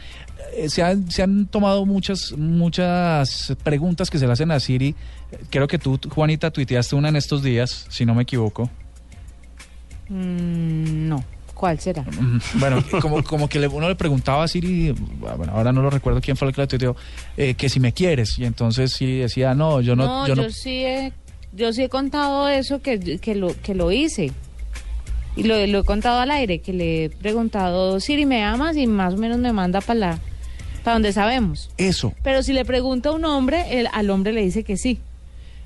Eh, 0.52 0.68
Se 0.68 0.82
han, 0.82 1.10
se 1.10 1.22
han 1.22 1.46
tomado 1.46 1.84
muchas, 1.86 2.32
muchas 2.36 3.54
preguntas 3.62 4.10
que 4.10 4.18
se 4.18 4.26
le 4.26 4.32
hacen 4.32 4.50
a 4.50 4.60
Siri. 4.60 4.94
Creo 5.50 5.66
que 5.66 5.78
tú, 5.78 5.98
Juanita, 6.10 6.50
tuiteaste 6.50 6.94
una 6.96 7.08
en 7.08 7.16
estos 7.16 7.42
días, 7.42 7.86
si 7.88 8.04
no 8.04 8.14
me 8.14 8.22
equivoco. 8.22 8.70
Mm, 10.08 11.08
no, 11.08 11.24
¿cuál 11.54 11.78
será? 11.80 12.02
Mm, 12.02 12.38
Bueno, 12.60 12.84
como, 13.00 13.22
como 13.24 13.48
que 13.48 13.58
le- 13.58 13.68
uno 13.68 13.88
le 13.88 13.94
preguntaba 13.94 14.44
a 14.44 14.48
Siri, 14.48 14.92
bueno, 14.92 15.52
ahora 15.52 15.72
no 15.72 15.82
lo 15.82 15.90
recuerdo 15.90 16.20
quién 16.20 16.36
fue 16.36 16.48
el 16.48 16.54
que 16.54 16.60
la 16.60 16.66
tuiteó, 16.66 16.94
eh, 17.36 17.54
que 17.54 17.68
si 17.68 17.80
me 17.80 17.92
quieres. 17.92 18.38
Y 18.38 18.44
entonces 18.44 18.92
Siri 18.92 19.18
decía, 19.20 19.54
no, 19.54 19.80
yo 19.80 19.96
no... 19.96 20.06
no, 20.06 20.28
yo 20.28 20.34
yo, 20.34 20.42
no 20.42 20.50
sí 20.50 20.84
he, 20.84 21.12
yo 21.54 21.72
sí 21.72 21.82
he 21.84 21.88
contado 21.88 22.48
eso 22.48 22.80
que, 22.82 23.18
que 23.18 23.34
lo 23.34 23.54
que 23.62 23.74
lo 23.74 23.90
hice. 23.92 24.32
Y 25.36 25.42
lo, 25.44 25.66
lo 25.66 25.80
he 25.80 25.84
contado 25.84 26.20
al 26.20 26.30
aire, 26.30 26.60
que 26.60 26.72
le 26.72 27.04
he 27.06 27.10
preguntado, 27.10 27.98
Siri, 27.98 28.24
¿me 28.24 28.44
amas? 28.44 28.76
Y 28.76 28.86
más 28.86 29.14
o 29.14 29.16
menos 29.16 29.38
me 29.38 29.52
manda 29.52 29.80
para 29.80 29.98
la 29.98 30.18
para 30.84 30.94
donde 30.94 31.12
sabemos. 31.12 31.70
Eso. 31.78 32.12
Pero 32.22 32.42
si 32.44 32.52
le 32.52 32.64
pregunta 32.64 33.08
a 33.08 33.12
un 33.12 33.24
hombre, 33.24 33.80
el, 33.80 33.88
al 33.92 34.10
hombre 34.10 34.32
le 34.32 34.42
dice 34.42 34.62
que 34.62 34.76
sí. 34.76 35.00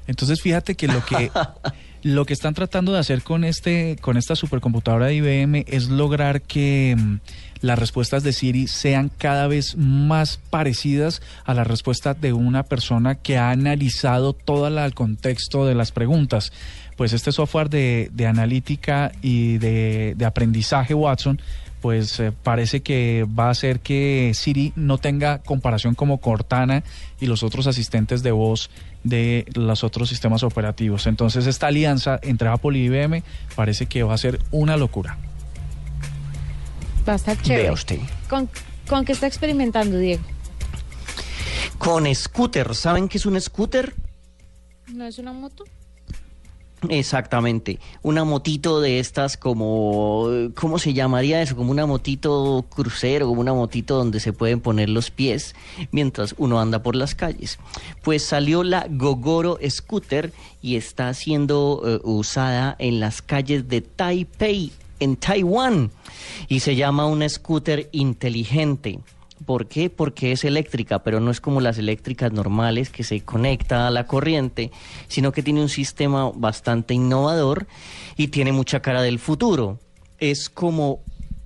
Entonces 0.06 0.40
fíjate 0.40 0.74
que 0.74 0.86
lo 0.88 1.04
que 1.04 1.30
lo 2.02 2.24
que 2.24 2.32
están 2.32 2.54
tratando 2.54 2.92
de 2.92 3.00
hacer 3.00 3.22
con 3.22 3.42
este 3.44 3.96
con 4.00 4.16
esta 4.16 4.36
supercomputadora 4.36 5.06
de 5.06 5.16
IBM 5.16 5.64
es 5.66 5.88
lograr 5.88 6.40
que 6.42 6.94
mm, 6.96 7.18
las 7.60 7.78
respuestas 7.78 8.22
de 8.22 8.32
Siri 8.32 8.68
sean 8.68 9.10
cada 9.18 9.48
vez 9.48 9.76
más 9.76 10.38
parecidas 10.48 11.20
a 11.44 11.52
las 11.54 11.66
respuestas 11.66 12.18
de 12.20 12.32
una 12.32 12.62
persona 12.62 13.16
que 13.16 13.36
ha 13.36 13.50
analizado 13.50 14.32
todo 14.32 14.70
la- 14.70 14.86
el 14.86 14.94
contexto 14.94 15.66
de 15.66 15.74
las 15.74 15.90
preguntas. 15.92 16.52
Pues 16.96 17.12
este 17.12 17.30
software 17.32 17.68
de, 17.68 18.10
de 18.12 18.26
analítica 18.26 19.12
y 19.20 19.58
de, 19.58 20.14
de 20.16 20.24
aprendizaje 20.24 20.94
Watson 20.94 21.40
pues 21.80 22.18
eh, 22.20 22.32
parece 22.42 22.80
que 22.80 23.26
va 23.38 23.46
a 23.46 23.50
hacer 23.50 23.80
que 23.80 24.32
Siri 24.34 24.72
no 24.76 24.98
tenga 24.98 25.38
comparación 25.38 25.94
como 25.94 26.18
Cortana 26.18 26.82
y 27.20 27.26
los 27.26 27.42
otros 27.42 27.66
asistentes 27.66 28.22
de 28.22 28.32
voz 28.32 28.70
de 29.04 29.46
los 29.54 29.84
otros 29.84 30.08
sistemas 30.08 30.42
operativos. 30.42 31.06
Entonces 31.06 31.46
esta 31.46 31.68
alianza 31.68 32.18
entre 32.22 32.48
Apple 32.48 32.78
y 32.78 32.84
IBM 32.84 33.22
parece 33.54 33.86
que 33.86 34.02
va 34.02 34.14
a 34.14 34.18
ser 34.18 34.40
una 34.50 34.76
locura. 34.76 35.18
Va 37.08 37.14
a 37.14 37.16
estar 37.16 37.40
chévere. 37.40 37.62
Vea 37.64 37.72
usted. 37.72 37.98
¿Con, 38.28 38.48
¿Con 38.88 39.04
qué 39.04 39.12
está 39.12 39.26
experimentando, 39.26 39.98
Diego? 39.98 40.22
Con 41.78 42.12
scooter, 42.12 42.74
¿saben 42.74 43.08
qué 43.08 43.18
es 43.18 43.26
un 43.26 43.40
scooter? 43.40 43.94
¿No 44.88 45.04
es 45.04 45.18
una 45.18 45.32
moto? 45.32 45.64
Exactamente, 46.88 47.80
una 48.02 48.22
motito 48.22 48.80
de 48.80 49.00
estas 49.00 49.36
como, 49.36 50.28
¿cómo 50.54 50.78
se 50.78 50.94
llamaría 50.94 51.42
eso? 51.42 51.56
Como 51.56 51.72
una 51.72 51.86
motito 51.86 52.64
crucero, 52.68 53.26
como 53.26 53.40
una 53.40 53.52
motito 53.52 53.96
donde 53.96 54.20
se 54.20 54.32
pueden 54.32 54.60
poner 54.60 54.88
los 54.88 55.10
pies 55.10 55.56
mientras 55.90 56.36
uno 56.38 56.60
anda 56.60 56.82
por 56.82 56.94
las 56.94 57.16
calles. 57.16 57.58
Pues 58.04 58.22
salió 58.22 58.62
la 58.62 58.86
Gogoro 58.88 59.58
Scooter 59.68 60.32
y 60.62 60.76
está 60.76 61.12
siendo 61.14 61.82
eh, 61.84 62.00
usada 62.04 62.76
en 62.78 63.00
las 63.00 63.22
calles 63.22 63.68
de 63.68 63.80
Taipei, 63.80 64.70
en 65.00 65.16
Taiwán, 65.16 65.90
y 66.48 66.60
se 66.60 66.76
llama 66.76 67.06
una 67.06 67.28
scooter 67.28 67.88
inteligente. 67.90 69.00
¿Por 69.44 69.66
qué? 69.66 69.90
Porque 69.90 70.32
es 70.32 70.44
eléctrica, 70.44 71.02
pero 71.02 71.20
no 71.20 71.30
es 71.30 71.40
como 71.40 71.60
las 71.60 71.78
eléctricas 71.78 72.32
normales 72.32 72.90
que 72.90 73.04
se 73.04 73.20
conecta 73.20 73.86
a 73.86 73.90
la 73.90 74.06
corriente, 74.06 74.70
sino 75.08 75.32
que 75.32 75.42
tiene 75.42 75.62
un 75.62 75.68
sistema 75.68 76.30
bastante 76.34 76.94
innovador 76.94 77.66
y 78.16 78.28
tiene 78.28 78.52
mucha 78.52 78.80
cara 78.80 79.02
del 79.02 79.18
futuro. 79.18 79.78
Es 80.18 80.48
como 80.50 81.00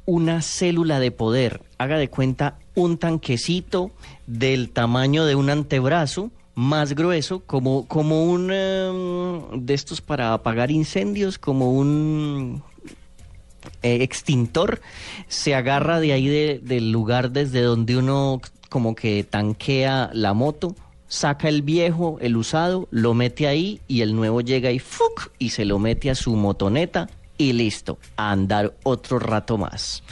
una 0.06 0.42
célula 0.42 1.00
de 1.00 1.10
poder. 1.10 1.62
Haga 1.78 1.98
de 1.98 2.08
cuenta 2.08 2.58
un 2.74 2.98
tanquecito 2.98 3.90
del 4.26 4.70
tamaño 4.70 5.24
de 5.24 5.34
un 5.34 5.50
antebrazo, 5.50 6.30
más 6.54 6.94
grueso, 6.94 7.40
como, 7.40 7.86
como 7.86 8.24
un 8.24 8.50
em, 8.52 9.64
de 9.64 9.74
estos 9.74 10.00
para 10.00 10.34
apagar 10.34 10.70
incendios, 10.70 11.38
como 11.38 11.72
un 11.72 12.62
eh, 13.82 14.02
extintor, 14.02 14.80
se 15.28 15.54
agarra 15.54 16.00
de 16.00 16.12
ahí 16.12 16.28
de- 16.28 16.60
del 16.62 16.90
lugar 16.92 17.30
desde 17.30 17.60
donde 17.62 17.96
uno 17.96 18.40
como 18.68 18.94
que 18.94 19.24
tanquea 19.24 20.10
la 20.14 20.32
moto, 20.34 20.74
saca 21.08 21.48
el 21.48 21.62
viejo, 21.62 22.16
el 22.20 22.36
usado, 22.36 22.88
lo 22.90 23.12
mete 23.14 23.46
ahí 23.46 23.80
y 23.86 24.00
el 24.00 24.14
nuevo 24.16 24.40
llega 24.40 24.70
y 24.70 24.78
¡fuc! 24.78 25.30
y 25.38 25.50
se 25.50 25.64
lo 25.66 25.78
mete 25.78 26.08
a 26.10 26.14
su 26.14 26.34
motoneta 26.36 27.08
y 27.36 27.52
listo, 27.52 27.98
a 28.16 28.30
andar 28.32 28.72
otro 28.82 29.18
rato 29.18 29.58
más. 29.58 30.02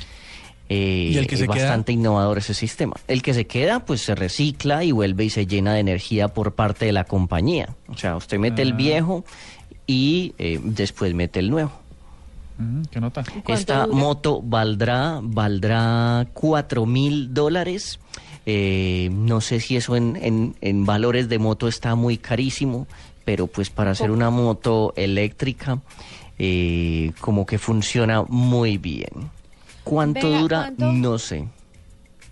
Eh, 0.68 1.10
¿Y 1.12 1.16
el 1.16 1.26
que 1.26 1.34
es 1.34 1.40
se 1.40 1.48
queda? 1.48 1.64
bastante 1.64 1.92
innovador 1.92 2.38
ese 2.38 2.54
sistema. 2.54 2.94
El 3.08 3.22
que 3.22 3.34
se 3.34 3.46
queda, 3.46 3.84
pues 3.84 4.02
se 4.02 4.14
recicla 4.14 4.84
y 4.84 4.92
vuelve 4.92 5.24
y 5.24 5.30
se 5.30 5.46
llena 5.46 5.74
de 5.74 5.80
energía 5.80 6.28
por 6.28 6.54
parte 6.54 6.84
de 6.86 6.92
la 6.92 7.04
compañía. 7.04 7.74
O 7.88 7.96
sea, 7.96 8.14
usted 8.16 8.38
mete 8.38 8.62
el 8.62 8.72
Ah. 8.72 8.76
viejo 8.76 9.24
y 9.86 10.34
eh, 10.38 10.60
después 10.62 11.12
mete 11.14 11.40
el 11.40 11.50
nuevo. 11.50 11.72
¿Qué 12.90 13.00
nota? 13.00 13.22
Esta 13.48 13.86
moto 13.86 14.40
valdrá, 14.42 15.20
valdrá 15.22 16.26
cuatro 16.32 16.86
mil 16.86 17.32
dólares. 17.32 17.98
Eh, 18.46 19.08
no 19.12 19.40
sé 19.40 19.60
si 19.60 19.76
eso 19.76 19.96
en, 19.96 20.16
en- 20.16 20.56
en 20.60 20.86
valores 20.86 21.28
de 21.28 21.38
moto 21.38 21.68
está 21.68 21.94
muy 21.94 22.16
carísimo, 22.18 22.86
pero 23.24 23.46
pues 23.46 23.70
para 23.70 23.92
hacer 23.92 24.10
una 24.10 24.30
moto 24.30 24.92
eléctrica, 24.96 25.80
eh, 26.38 27.12
como 27.20 27.46
que 27.46 27.58
funciona 27.58 28.22
muy 28.28 28.78
bien. 28.78 29.30
¿Cuánto 29.84 30.26
Venga, 30.28 30.40
dura? 30.40 30.58
¿cuánto? 30.76 30.92
No 30.92 31.18
sé. 31.18 31.46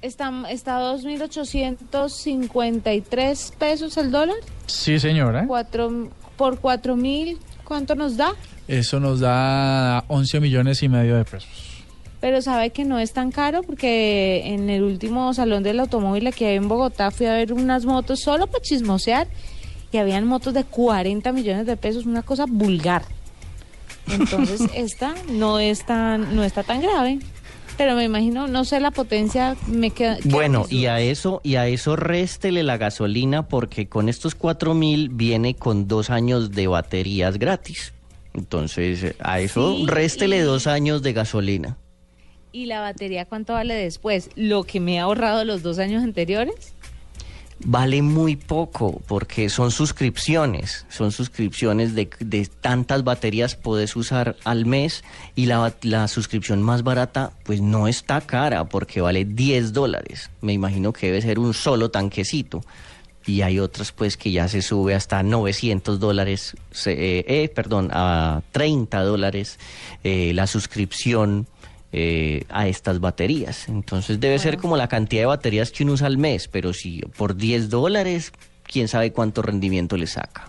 Está, 0.00 0.32
está 0.50 0.78
2.853 0.80 3.52
pesos 3.56 3.96
el 3.96 4.10
dólar. 4.10 4.36
Sí, 4.66 4.98
señora. 4.98 5.44
Cuatro, 5.46 6.08
por 6.36 6.60
4.000, 6.60 7.38
¿cuánto 7.68 7.94
nos 7.94 8.16
da? 8.16 8.34
Eso 8.66 8.98
nos 8.98 9.20
da 9.20 10.02
11 10.08 10.40
millones 10.40 10.82
y 10.82 10.88
medio 10.88 11.16
de 11.16 11.24
pesos. 11.26 11.50
Pero 12.18 12.40
sabe 12.40 12.70
que 12.70 12.86
no 12.86 12.98
es 12.98 13.12
tan 13.12 13.30
caro 13.30 13.62
porque 13.62 14.42
en 14.46 14.70
el 14.70 14.82
último 14.82 15.34
salón 15.34 15.62
del 15.62 15.78
automóvil 15.78 16.26
aquí 16.26 16.46
en 16.46 16.66
Bogotá 16.66 17.10
fui 17.10 17.26
a 17.26 17.34
ver 17.34 17.52
unas 17.52 17.84
motos 17.84 18.20
solo 18.20 18.46
para 18.46 18.62
chismosear 18.62 19.28
y 19.92 19.98
habían 19.98 20.26
motos 20.26 20.54
de 20.54 20.64
40 20.64 21.30
millones 21.32 21.66
de 21.66 21.76
pesos, 21.76 22.06
una 22.06 22.22
cosa 22.22 22.46
vulgar. 22.48 23.02
Entonces 24.10 24.62
esta 24.74 25.14
no 25.30 25.58
es 25.58 25.84
tan, 25.84 26.34
no 26.34 26.44
está 26.44 26.62
tan 26.62 26.80
grave. 26.80 27.18
Pero 27.78 27.94
me 27.94 28.04
imagino, 28.04 28.48
no 28.48 28.64
sé 28.64 28.80
la 28.80 28.90
potencia, 28.90 29.56
me 29.68 29.90
queda. 29.92 30.18
Bueno, 30.24 30.66
y 30.68 30.86
a 30.86 31.00
eso, 31.00 31.40
y 31.44 31.54
a 31.54 31.68
eso 31.68 31.94
réstele 31.96 32.62
la 32.64 32.76
gasolina 32.76 33.46
porque 33.48 33.88
con 33.88 34.08
estos 34.08 34.34
cuatro 34.34 34.74
mil 34.74 35.08
viene 35.10 35.54
con 35.54 35.86
dos 35.88 36.10
años 36.10 36.50
de 36.50 36.66
baterías 36.66 37.38
gratis. 37.38 37.94
Entonces, 38.34 39.14
a 39.20 39.40
eso 39.40 39.74
Sí, 39.76 39.86
réstele 39.86 40.38
y- 40.38 40.42
dos 40.42 40.66
años 40.66 41.02
de 41.02 41.12
gasolina. 41.12 41.78
¿Y 42.50 42.66
la 42.66 42.80
batería 42.80 43.26
cuánto 43.26 43.52
vale 43.52 43.74
después? 43.74 44.30
¿Lo 44.34 44.64
que 44.64 44.80
me 44.80 44.94
he 44.94 44.98
ahorrado 44.98 45.44
los 45.44 45.62
dos 45.62 45.78
años 45.78 46.02
anteriores? 46.02 46.74
Vale 47.64 48.02
muy 48.02 48.36
poco 48.36 49.02
porque 49.08 49.48
son 49.48 49.72
suscripciones, 49.72 50.86
son 50.88 51.10
suscripciones 51.10 51.92
de, 51.94 52.08
de 52.20 52.46
tantas 52.46 53.02
baterías 53.02 53.56
puedes 53.56 53.96
usar 53.96 54.36
al 54.44 54.64
mes 54.64 55.02
y 55.34 55.46
la, 55.46 55.74
la 55.82 56.06
suscripción 56.06 56.62
más 56.62 56.84
barata 56.84 57.32
pues 57.42 57.60
no 57.60 57.88
está 57.88 58.20
cara 58.20 58.68
porque 58.68 59.00
vale 59.00 59.24
10 59.24 59.72
dólares. 59.72 60.30
Me 60.40 60.52
imagino 60.52 60.92
que 60.92 61.06
debe 61.06 61.20
ser 61.20 61.40
un 61.40 61.52
solo 61.52 61.90
tanquecito. 61.90 62.62
Y 63.26 63.42
hay 63.42 63.58
otras 63.58 63.92
pues 63.92 64.16
que 64.16 64.30
ya 64.30 64.48
se 64.48 64.62
sube 64.62 64.94
hasta 64.94 65.22
900 65.22 66.00
dólares, 66.00 66.56
eh, 66.86 67.24
eh, 67.26 67.50
perdón, 67.54 67.90
a 67.92 68.40
30 68.52 69.02
dólares 69.02 69.58
eh, 70.02 70.32
la 70.32 70.46
suscripción 70.46 71.46
eh, 71.92 72.44
a 72.48 72.68
estas 72.68 73.00
baterías. 73.00 73.68
Entonces 73.68 74.20
debe 74.20 74.38
ser 74.38 74.58
como 74.58 74.76
la 74.76 74.88
cantidad 74.88 75.22
de 75.22 75.26
baterías 75.26 75.70
que 75.70 75.84
uno 75.84 75.94
usa 75.94 76.06
al 76.06 76.18
mes, 76.18 76.48
pero 76.48 76.72
si 76.72 77.00
por 77.16 77.36
10 77.36 77.70
dólares, 77.70 78.32
quién 78.64 78.88
sabe 78.88 79.12
cuánto 79.12 79.42
rendimiento 79.42 79.96
le 79.96 80.06
saca. 80.06 80.48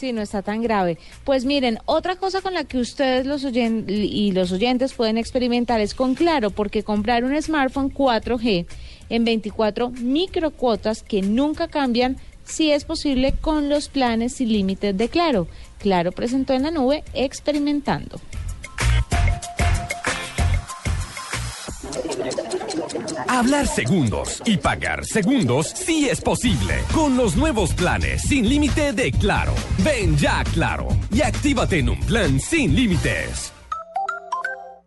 Sí, 0.00 0.14
no 0.14 0.22
está 0.22 0.40
tan 0.40 0.62
grave. 0.62 0.96
Pues 1.24 1.44
miren, 1.44 1.78
otra 1.84 2.16
cosa 2.16 2.40
con 2.40 2.54
la 2.54 2.64
que 2.64 2.78
ustedes 2.78 3.26
los 3.26 3.44
oyen 3.44 3.84
y 3.86 4.32
los 4.32 4.50
oyentes 4.50 4.94
pueden 4.94 5.18
experimentar 5.18 5.78
es 5.80 5.92
con 5.92 6.14
Claro, 6.14 6.50
porque 6.50 6.82
comprar 6.82 7.22
un 7.22 7.40
smartphone 7.42 7.92
4G 7.92 8.64
en 9.10 9.24
24 9.26 9.90
microcuotas 9.90 11.02
que 11.02 11.20
nunca 11.20 11.68
cambian, 11.68 12.16
sí 12.44 12.72
es 12.72 12.84
posible 12.86 13.34
con 13.38 13.68
los 13.68 13.90
planes 13.90 14.32
sin 14.32 14.50
límites 14.50 14.96
de 14.96 15.10
Claro. 15.10 15.46
Claro 15.78 16.12
presentó 16.12 16.54
en 16.54 16.62
la 16.62 16.70
nube 16.70 17.04
experimentando. 17.12 18.18
Hablar 23.28 23.66
segundos 23.66 24.42
y 24.44 24.56
pagar 24.56 25.04
segundos 25.04 25.68
sí 25.68 26.08
es 26.08 26.20
posible 26.20 26.74
con 26.92 27.16
los 27.16 27.36
nuevos 27.36 27.72
planes 27.74 28.22
sin 28.22 28.48
límite 28.48 28.92
de 28.92 29.12
Claro. 29.12 29.54
Ven 29.78 30.16
ya 30.16 30.42
Claro 30.52 30.88
y 31.12 31.22
actívate 31.22 31.78
en 31.78 31.90
un 31.90 32.00
plan 32.00 32.40
sin 32.40 32.74
límites. 32.74 33.52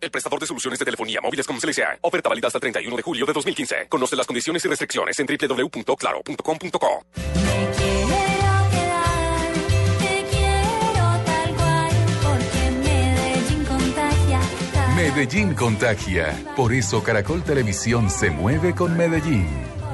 El 0.02 0.12
prestador 0.12 0.40
de 0.40 0.48
soluciones 0.48 0.80
de 0.80 0.86
telefonía 0.86 1.22
móviles 1.22 1.48
como 1.48 1.60
CLSA. 1.60 2.00
Oferta 2.02 2.28
válida 2.28 2.48
hasta 2.48 2.58
el 2.58 2.62
31 2.62 2.98
de 2.98 3.04
julio 3.04 3.26
de 3.26 3.32
2015. 3.32 3.88
Conoce 3.88 4.18
las 4.18 4.28
condiciones 4.28 4.66
y 4.66 4.68
restricciones 4.68 5.18
en 5.20 5.28
www.claro.com.co. 5.28 7.43
Medellín 15.04 15.54
contagia. 15.54 16.34
Por 16.56 16.72
eso 16.72 17.04
Caracol 17.04 17.44
Televisión 17.44 18.10
se 18.10 18.30
mueve 18.30 18.74
con 18.74 18.96
Medellín. 18.96 19.46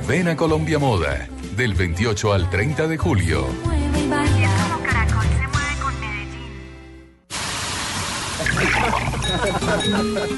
Ven 0.07 0.27
a 0.27 0.35
Colombia 0.35 0.77
Moda. 0.77 1.27
Del 1.57 1.73
28 1.73 2.31
al 2.31 2.47
30 2.51 2.87
de 2.87 2.97
julio. 2.99 3.78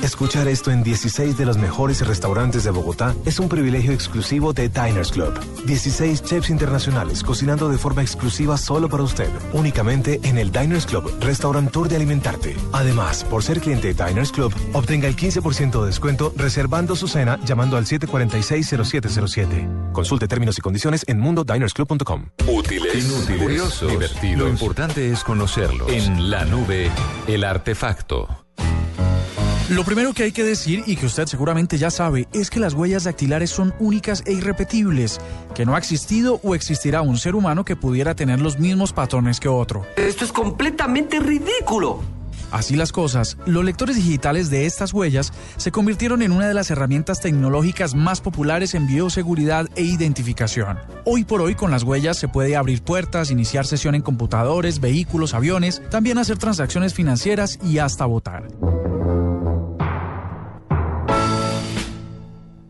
Escuchar 0.03 0.47
esto 0.47 0.71
en 0.71 0.83
16 0.83 1.37
de 1.37 1.45
los 1.45 1.57
mejores 1.57 2.05
restaurantes 2.05 2.63
de 2.63 2.71
Bogotá 2.71 3.15
es 3.25 3.39
un 3.39 3.49
privilegio 3.49 3.91
exclusivo 3.91 4.53
de 4.53 4.69
Diners 4.69 5.11
Club. 5.11 5.33
16 5.65 6.23
chefs 6.23 6.49
internacionales 6.49 7.23
cocinando 7.23 7.69
de 7.69 7.77
forma 7.77 8.01
exclusiva 8.01 8.57
solo 8.57 8.89
para 8.89 9.03
usted, 9.03 9.29
únicamente 9.53 10.19
en 10.23 10.37
el 10.37 10.51
Diners 10.51 10.85
Club 10.85 11.11
Restaurant 11.21 11.71
Tour 11.71 11.89
de 11.89 11.97
Alimentarte. 11.97 12.55
Además, 12.73 13.23
por 13.23 13.43
ser 13.43 13.61
cliente 13.61 13.93
de 13.93 14.05
Diners 14.05 14.31
Club, 14.31 14.53
obtenga 14.73 15.07
el 15.07 15.15
15% 15.15 15.81
de 15.81 15.87
descuento 15.87 16.33
reservando 16.35 16.95
su 16.95 17.07
cena 17.07 17.39
llamando 17.45 17.77
al 17.77 17.85
746-0707. 17.85 19.91
Consulte 19.91 20.27
términos 20.27 20.57
y 20.57 20.61
condiciones 20.61 21.03
en 21.07 21.19
mundodinersclub.com. 21.19 22.25
Útiles, 22.47 22.95
Inútiles, 22.95 23.41
curiosos, 23.41 23.89
divertidos. 23.89 24.39
Lo 24.39 24.49
importante 24.49 25.11
es 25.11 25.23
conocerlos. 25.23 25.91
En 25.91 26.29
la 26.29 26.45
nube, 26.45 26.89
el 27.27 27.43
artefacto. 27.43 28.40
Lo 29.71 29.85
primero 29.85 30.11
que 30.11 30.23
hay 30.23 30.33
que 30.33 30.43
decir, 30.43 30.83
y 30.85 30.97
que 30.97 31.05
usted 31.05 31.27
seguramente 31.27 31.77
ya 31.77 31.89
sabe, 31.89 32.27
es 32.33 32.49
que 32.49 32.59
las 32.59 32.73
huellas 32.73 33.05
dactilares 33.05 33.51
son 33.51 33.73
únicas 33.79 34.21
e 34.25 34.33
irrepetibles, 34.33 35.21
que 35.55 35.65
no 35.65 35.75
ha 35.75 35.77
existido 35.77 36.41
o 36.43 36.55
existirá 36.55 37.01
un 37.01 37.17
ser 37.17 37.35
humano 37.35 37.63
que 37.63 37.77
pudiera 37.77 38.13
tener 38.13 38.41
los 38.41 38.59
mismos 38.59 38.91
patrones 38.91 39.39
que 39.39 39.47
otro. 39.47 39.85
Esto 39.95 40.25
es 40.25 40.33
completamente 40.33 41.21
ridículo. 41.21 42.01
Así 42.51 42.75
las 42.75 42.91
cosas, 42.91 43.37
los 43.45 43.63
lectores 43.63 43.95
digitales 43.95 44.49
de 44.49 44.65
estas 44.65 44.91
huellas 44.91 45.31
se 45.55 45.71
convirtieron 45.71 46.21
en 46.21 46.33
una 46.33 46.49
de 46.49 46.53
las 46.53 46.69
herramientas 46.69 47.21
tecnológicas 47.21 47.95
más 47.95 48.19
populares 48.19 48.75
en 48.75 48.87
bioseguridad 48.87 49.69
e 49.77 49.83
identificación. 49.83 50.79
Hoy 51.05 51.23
por 51.23 51.39
hoy 51.39 51.55
con 51.55 51.71
las 51.71 51.83
huellas 51.83 52.17
se 52.17 52.27
puede 52.27 52.57
abrir 52.57 52.81
puertas, 52.83 53.31
iniciar 53.31 53.65
sesión 53.65 53.95
en 53.95 54.01
computadores, 54.01 54.81
vehículos, 54.81 55.33
aviones, 55.33 55.81
también 55.89 56.17
hacer 56.17 56.37
transacciones 56.37 56.93
financieras 56.93 57.57
y 57.63 57.77
hasta 57.77 58.05
votar. 58.05 58.49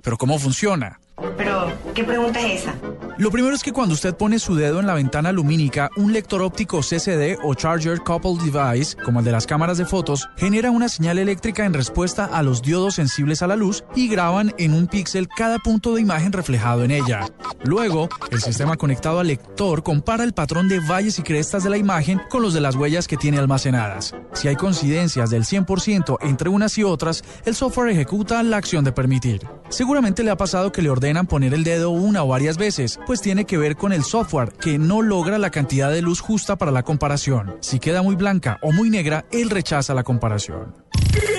Pero 0.02 0.18
¿cómo 0.18 0.40
funciona? 0.40 1.00
Pero, 1.38 1.72
¿qué 1.94 2.04
pregunta 2.04 2.40
es 2.40 2.62
esa? 2.62 2.76
Lo 3.18 3.30
primero 3.30 3.54
es 3.54 3.62
que 3.62 3.74
cuando 3.74 3.94
usted 3.94 4.16
pone 4.16 4.40
su 4.40 4.56
dedo 4.56 4.80
en 4.80 4.88
la 4.88 4.94
ventana 4.94 5.32
lumínica, 5.32 5.90
un 5.98 6.14
lector 6.14 6.42
óptico 6.42 6.80
CCD 6.82 7.38
o 7.44 7.54
Charger 7.54 8.00
Coupled 8.00 8.42
Device, 8.42 8.96
como 9.04 9.20
el 9.20 9.26
de 9.26 9.32
las 9.32 9.46
cámaras 9.46 9.78
de 9.78 9.86
fotos, 9.86 10.30
genera 10.38 10.72
una 10.72 10.90
señal 10.90 11.18
eléctrica 11.20 11.66
en 11.66 11.74
respuesta 11.74 12.26
a 12.26 12.42
los 12.42 12.62
diodos 12.62 12.96
sensibles 12.96 13.42
a 13.42 13.48
la 13.48 13.56
luz 13.56 13.84
y 13.96 14.08
graban 14.08 14.54
en 14.58 14.74
un 14.74 14.88
píxel 14.88 15.28
cada 15.28 15.60
punto 15.60 15.94
de 15.94 16.02
imagen 16.02 16.32
reflejado 16.32 16.84
en 16.84 16.92
ella. 16.92 17.28
Luego, 17.64 18.10
el 18.32 18.42
sistema 18.42 18.78
conectado 18.78 19.20
al 19.20 19.28
lector 19.28 19.84
compara 19.84 20.24
el 20.24 20.34
patrón 20.34 20.68
de 20.68 20.80
valles 20.80 21.20
y 21.20 21.22
crestas 21.22 21.64
de 21.64 21.70
la 21.70 21.78
imagen 21.78 22.22
con 22.30 22.42
los 22.42 22.54
de 22.54 22.62
las 22.62 22.76
huellas 22.76 23.08
que 23.08 23.18
tiene 23.18 23.38
almacenadas. 23.38 24.16
Si 24.34 24.48
hay 24.48 24.56
coincidencias 24.56 25.30
del 25.30 25.44
100% 25.44 26.18
entre 26.22 26.50
unas 26.50 26.78
y 26.78 26.84
otras, 26.84 27.24
el 27.46 27.56
software 27.56 27.90
ejecuta 27.90 28.42
la 28.42 28.58
acción 28.58 28.84
de 28.84 28.92
permitir. 28.92 29.42
Seguramente 29.70 30.24
le 30.24 30.32
ha 30.32 30.38
pasado 30.38 30.72
que 30.72 30.82
le 30.82 30.90
ordenan 30.90 31.28
poner 31.28 31.54
el 31.54 31.64
dedo 31.64 31.92
una 31.92 32.24
o 32.24 32.28
varias 32.28 32.58
veces 32.58 33.00
Pues 33.06 33.22
tiene 33.22 33.46
que 33.46 33.58
ver 33.58 33.76
con 33.76 33.92
el 33.92 34.04
software, 34.04 34.54
que 34.54 34.78
no 34.78 35.02
logra 35.02 35.38
la 35.38 35.50
cantidad 35.50 35.92
de 35.92 36.02
luz 36.02 36.22
justa 36.22 36.56
para 36.58 36.72
la 36.72 36.84
comparación. 36.84 37.58
Si 37.62 37.80
queda 37.80 38.02
muy 38.02 38.16
blanca 38.16 38.58
o 38.62 38.72
muy 38.72 38.90
negra, 38.90 39.26
él 39.32 39.50
rechaza 39.50 39.94
la 39.94 40.04
comparación. 40.04 40.76
¿Qué? 41.14 41.32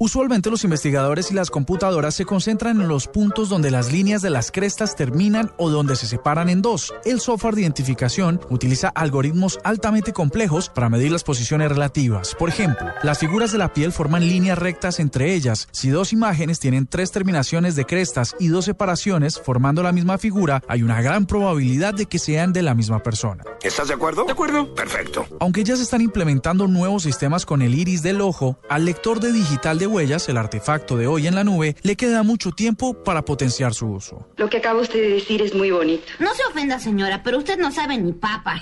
Usualmente 0.00 0.48
los 0.48 0.62
investigadores 0.62 1.32
y 1.32 1.34
las 1.34 1.50
computadoras 1.50 2.14
se 2.14 2.24
concentran 2.24 2.80
en 2.80 2.86
los 2.86 3.08
puntos 3.08 3.48
donde 3.48 3.72
las 3.72 3.90
líneas 3.90 4.22
de 4.22 4.30
las 4.30 4.52
crestas 4.52 4.94
terminan 4.94 5.50
o 5.56 5.70
donde 5.70 5.96
se 5.96 6.06
separan 6.06 6.48
en 6.48 6.62
dos. 6.62 6.94
El 7.04 7.18
software 7.18 7.56
de 7.56 7.62
identificación 7.62 8.40
utiliza 8.48 8.90
algoritmos 8.90 9.58
altamente 9.64 10.12
complejos 10.12 10.68
para 10.68 10.88
medir 10.88 11.10
las 11.10 11.24
posiciones 11.24 11.68
relativas. 11.68 12.36
Por 12.36 12.48
ejemplo, 12.48 12.86
las 13.02 13.18
figuras 13.18 13.50
de 13.50 13.58
la 13.58 13.72
piel 13.72 13.90
forman 13.90 14.28
líneas 14.28 14.56
rectas 14.56 15.00
entre 15.00 15.34
ellas. 15.34 15.66
Si 15.72 15.88
dos 15.88 16.12
imágenes 16.12 16.60
tienen 16.60 16.86
tres 16.86 17.10
terminaciones 17.10 17.74
de 17.74 17.84
crestas 17.84 18.36
y 18.38 18.48
dos 18.48 18.66
separaciones 18.66 19.40
formando 19.40 19.82
la 19.82 19.90
misma 19.90 20.16
figura, 20.16 20.62
hay 20.68 20.84
una 20.84 21.02
gran 21.02 21.26
probabilidad 21.26 21.94
de 21.94 22.06
que 22.06 22.20
sean 22.20 22.52
de 22.52 22.62
la 22.62 22.76
misma 22.76 23.02
persona. 23.02 23.42
¿Estás 23.62 23.88
de 23.88 23.94
acuerdo? 23.94 24.24
De 24.26 24.32
acuerdo. 24.32 24.72
Perfecto. 24.76 25.26
Aunque 25.40 25.64
ya 25.64 25.74
se 25.74 25.82
están 25.82 26.02
implementando 26.02 26.68
nuevos 26.68 27.02
sistemas 27.02 27.44
con 27.44 27.62
el 27.62 27.74
iris 27.74 28.02
del 28.02 28.20
ojo, 28.20 28.60
al 28.68 28.84
lector 28.84 29.18
de 29.18 29.32
digital 29.32 29.80
de 29.80 29.87
huellas, 29.88 30.28
el 30.28 30.36
artefacto 30.36 30.96
de 30.96 31.06
hoy 31.06 31.26
en 31.26 31.34
la 31.34 31.44
nube, 31.44 31.76
le 31.82 31.96
queda 31.96 32.22
mucho 32.22 32.52
tiempo 32.52 33.02
para 33.02 33.24
potenciar 33.24 33.74
su 33.74 33.86
uso. 33.86 34.28
Lo 34.36 34.48
que 34.48 34.58
acaba 34.58 34.80
usted 34.80 35.00
de 35.00 35.08
decir 35.08 35.42
es 35.42 35.54
muy 35.54 35.70
bonito. 35.70 36.04
No 36.20 36.34
se 36.34 36.44
ofenda, 36.44 36.78
señora, 36.78 37.22
pero 37.22 37.38
usted 37.38 37.58
no 37.58 37.72
sabe 37.72 37.98
ni 37.98 38.12
papa. 38.12 38.60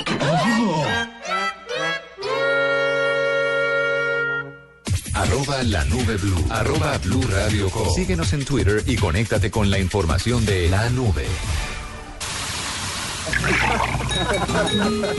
Arroba 5.15 5.63
la 5.63 5.85
nube 5.87 6.17
blue. 6.17 6.45
Arroba 6.51 6.99
blue 6.99 7.23
radio 7.23 7.71
com. 7.71 7.89
Síguenos 7.95 8.33
en 8.33 8.45
Twitter 8.45 8.83
y 8.87 8.97
conéctate 8.97 9.51
con 9.51 9.71
la 9.71 9.79
información 9.79 10.45
de 10.45 10.69
la 10.69 10.91
nube. 10.91 11.25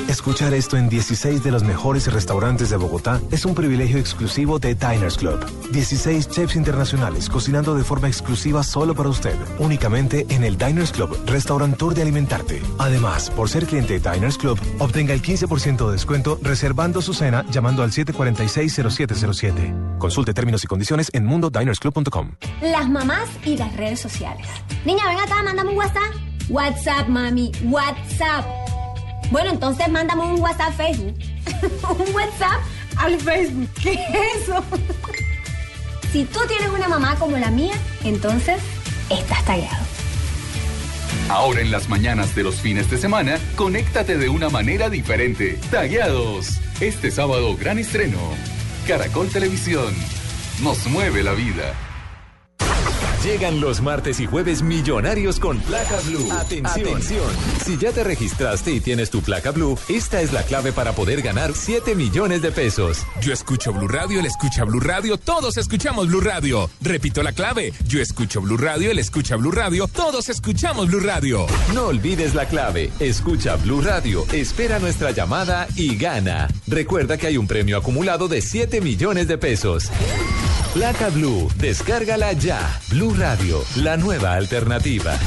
Escuchar 0.07 0.53
esto 0.53 0.77
en 0.77 0.89
16 0.89 1.43
de 1.43 1.51
los 1.51 1.63
mejores 1.63 2.11
restaurantes 2.11 2.69
de 2.69 2.77
Bogotá 2.77 3.21
es 3.31 3.45
un 3.45 3.55
privilegio 3.55 3.97
exclusivo 3.97 4.59
de 4.59 4.75
Diners 4.75 5.17
Club. 5.17 5.45
16 5.71 6.29
chefs 6.29 6.55
internacionales 6.55 7.29
cocinando 7.29 7.75
de 7.75 7.83
forma 7.83 8.07
exclusiva 8.07 8.63
solo 8.63 8.95
para 8.95 9.09
usted, 9.09 9.35
únicamente 9.59 10.25
en 10.29 10.43
el 10.43 10.57
Diners 10.57 10.91
Club, 10.91 11.17
Restaurant 11.25 11.77
Tour 11.77 11.93
de 11.93 12.01
Alimentarte. 12.01 12.61
Además, 12.79 13.29
por 13.29 13.49
ser 13.49 13.65
cliente 13.65 13.99
de 13.99 14.11
Diners 14.11 14.37
Club, 14.37 14.59
obtenga 14.79 15.13
el 15.13 15.21
15% 15.21 15.85
de 15.85 15.91
descuento 15.91 16.39
reservando 16.41 17.01
su 17.01 17.13
cena 17.13 17.45
llamando 17.49 17.83
al 17.83 17.91
746-0707. 17.91 19.97
Consulte 19.97 20.33
términos 20.33 20.63
y 20.63 20.67
condiciones 20.67 21.09
en 21.13 21.25
mundodinersclub.com. 21.25 22.31
Las 22.61 22.89
mamás 22.89 23.29
y 23.45 23.57
las 23.57 23.75
redes 23.75 23.99
sociales. 23.99 24.47
Niña, 24.85 25.07
ven 25.07 25.19
acá, 25.19 25.43
mándame 25.43 25.71
un 25.71 25.77
WhatsApp. 25.77 26.13
WhatsApp, 26.49 27.09
mami, 27.09 27.51
WhatsApp. 27.65 27.96
Bueno, 29.29 29.51
entonces 29.51 29.89
mándame 29.89 30.23
un 30.23 30.39
WhatsApp 30.39 30.73
Facebook. 30.75 31.15
un 31.89 32.15
WhatsApp 32.15 32.61
al 32.97 33.19
Facebook. 33.19 33.69
¿Qué 33.81 33.93
es 33.93 34.43
eso? 34.43 34.63
si 36.11 36.25
tú 36.25 36.39
tienes 36.47 36.69
una 36.69 36.87
mamá 36.87 37.15
como 37.15 37.37
la 37.37 37.51
mía, 37.51 37.75
entonces 38.03 38.57
estás 39.09 39.43
tallado. 39.45 39.85
Ahora 41.29 41.59
en 41.59 41.71
las 41.71 41.89
mañanas 41.89 42.35
de 42.35 42.43
los 42.43 42.55
fines 42.55 42.89
de 42.89 42.97
semana, 42.97 43.37
conéctate 43.55 44.17
de 44.17 44.29
una 44.29 44.49
manera 44.49 44.89
diferente. 44.89 45.59
Tagueados. 45.71 46.59
Este 46.79 47.11
sábado, 47.11 47.57
gran 47.57 47.79
estreno. 47.79 48.17
Caracol 48.87 49.29
Televisión. 49.29 49.93
Nos 50.61 50.87
mueve 50.87 51.23
la 51.23 51.33
vida. 51.33 51.73
Llegan 53.23 53.59
los 53.59 53.81
martes 53.81 54.19
y 54.19 54.25
jueves 54.27 54.61
millonarios 54.61 55.39
con 55.39 55.59
placa 55.59 55.99
blue. 56.05 56.31
Atención. 56.31 56.87
Atención. 56.87 57.31
Si 57.65 57.77
ya 57.77 57.91
te 57.91 58.03
registraste 58.03 58.71
y 58.71 58.79
tienes 58.79 59.09
tu 59.09 59.21
placa 59.21 59.51
blue, 59.51 59.77
esta 59.89 60.21
es 60.21 60.33
la 60.33 60.43
clave 60.43 60.71
para 60.71 60.93
poder 60.93 61.21
ganar 61.21 61.53
7 61.53 61.95
millones 61.95 62.41
de 62.41 62.51
pesos. 62.51 63.03
Yo 63.21 63.33
escucho 63.33 63.73
Blue 63.73 63.87
Radio, 63.87 64.19
él 64.19 64.25
escucha 64.25 64.63
Blue 64.63 64.79
Radio, 64.79 65.17
todos 65.17 65.57
escuchamos 65.57 66.07
Blue 66.07 66.21
Radio. 66.21 66.69
Repito 66.81 67.23
la 67.23 67.31
clave. 67.31 67.73
Yo 67.87 68.01
escucho 68.01 68.39
Blue 68.41 68.57
Radio, 68.57 68.91
él 68.91 68.99
escucha 68.99 69.35
Blue 69.35 69.51
Radio, 69.51 69.87
todos 69.87 70.29
escuchamos 70.29 70.87
Blue 70.87 70.99
Radio. 70.99 71.47
No 71.73 71.87
olvides 71.87 72.35
la 72.35 72.47
clave. 72.47 72.91
Escucha 72.99 73.55
Blue 73.55 73.81
Radio, 73.81 74.25
espera 74.31 74.79
nuestra 74.79 75.11
llamada 75.11 75.67
y 75.75 75.97
gana. 75.97 76.47
Recuerda 76.67 77.17
que 77.17 77.27
hay 77.27 77.37
un 77.37 77.47
premio 77.47 77.77
acumulado 77.77 78.27
de 78.27 78.41
7 78.41 78.79
millones 78.81 79.27
de 79.27 79.37
pesos. 79.37 79.91
Placa 80.77 81.09
Blue, 81.09 81.49
descárgala 81.57 82.33
ya. 82.33 82.59
Blue 82.91 83.11
Radio, 83.17 83.63
la 83.77 83.97
nueva 83.97 84.33
alternativa. 84.33 85.17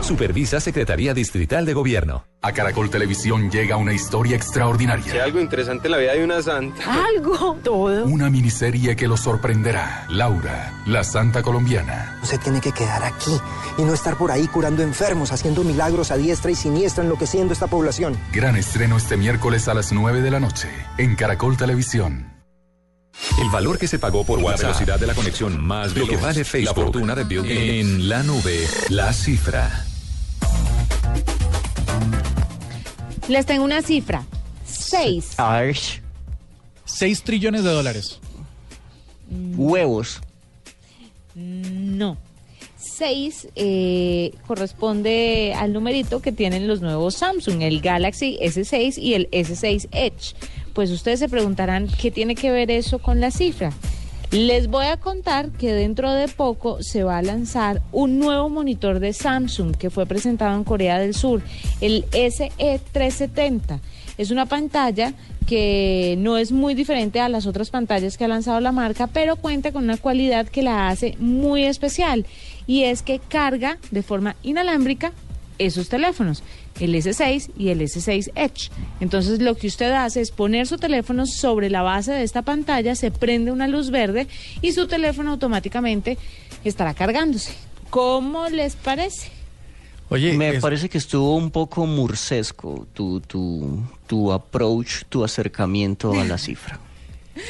Supervisa 0.00 0.58
Secretaría 0.58 1.14
Distrital 1.14 1.64
de 1.64 1.74
Gobierno. 1.74 2.24
A 2.42 2.50
Caracol 2.50 2.90
Televisión 2.90 3.48
llega 3.48 3.76
una 3.76 3.92
historia 3.92 4.34
extraordinaria. 4.34 5.04
Si 5.04 5.12
hay 5.12 5.20
algo 5.20 5.38
interesante 5.38 5.86
en 5.86 5.92
la 5.92 5.98
vida 5.98 6.12
de 6.14 6.24
una 6.24 6.42
santa. 6.42 6.82
Algo. 7.06 7.56
Todo. 7.62 8.04
Una 8.06 8.28
miniserie 8.30 8.96
que 8.96 9.06
lo 9.06 9.16
sorprenderá. 9.16 10.06
Laura, 10.10 10.72
la 10.86 11.04
santa 11.04 11.40
colombiana. 11.40 12.18
Usted 12.24 12.40
tiene 12.40 12.60
que 12.60 12.72
quedar 12.72 13.04
aquí 13.04 13.38
y 13.78 13.82
no 13.82 13.94
estar 13.94 14.16
por 14.16 14.32
ahí 14.32 14.48
curando 14.48 14.82
enfermos, 14.82 15.30
haciendo 15.30 15.62
milagros 15.62 16.10
a 16.10 16.16
diestra 16.16 16.50
y 16.50 16.56
siniestra, 16.56 17.04
enloqueciendo 17.04 17.52
esta 17.52 17.68
población. 17.68 18.18
Gran 18.32 18.56
estreno 18.56 18.96
este 18.96 19.16
miércoles 19.16 19.68
a 19.68 19.74
las 19.74 19.92
9 19.92 20.20
de 20.20 20.32
la 20.32 20.40
noche 20.40 20.68
en 20.98 21.14
Caracol 21.14 21.56
Televisión. 21.56 22.35
El 23.40 23.50
valor 23.50 23.78
que 23.78 23.88
se 23.88 23.98
pagó 23.98 24.24
por 24.24 24.38
WhatsApp, 24.38 24.62
la 24.62 24.68
velocidad 24.68 25.00
de 25.00 25.06
la 25.06 25.14
conexión 25.14 25.62
más 25.62 25.94
lo 25.94 26.06
que 26.06 26.16
vale 26.16 26.44
Facebook, 26.44 26.76
la 26.76 26.82
fortuna 26.82 27.14
de 27.14 27.24
Bill 27.24 27.42
Gates. 27.42 27.58
En 27.58 28.08
la 28.08 28.22
nube, 28.22 28.66
la 28.88 29.12
cifra. 29.12 29.84
Les 33.28 33.44
tengo 33.44 33.64
una 33.64 33.82
cifra. 33.82 34.24
Seis. 34.64 35.38
A 35.38 35.60
ver. 35.60 35.76
6 36.84 37.22
trillones 37.22 37.64
de 37.64 37.70
dólares. 37.70 38.20
Huevos. 39.28 40.20
No. 41.34 42.16
6 42.78 43.48
eh, 43.56 44.32
corresponde 44.46 45.52
al 45.54 45.72
numerito 45.72 46.22
que 46.22 46.32
tienen 46.32 46.66
los 46.68 46.80
nuevos 46.80 47.16
Samsung, 47.16 47.62
el 47.62 47.80
Galaxy 47.80 48.38
S6 48.40 48.98
y 48.98 49.14
el 49.14 49.30
S6 49.30 49.88
Edge. 49.90 50.34
Pues 50.76 50.90
ustedes 50.90 51.20
se 51.20 51.30
preguntarán 51.30 51.88
qué 51.88 52.10
tiene 52.10 52.34
que 52.34 52.50
ver 52.50 52.70
eso 52.70 52.98
con 52.98 53.18
la 53.18 53.30
cifra. 53.30 53.72
Les 54.30 54.68
voy 54.68 54.84
a 54.84 54.98
contar 54.98 55.48
que 55.52 55.72
dentro 55.72 56.12
de 56.12 56.28
poco 56.28 56.82
se 56.82 57.02
va 57.02 57.16
a 57.16 57.22
lanzar 57.22 57.80
un 57.92 58.18
nuevo 58.18 58.50
monitor 58.50 59.00
de 59.00 59.14
Samsung 59.14 59.74
que 59.74 59.88
fue 59.88 60.04
presentado 60.04 60.54
en 60.54 60.64
Corea 60.64 60.98
del 60.98 61.14
Sur, 61.14 61.40
el 61.80 62.04
SE370. 62.10 63.80
Es 64.18 64.30
una 64.30 64.44
pantalla 64.44 65.14
que 65.46 66.16
no 66.18 66.36
es 66.36 66.52
muy 66.52 66.74
diferente 66.74 67.20
a 67.20 67.30
las 67.30 67.46
otras 67.46 67.70
pantallas 67.70 68.18
que 68.18 68.26
ha 68.26 68.28
lanzado 68.28 68.60
la 68.60 68.72
marca, 68.72 69.06
pero 69.06 69.36
cuenta 69.36 69.72
con 69.72 69.84
una 69.84 69.96
cualidad 69.96 70.46
que 70.46 70.62
la 70.62 70.88
hace 70.88 71.16
muy 71.18 71.64
especial 71.64 72.26
y 72.66 72.82
es 72.82 73.00
que 73.00 73.18
carga 73.18 73.78
de 73.90 74.02
forma 74.02 74.36
inalámbrica 74.42 75.12
esos 75.58 75.88
teléfonos, 75.88 76.42
el 76.80 76.94
S6 76.94 77.50
y 77.58 77.68
el 77.68 77.80
S6 77.80 78.30
Edge. 78.34 78.70
Entonces 79.00 79.40
lo 79.40 79.56
que 79.56 79.66
usted 79.66 79.90
hace 79.92 80.20
es 80.20 80.30
poner 80.30 80.66
su 80.66 80.76
teléfono 80.78 81.26
sobre 81.26 81.70
la 81.70 81.82
base 81.82 82.12
de 82.12 82.22
esta 82.22 82.42
pantalla, 82.42 82.94
se 82.94 83.10
prende 83.10 83.50
una 83.52 83.68
luz 83.68 83.90
verde 83.90 84.26
y 84.62 84.72
su 84.72 84.86
teléfono 84.86 85.30
automáticamente 85.32 86.18
estará 86.64 86.94
cargándose. 86.94 87.52
¿Cómo 87.90 88.48
les 88.48 88.76
parece? 88.76 89.30
Oye, 90.08 90.34
me 90.34 90.50
es- 90.50 90.60
parece 90.62 90.88
que 90.88 90.98
estuvo 90.98 91.34
un 91.36 91.50
poco 91.50 91.84
murcesco 91.86 92.86
tu, 92.92 93.20
tu, 93.20 93.82
tu 94.06 94.32
approach, 94.32 95.02
tu 95.08 95.24
acercamiento 95.24 96.12
a 96.12 96.24
la 96.24 96.38
cifra. 96.38 96.78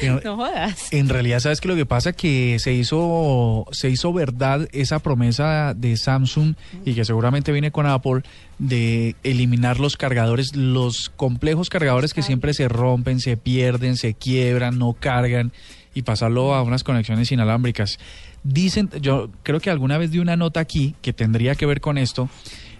En, 0.01 0.19
No 0.23 0.35
jodas. 0.37 0.91
en 0.91 1.09
realidad, 1.09 1.39
¿sabes 1.39 1.61
qué 1.61 1.67
lo 1.67 1.75
que 1.75 1.85
pasa? 1.85 2.13
Que 2.13 2.57
se 2.59 2.73
hizo, 2.73 3.65
se 3.71 3.89
hizo 3.89 4.13
verdad 4.13 4.67
esa 4.71 4.99
promesa 4.99 5.73
de 5.73 5.97
Samsung 5.97 6.55
y 6.85 6.93
que 6.93 7.05
seguramente 7.05 7.51
viene 7.51 7.71
con 7.71 7.85
Apple 7.85 8.21
de 8.59 9.15
eliminar 9.23 9.79
los 9.79 9.97
cargadores, 9.97 10.55
los 10.55 11.09
complejos 11.09 11.69
cargadores 11.69 12.13
que 12.13 12.21
siempre 12.21 12.53
se 12.53 12.67
rompen, 12.67 13.19
se 13.19 13.37
pierden, 13.37 13.97
se 13.97 14.13
quiebran, 14.13 14.77
no 14.77 14.93
cargan 14.93 15.51
y 15.93 16.03
pasarlo 16.03 16.53
a 16.53 16.61
unas 16.61 16.83
conexiones 16.83 17.31
inalámbricas. 17.31 17.97
Dicen, 18.43 18.89
yo 19.01 19.29
creo 19.43 19.59
que 19.59 19.69
alguna 19.69 19.97
vez 19.97 20.11
di 20.11 20.19
una 20.19 20.35
nota 20.37 20.59
aquí 20.59 20.95
que 21.01 21.11
tendría 21.11 21.55
que 21.55 21.65
ver 21.65 21.81
con 21.81 21.97
esto, 21.97 22.29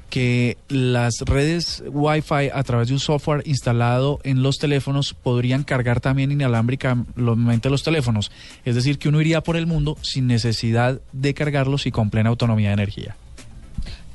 que 0.10 0.58
las 0.70 1.20
redes 1.22 1.84
Wi-Fi 1.88 2.50
a 2.54 2.64
través 2.64 2.88
de 2.88 2.94
un 2.94 3.00
software 3.00 3.44
instalado 3.46 4.20
en 4.24 4.42
los 4.42 4.58
teléfonos 4.58 5.14
podrían 5.14 5.64
cargar 5.64 6.00
también 6.00 6.32
inalámbricamente 6.32 7.70
los 7.70 7.84
teléfonos. 7.84 8.32
Es 8.66 8.76
decir, 8.76 9.00
que 9.00 9.10
uno 9.10 9.22
iría 9.22 9.42
por 9.42 9.58
el 9.58 9.68
mundo 9.68 9.98
sin 10.02 10.28
necesidad 10.28 11.02
de 11.12 11.34
cargarlos 11.34 11.86
y 11.86 11.92
con 11.92 12.10
plena 12.10 12.30
autonomía 12.30 12.70
de 12.70 12.74
energía. 12.74 13.16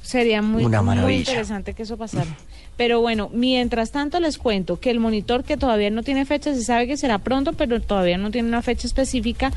Sería 0.02 0.42
muy, 0.42 0.64
Una 0.64 0.82
muy 0.82 1.14
interesante 1.14 1.74
que 1.74 1.84
eso 1.84 1.96
pasara. 1.96 2.30
Pero 2.76 3.00
bueno, 3.00 3.30
mientras 3.32 3.90
tanto 3.90 4.18
les 4.18 4.38
cuento 4.38 4.80
que 4.80 4.90
el 4.90 4.98
monitor 4.98 5.44
que 5.44 5.56
todavía 5.56 5.90
no 5.90 6.02
tiene 6.02 6.24
fecha, 6.24 6.54
se 6.54 6.64
sabe 6.64 6.86
que 6.86 6.96
será 6.96 7.18
pronto, 7.18 7.52
pero 7.52 7.80
todavía 7.80 8.16
no 8.18 8.30
tiene 8.30 8.48
una 8.48 8.62
fecha 8.62 8.86
específica, 8.86 9.52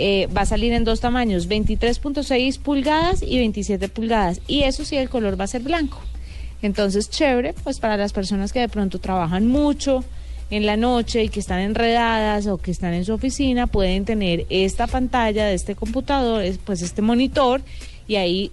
Eh, 0.00 0.28
va 0.28 0.42
a 0.42 0.46
salir 0.46 0.72
en 0.74 0.84
dos 0.84 1.00
tamaños, 1.00 1.48
23.6 1.48 2.60
pulgadas 2.60 3.20
y 3.20 3.38
27 3.38 3.88
pulgadas. 3.88 4.40
Y 4.46 4.62
eso 4.62 4.84
sí, 4.84 4.94
el 4.96 5.08
color 5.08 5.38
va 5.38 5.42
a 5.42 5.48
ser 5.48 5.62
blanco. 5.62 5.98
Entonces, 6.62 7.10
chévere, 7.10 7.52
pues 7.64 7.80
para 7.80 7.96
las 7.96 8.12
personas 8.12 8.52
que 8.52 8.60
de 8.60 8.68
pronto 8.68 9.00
trabajan 9.00 9.48
mucho 9.48 10.04
en 10.50 10.66
la 10.66 10.76
noche 10.76 11.24
y 11.24 11.28
que 11.30 11.40
están 11.40 11.58
enredadas 11.58 12.46
o 12.46 12.58
que 12.58 12.70
están 12.70 12.94
en 12.94 13.04
su 13.04 13.12
oficina, 13.12 13.66
pueden 13.66 14.04
tener 14.04 14.46
esta 14.50 14.86
pantalla 14.86 15.46
de 15.46 15.54
este 15.54 15.74
computador, 15.74 16.42
es- 16.42 16.58
pues 16.58 16.80
este 16.82 17.02
monitor, 17.02 17.60
y 18.06 18.14
ahí 18.16 18.52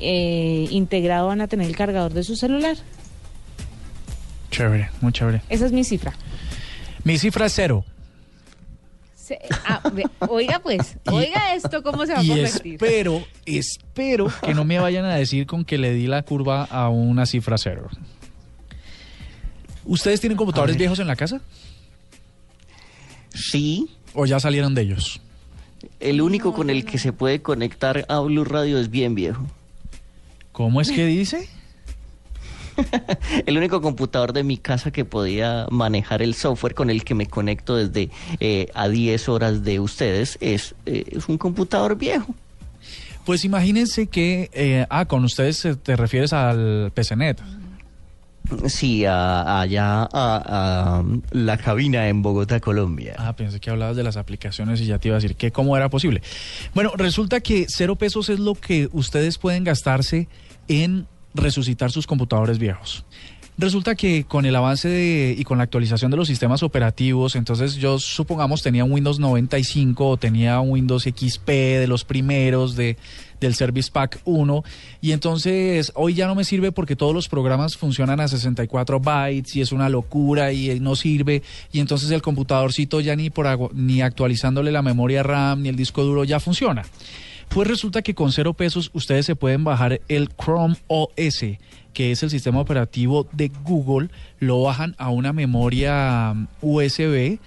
eh, 0.00 0.68
integrado 0.70 1.26
van 1.26 1.42
a 1.42 1.48
tener 1.48 1.66
el 1.66 1.76
cargador 1.76 2.14
de 2.14 2.22
su 2.22 2.34
celular. 2.34 2.76
Chévere, 4.50 4.90
muy 5.00 5.12
chévere. 5.12 5.42
Esa 5.48 5.66
es 5.66 5.72
mi 5.72 5.84
cifra. 5.84 6.12
Mi 7.04 7.18
cifra 7.18 7.46
es 7.46 7.52
cero. 7.54 7.84
Se- 9.14 9.38
ah, 9.66 9.82
oiga 10.28 10.58
pues, 10.60 10.96
oiga 11.06 11.54
esto 11.54 11.82
cómo 11.82 12.06
se 12.06 12.14
va 12.14 12.20
a 12.20 12.24
Y 12.24 12.28
convertir. 12.28 12.74
espero, 12.74 13.24
espero 13.44 14.32
que 14.42 14.54
no 14.54 14.64
me 14.64 14.78
vayan 14.78 15.04
a 15.04 15.14
decir 15.16 15.46
con 15.46 15.64
que 15.66 15.76
le 15.76 15.92
di 15.92 16.06
la 16.06 16.22
curva 16.22 16.64
a 16.64 16.88
una 16.88 17.26
cifra 17.26 17.58
cero. 17.58 17.88
¿Ustedes 19.84 20.20
tienen 20.20 20.36
computadores 20.36 20.76
viejos 20.76 20.98
en 20.98 21.06
la 21.06 21.16
casa? 21.16 21.40
Sí. 23.34 23.88
¿O 24.14 24.26
ya 24.26 24.40
salieron 24.40 24.74
de 24.74 24.82
ellos? 24.82 25.20
El 26.00 26.20
único 26.20 26.52
con 26.54 26.70
el 26.70 26.84
que 26.84 26.98
se 26.98 27.12
puede 27.12 27.40
conectar 27.42 28.04
a 28.08 28.20
Blue 28.20 28.44
Radio 28.44 28.78
es 28.78 28.90
bien 28.90 29.14
viejo. 29.14 29.46
¿Cómo 30.52 30.80
es 30.80 30.90
que 30.90 31.06
dice? 31.06 31.48
El 33.46 33.56
único 33.58 33.80
computador 33.82 34.32
de 34.32 34.42
mi 34.44 34.56
casa 34.58 34.90
que 34.90 35.04
podía 35.04 35.66
manejar 35.70 36.22
el 36.22 36.34
software 36.34 36.74
con 36.74 36.90
el 36.90 37.04
que 37.04 37.14
me 37.14 37.26
conecto 37.26 37.76
desde 37.76 38.10
eh, 38.40 38.68
a 38.74 38.88
10 38.88 39.28
horas 39.28 39.64
de 39.64 39.80
ustedes 39.80 40.38
es, 40.40 40.74
eh, 40.86 41.04
es 41.12 41.28
un 41.28 41.38
computador 41.38 41.96
viejo. 41.96 42.34
Pues 43.24 43.44
imagínense 43.44 44.06
que, 44.06 44.48
eh, 44.52 44.86
ah, 44.88 45.04
con 45.04 45.24
ustedes 45.24 45.66
te 45.82 45.96
refieres 45.96 46.32
al 46.32 46.90
PCNet. 46.94 47.38
Sí, 48.66 49.04
a- 49.04 49.60
allá 49.60 50.04
a, 50.04 50.08
a 50.12 51.04
la 51.32 51.58
cabina 51.58 52.08
en 52.08 52.22
Bogotá, 52.22 52.60
Colombia. 52.60 53.14
Ah, 53.18 53.34
pensé 53.36 53.60
que 53.60 53.68
hablabas 53.68 53.94
de 53.96 54.02
las 54.02 54.16
aplicaciones 54.16 54.80
y 54.80 54.86
ya 54.86 54.98
te 54.98 55.08
iba 55.08 55.16
a 55.18 55.20
decir 55.20 55.36
que 55.36 55.50
cómo 55.52 55.76
era 55.76 55.90
posible. 55.90 56.22
Bueno, 56.74 56.92
resulta 56.96 57.40
que 57.40 57.66
cero 57.68 57.96
pesos 57.96 58.30
es 58.30 58.38
lo 58.38 58.54
que 58.54 58.88
ustedes 58.92 59.36
pueden 59.36 59.64
gastarse 59.64 60.28
en 60.68 61.06
resucitar 61.38 61.90
sus 61.90 62.06
computadores 62.06 62.58
viejos. 62.58 63.04
Resulta 63.60 63.96
que 63.96 64.22
con 64.22 64.46
el 64.46 64.54
avance 64.54 64.88
de- 64.88 65.34
y 65.36 65.42
con 65.42 65.58
la 65.58 65.64
actualización 65.64 66.12
de 66.12 66.16
los 66.16 66.28
sistemas 66.28 66.62
operativos, 66.62 67.34
entonces 67.34 67.74
yo 67.74 67.98
supongamos 67.98 68.62
tenía 68.62 68.84
un 68.84 68.92
Windows 68.92 69.18
95 69.18 70.10
o 70.10 70.16
tenía 70.16 70.60
un 70.60 70.70
Windows 70.70 71.02
XP 71.02 71.48
de 71.80 71.88
los 71.88 72.04
primeros 72.04 72.76
de, 72.76 72.96
del 73.40 73.56
Service 73.56 73.90
Pack 73.92 74.20
1 74.24 74.62
y 75.00 75.10
entonces 75.10 75.90
hoy 75.96 76.14
ya 76.14 76.28
no 76.28 76.36
me 76.36 76.44
sirve 76.44 76.70
porque 76.70 76.94
todos 76.94 77.12
los 77.12 77.28
programas 77.28 77.76
funcionan 77.76 78.20
a 78.20 78.28
64 78.28 79.00
bytes 79.00 79.56
y 79.56 79.60
es 79.60 79.72
una 79.72 79.88
locura 79.88 80.52
y 80.52 80.70
eh, 80.70 80.78
no 80.78 80.94
sirve 80.94 81.42
y 81.72 81.80
entonces 81.80 82.12
el 82.12 82.22
computadorcito 82.22 83.00
ya 83.00 83.16
ni 83.16 83.28
por 83.28 83.74
ni 83.74 84.02
actualizándole 84.02 84.70
la 84.70 84.82
memoria 84.82 85.24
RAM 85.24 85.62
ni 85.62 85.68
el 85.68 85.74
disco 85.74 86.04
duro 86.04 86.22
ya 86.22 86.38
funciona. 86.38 86.84
Pues 87.48 87.66
resulta 87.66 88.02
que 88.02 88.14
con 88.14 88.30
cero 88.30 88.52
pesos 88.54 88.90
ustedes 88.92 89.26
se 89.26 89.34
pueden 89.34 89.64
bajar 89.64 90.00
el 90.08 90.28
Chrome 90.28 90.76
OS, 90.86 91.44
que 91.94 92.12
es 92.12 92.22
el 92.22 92.30
sistema 92.30 92.60
operativo 92.60 93.26
de 93.32 93.50
Google, 93.64 94.10
lo 94.38 94.62
bajan 94.62 94.94
a 94.98 95.10
una 95.10 95.32
memoria 95.32 96.36
USB, 96.60 97.38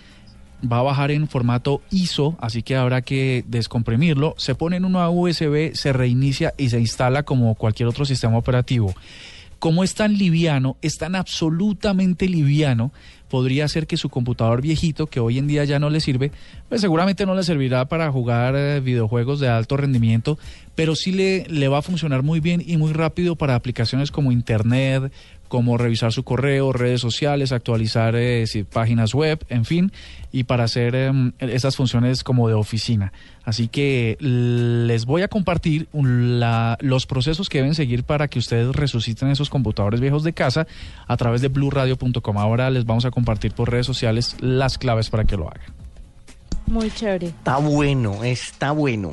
va 0.70 0.80
a 0.80 0.84
bajar 0.84 1.12
en 1.12 1.28
formato 1.28 1.82
ISO, 1.92 2.36
así 2.40 2.64
que 2.64 2.76
habrá 2.76 3.02
que 3.04 3.44
descomprimirlo, 3.48 4.36
se 4.38 4.56
pone 4.56 4.78
en 4.78 4.86
una 4.86 5.10
USB, 5.10 5.74
se 5.74 5.94
reinicia 5.94 6.54
y 6.58 6.70
se 6.70 6.80
instala 6.80 7.24
como 7.24 7.56
cualquier 7.56 7.88
otro 7.88 8.04
sistema 8.06 8.38
operativo. 8.38 8.94
Como 9.60 9.84
es 9.84 9.94
tan 9.94 10.18
liviano, 10.18 10.78
es 10.82 10.98
tan 10.98 11.16
absolutamente 11.16 12.28
liviano, 12.28 12.92
podría 13.32 13.66
ser 13.70 13.88
que 13.88 13.96
su 13.96 14.10
computador 14.10 14.62
viejito, 14.62 15.08
que 15.08 15.22
hoy 15.22 15.38
en 15.38 15.48
día 15.48 15.64
ya 15.64 15.80
no 15.80 15.90
le 15.90 16.02
sirve, 16.02 16.32
pues 16.68 16.82
seguramente 16.82 17.26
no 17.26 17.34
le 17.34 17.44
servirá 17.44 17.86
para 17.86 18.12
jugar 18.12 18.56
eh, 18.58 18.82
videojuegos 18.82 19.40
de 19.40 19.48
alto 19.48 19.78
rendimiento, 19.78 20.38
pero 20.76 20.96
sí 20.96 21.14
le, 21.14 21.46
le 21.48 21.70
va 21.70 21.78
a 21.78 21.82
funcionar 21.82 22.24
muy 22.24 22.42
bien 22.42 22.62
y 22.64 22.76
muy 22.76 22.92
rápido 22.92 23.38
para 23.38 23.56
aplicaciones 23.56 24.12
como 24.12 24.34
Internet, 24.34 25.14
como 25.52 25.78
revisar 25.78 26.14
su 26.14 26.24
correo, 26.24 26.72
redes 26.72 27.02
sociales, 27.02 27.52
actualizar 27.52 28.16
eh, 28.16 28.46
páginas 28.72 29.14
web, 29.14 29.38
en 29.50 29.66
fin, 29.66 29.92
y 30.32 30.46
para 30.46 30.64
hacer 30.64 30.96
em, 30.96 31.34
esas 31.40 31.76
funciones 31.76 32.24
como 32.24 32.48
de 32.48 32.54
oficina. 32.54 33.12
Así 33.44 33.68
que 33.68 34.16
les 34.22 35.04
voy 35.06 35.24
a 35.24 35.28
compartir 35.28 35.90
la- 35.92 36.78
los 36.80 37.06
procesos 37.06 37.50
que 37.50 37.58
deben 37.58 37.76
seguir 37.76 38.06
para 38.06 38.30
que 38.30 38.40
ustedes 38.40 38.74
resuciten 38.74 39.28
esos 39.28 39.50
computadores 39.50 40.00
viejos 40.00 40.24
de 40.24 40.32
casa 40.32 40.68
a 41.06 41.18
través 41.18 41.42
de 41.42 41.50
blueradio.com. 41.50 42.38
Ahora 42.38 42.70
les 42.70 42.86
vamos 42.86 43.04
a 43.04 43.12
compartir 43.12 43.52
por 43.52 43.70
redes 43.70 43.86
sociales 43.86 44.38
las 44.40 44.78
claves 44.78 45.10
para 45.10 45.26
que 45.26 45.36
lo 45.36 45.50
hagan. 45.50 45.74
Muy 46.68 46.90
chévere. 46.92 47.28
Está 47.28 47.58
bueno, 47.58 48.24
está 48.24 48.72
bueno. 48.72 49.12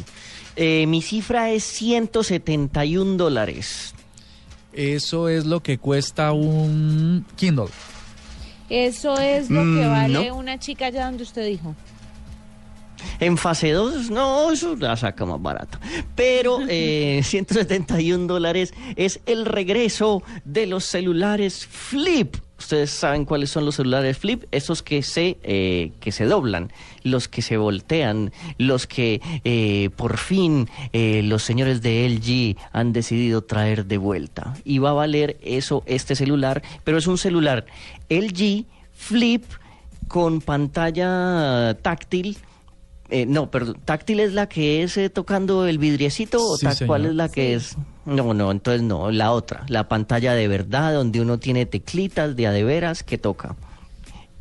Eh, 0.54 0.86
mi 0.86 1.02
cifra 1.02 1.50
es 1.50 1.64
171 1.64 3.16
dólares. 3.16 3.92
Eso 4.78 5.28
es 5.28 5.44
lo 5.44 5.60
que 5.60 5.76
cuesta 5.76 6.30
un 6.30 7.26
Kindle. 7.34 7.66
Eso 8.70 9.18
es 9.18 9.50
lo 9.50 9.60
que 9.62 9.66
Mm, 9.66 9.90
vale 9.90 10.28
no. 10.28 10.36
una 10.36 10.56
chica 10.60 10.86
allá 10.86 11.06
donde 11.06 11.24
usted 11.24 11.44
dijo. 11.46 11.74
En 13.20 13.36
fase 13.36 13.72
2, 13.72 14.10
no, 14.10 14.50
eso 14.50 14.76
la 14.76 14.96
saca 14.96 15.24
más 15.24 15.40
barato. 15.40 15.78
Pero 16.14 16.60
eh, 16.68 17.20
171 17.22 18.26
dólares 18.26 18.74
es 18.96 19.20
el 19.26 19.44
regreso 19.44 20.22
de 20.44 20.66
los 20.66 20.84
celulares 20.84 21.66
Flip. 21.66 22.36
Ustedes 22.58 22.90
saben 22.90 23.24
cuáles 23.24 23.50
son 23.50 23.64
los 23.64 23.76
celulares 23.76 24.18
Flip, 24.18 24.44
esos 24.50 24.82
que 24.82 25.02
se, 25.02 25.38
eh, 25.44 25.92
que 26.00 26.10
se 26.10 26.24
doblan, 26.24 26.72
los 27.04 27.28
que 27.28 27.40
se 27.40 27.56
voltean, 27.56 28.32
los 28.58 28.88
que 28.88 29.20
eh, 29.44 29.90
por 29.96 30.18
fin 30.18 30.68
eh, 30.92 31.22
los 31.22 31.44
señores 31.44 31.82
de 31.82 32.08
LG 32.08 32.60
han 32.72 32.92
decidido 32.92 33.42
traer 33.42 33.86
de 33.86 33.98
vuelta. 33.98 34.54
Y 34.64 34.78
va 34.78 34.90
a 34.90 34.94
valer 34.94 35.38
eso 35.40 35.84
este 35.86 36.16
celular, 36.16 36.62
pero 36.82 36.98
es 36.98 37.06
un 37.06 37.16
celular 37.16 37.64
LG 38.08 38.64
Flip 38.92 39.44
con 40.08 40.40
pantalla 40.40 41.74
táctil. 41.80 42.38
Eh, 43.10 43.24
no, 43.26 43.50
perdón, 43.50 43.78
táctil 43.84 44.20
es 44.20 44.34
la 44.34 44.48
que 44.48 44.82
es 44.82 44.96
eh, 44.98 45.08
tocando 45.08 45.66
el 45.66 45.78
vidriecito 45.78 46.46
o 46.46 46.56
Sí, 46.58 46.66
tal 46.66 46.76
señor. 46.76 47.00
es 47.06 47.14
la 47.14 47.28
que 47.30 47.54
es. 47.54 47.76
No, 48.04 48.34
no, 48.34 48.50
entonces 48.50 48.82
no, 48.82 49.10
la 49.10 49.32
otra, 49.32 49.64
la 49.68 49.88
pantalla 49.88 50.34
de 50.34 50.46
verdad 50.48 50.92
donde 50.92 51.20
uno 51.20 51.38
tiene 51.38 51.64
teclitas 51.66 52.36
de 52.36 52.46
a 52.46 52.52
de 52.52 52.64
veras 52.64 53.02
que 53.02 53.16
toca. 53.18 53.56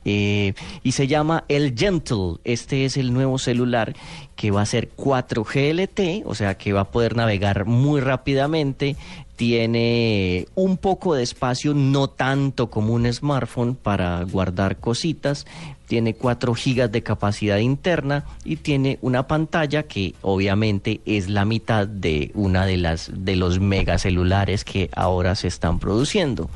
Eh, 0.09 0.53
y 0.84 0.93
se 0.93 1.07
llama 1.07 1.43
el 1.49 1.78
Gentle. 1.78 2.36
Este 2.45 2.86
es 2.86 2.95
el 2.95 3.13
nuevo 3.13 3.38
celular 3.38 3.93
que 4.38 4.51
va 4.51 4.61
a 4.61 4.65
ser 4.65 4.89
4G 4.95 5.74
LTE, 5.74 6.24
o 6.26 6.34
sea 6.34 6.57
que 6.57 6.72
va 6.72 6.82
a 6.82 6.91
poder 6.91 7.18
navegar 7.18 7.65
muy 7.65 7.99
rápidamente. 7.99 8.95
Tiene 9.38 10.47
un 10.55 10.77
poco 10.77 11.13
de 11.13 11.21
espacio, 11.23 11.73
no 11.73 12.09
tanto 12.09 12.71
como 12.71 12.93
un 12.93 13.11
smartphone 13.13 13.75
para 13.75 14.23
guardar 14.23 14.77
cositas. 14.77 15.45
Tiene 15.85 16.15
4 16.15 16.53
gigas 16.55 16.91
de 16.91 17.03
capacidad 17.03 17.59
interna 17.59 18.25
y 18.43 18.57
tiene 18.57 18.97
una 19.01 19.27
pantalla 19.27 19.83
que 19.83 20.15
obviamente 20.21 21.01
es 21.05 21.29
la 21.29 21.45
mitad 21.45 21.88
de 21.88 22.31
una 22.33 22.65
de 22.65 22.77
las 22.77 23.11
de 23.13 23.35
los 23.35 23.59
megacelulares 23.59 24.65
que 24.65 24.89
ahora 24.93 25.35
se 25.35 25.47
están 25.47 25.77
produciendo. 25.79 26.49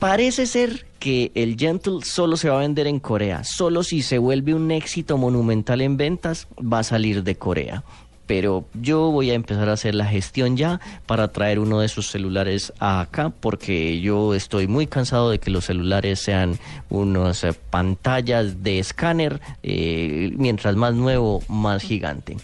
Parece 0.00 0.46
ser 0.46 0.84
que 0.98 1.30
el 1.36 1.56
Gentle 1.56 2.00
solo 2.02 2.36
se 2.36 2.48
va 2.48 2.56
a 2.56 2.62
vender 2.62 2.88
en 2.88 2.98
Corea. 2.98 3.44
Solo 3.44 3.84
si 3.84 4.02
se 4.02 4.18
vuelve 4.18 4.52
un 4.52 4.72
éxito 4.72 5.16
monumental 5.16 5.80
en 5.80 5.96
ventas, 5.96 6.48
va 6.60 6.80
a 6.80 6.82
salir 6.82 7.22
de 7.22 7.36
Corea. 7.36 7.84
Pero 8.26 8.64
yo 8.74 9.10
voy 9.10 9.30
a 9.30 9.34
empezar 9.34 9.68
a 9.68 9.72
hacer 9.72 9.94
la 9.94 10.06
gestión 10.06 10.56
ya 10.56 10.80
para 11.06 11.28
traer 11.28 11.58
uno 11.58 11.80
de 11.80 11.86
esos 11.86 12.10
celulares 12.10 12.72
acá, 12.78 13.30
porque 13.30 14.00
yo 14.00 14.34
estoy 14.34 14.66
muy 14.66 14.86
cansado 14.86 15.30
de 15.30 15.38
que 15.38 15.50
los 15.50 15.64
celulares 15.64 16.20
sean 16.20 16.58
unas 16.88 17.44
eh, 17.44 17.52
pantallas 17.70 18.62
de 18.62 18.78
escáner, 18.78 19.40
eh, 19.62 20.32
mientras 20.36 20.76
más 20.76 20.94
nuevo, 20.94 21.42
más 21.48 21.82
gigante. 21.82 22.36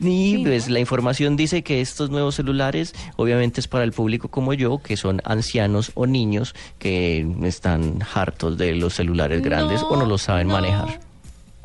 Y 0.00 0.44
pues 0.44 0.68
la 0.68 0.78
información 0.78 1.36
dice 1.36 1.62
que 1.62 1.80
estos 1.80 2.10
nuevos 2.10 2.36
celulares 2.36 2.94
obviamente 3.16 3.60
es 3.60 3.68
para 3.68 3.84
el 3.84 3.92
público 3.92 4.28
como 4.28 4.54
yo, 4.54 4.78
que 4.78 4.96
son 4.96 5.20
ancianos 5.24 5.90
o 5.94 6.06
niños 6.06 6.54
que 6.78 7.26
están 7.42 7.98
hartos 8.14 8.56
de 8.58 8.74
los 8.74 8.94
celulares 8.94 9.42
grandes 9.42 9.82
o 9.82 9.96
no 9.96 10.06
los 10.06 10.22
saben 10.22 10.48
no. 10.48 10.54
manejar. 10.54 11.00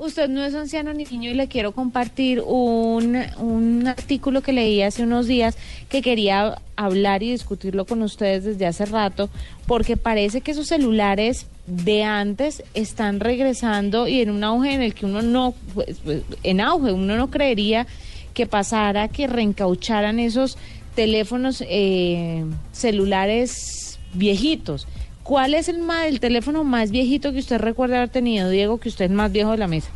Usted 0.03 0.29
no 0.29 0.43
es 0.43 0.53
anciano 0.53 0.93
ni 0.93 1.05
niño 1.05 1.31
y 1.31 1.33
le 1.33 1.47
quiero 1.47 1.71
compartir 1.71 2.41
un, 2.41 3.17
un 3.37 3.87
artículo 3.87 4.41
que 4.41 4.53
leí 4.53 4.81
hace 4.81 5.03
unos 5.03 5.27
días 5.27 5.57
que 5.89 6.01
quería 6.01 6.61
hablar 6.75 7.23
y 7.23 7.31
discutirlo 7.31 7.85
con 7.85 8.01
ustedes 8.01 8.43
desde 8.43 8.65
hace 8.65 8.85
rato, 8.85 9.29
porque 9.67 9.97
parece 9.97 10.41
que 10.41 10.51
esos 10.51 10.67
celulares 10.67 11.47
de 11.67 12.03
antes 12.03 12.63
están 12.73 13.19
regresando 13.19 14.07
y 14.07 14.21
en 14.21 14.29
un 14.29 14.43
auge 14.43 14.73
en 14.73 14.81
el 14.81 14.93
que 14.93 15.05
uno 15.05 15.21
no, 15.21 15.53
pues, 15.73 15.97
pues, 16.03 16.23
en 16.43 16.61
auge, 16.61 16.91
uno 16.91 17.15
no 17.15 17.29
creería 17.29 17.87
que 18.33 18.45
pasara, 18.45 19.07
que 19.07 19.27
reencaucharan 19.27 20.19
esos 20.19 20.57
teléfonos 20.95 21.63
eh, 21.67 22.43
celulares 22.71 23.99
viejitos. 24.13 24.87
¿Cuál 25.24 25.53
es 25.53 25.69
el, 25.69 25.82
el 26.07 26.19
teléfono 26.19 26.63
más 26.63 26.91
viejito 26.91 27.32
que 27.32 27.39
usted 27.39 27.57
recuerda 27.59 27.97
haber 27.97 28.09
tenido, 28.09 28.49
Diego, 28.49 28.80
que 28.80 28.89
usted 28.89 29.05
es 29.05 29.11
más 29.11 29.32
viejo 29.32 29.51
de 29.51 29.57
la 29.57 29.67
mesa? 29.67 29.89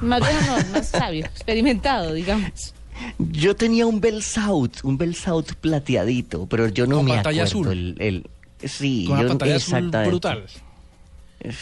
Más 0.00 0.20
viejo 0.20 0.40
no, 0.46 0.72
más 0.72 0.86
sabio, 0.88 1.26
experimentado, 1.26 2.14
digamos. 2.14 2.74
Yo 3.18 3.54
tenía 3.56 3.86
un 3.86 4.00
Bell 4.00 4.22
South, 4.22 4.82
un 4.82 4.96
Bell 4.98 5.14
South 5.14 5.52
plateadito, 5.60 6.46
pero 6.46 6.68
yo 6.68 6.86
no 6.86 6.96
Con 6.96 7.04
me 7.06 7.14
pantalla 7.14 7.44
acuerdo 7.44 7.70
azul. 7.70 7.96
el, 7.98 8.24
el- 8.62 8.68
sí, 8.68 9.04
Con 9.06 9.14
una 9.14 9.22
yo 9.22 9.28
pantalla 9.28 9.56
azul 9.56 9.74
exactamente. 9.76 10.10
brutal. 10.10 10.44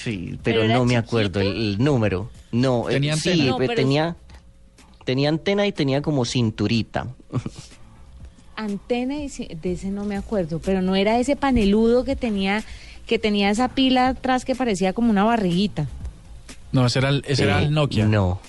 Sí, 0.03 0.39
¿Pero 0.43 0.67
no 0.67 0.85
me 0.85 0.97
acuerdo 0.97 1.41
el, 1.41 1.49
el 1.49 1.79
número. 1.85 2.31
No, 2.51 2.89
eh, 2.91 2.95
¿Tenía 2.95 3.17
sí, 3.17 3.31
antena? 3.31 3.51
No, 3.51 3.57
pues, 3.57 3.69
pero- 3.69 3.81
tenía 3.83 4.17
tenía 5.05 5.29
antena 5.31 5.67
y 5.67 5.73
tenía 5.73 6.03
como 6.03 6.25
cinturita. 6.25 7.07
Antena, 8.59 9.15
de 9.15 9.73
ese 9.73 9.89
no 9.91 10.05
me 10.05 10.17
acuerdo, 10.17 10.59
pero 10.59 10.83
no 10.83 10.97
era 10.97 11.19
ese 11.21 11.37
paneludo 11.37 12.05
que 12.05 12.17
tenía, 12.17 12.65
que 13.07 13.19
tenía 13.19 13.51
esa 13.51 13.69
pila 13.69 14.09
atrás 14.09 14.45
que 14.45 14.57
parecía 14.57 14.93
como 14.93 15.11
una 15.11 15.23
barriguita. 15.23 15.87
No, 16.73 16.85
ese 16.85 16.99
era 16.99 17.11
el, 17.11 17.25
ese 17.27 17.45
era 17.45 17.61
Eh, 17.61 17.67
el 17.67 17.73
Nokia. 17.73 18.07
No. 18.07 18.41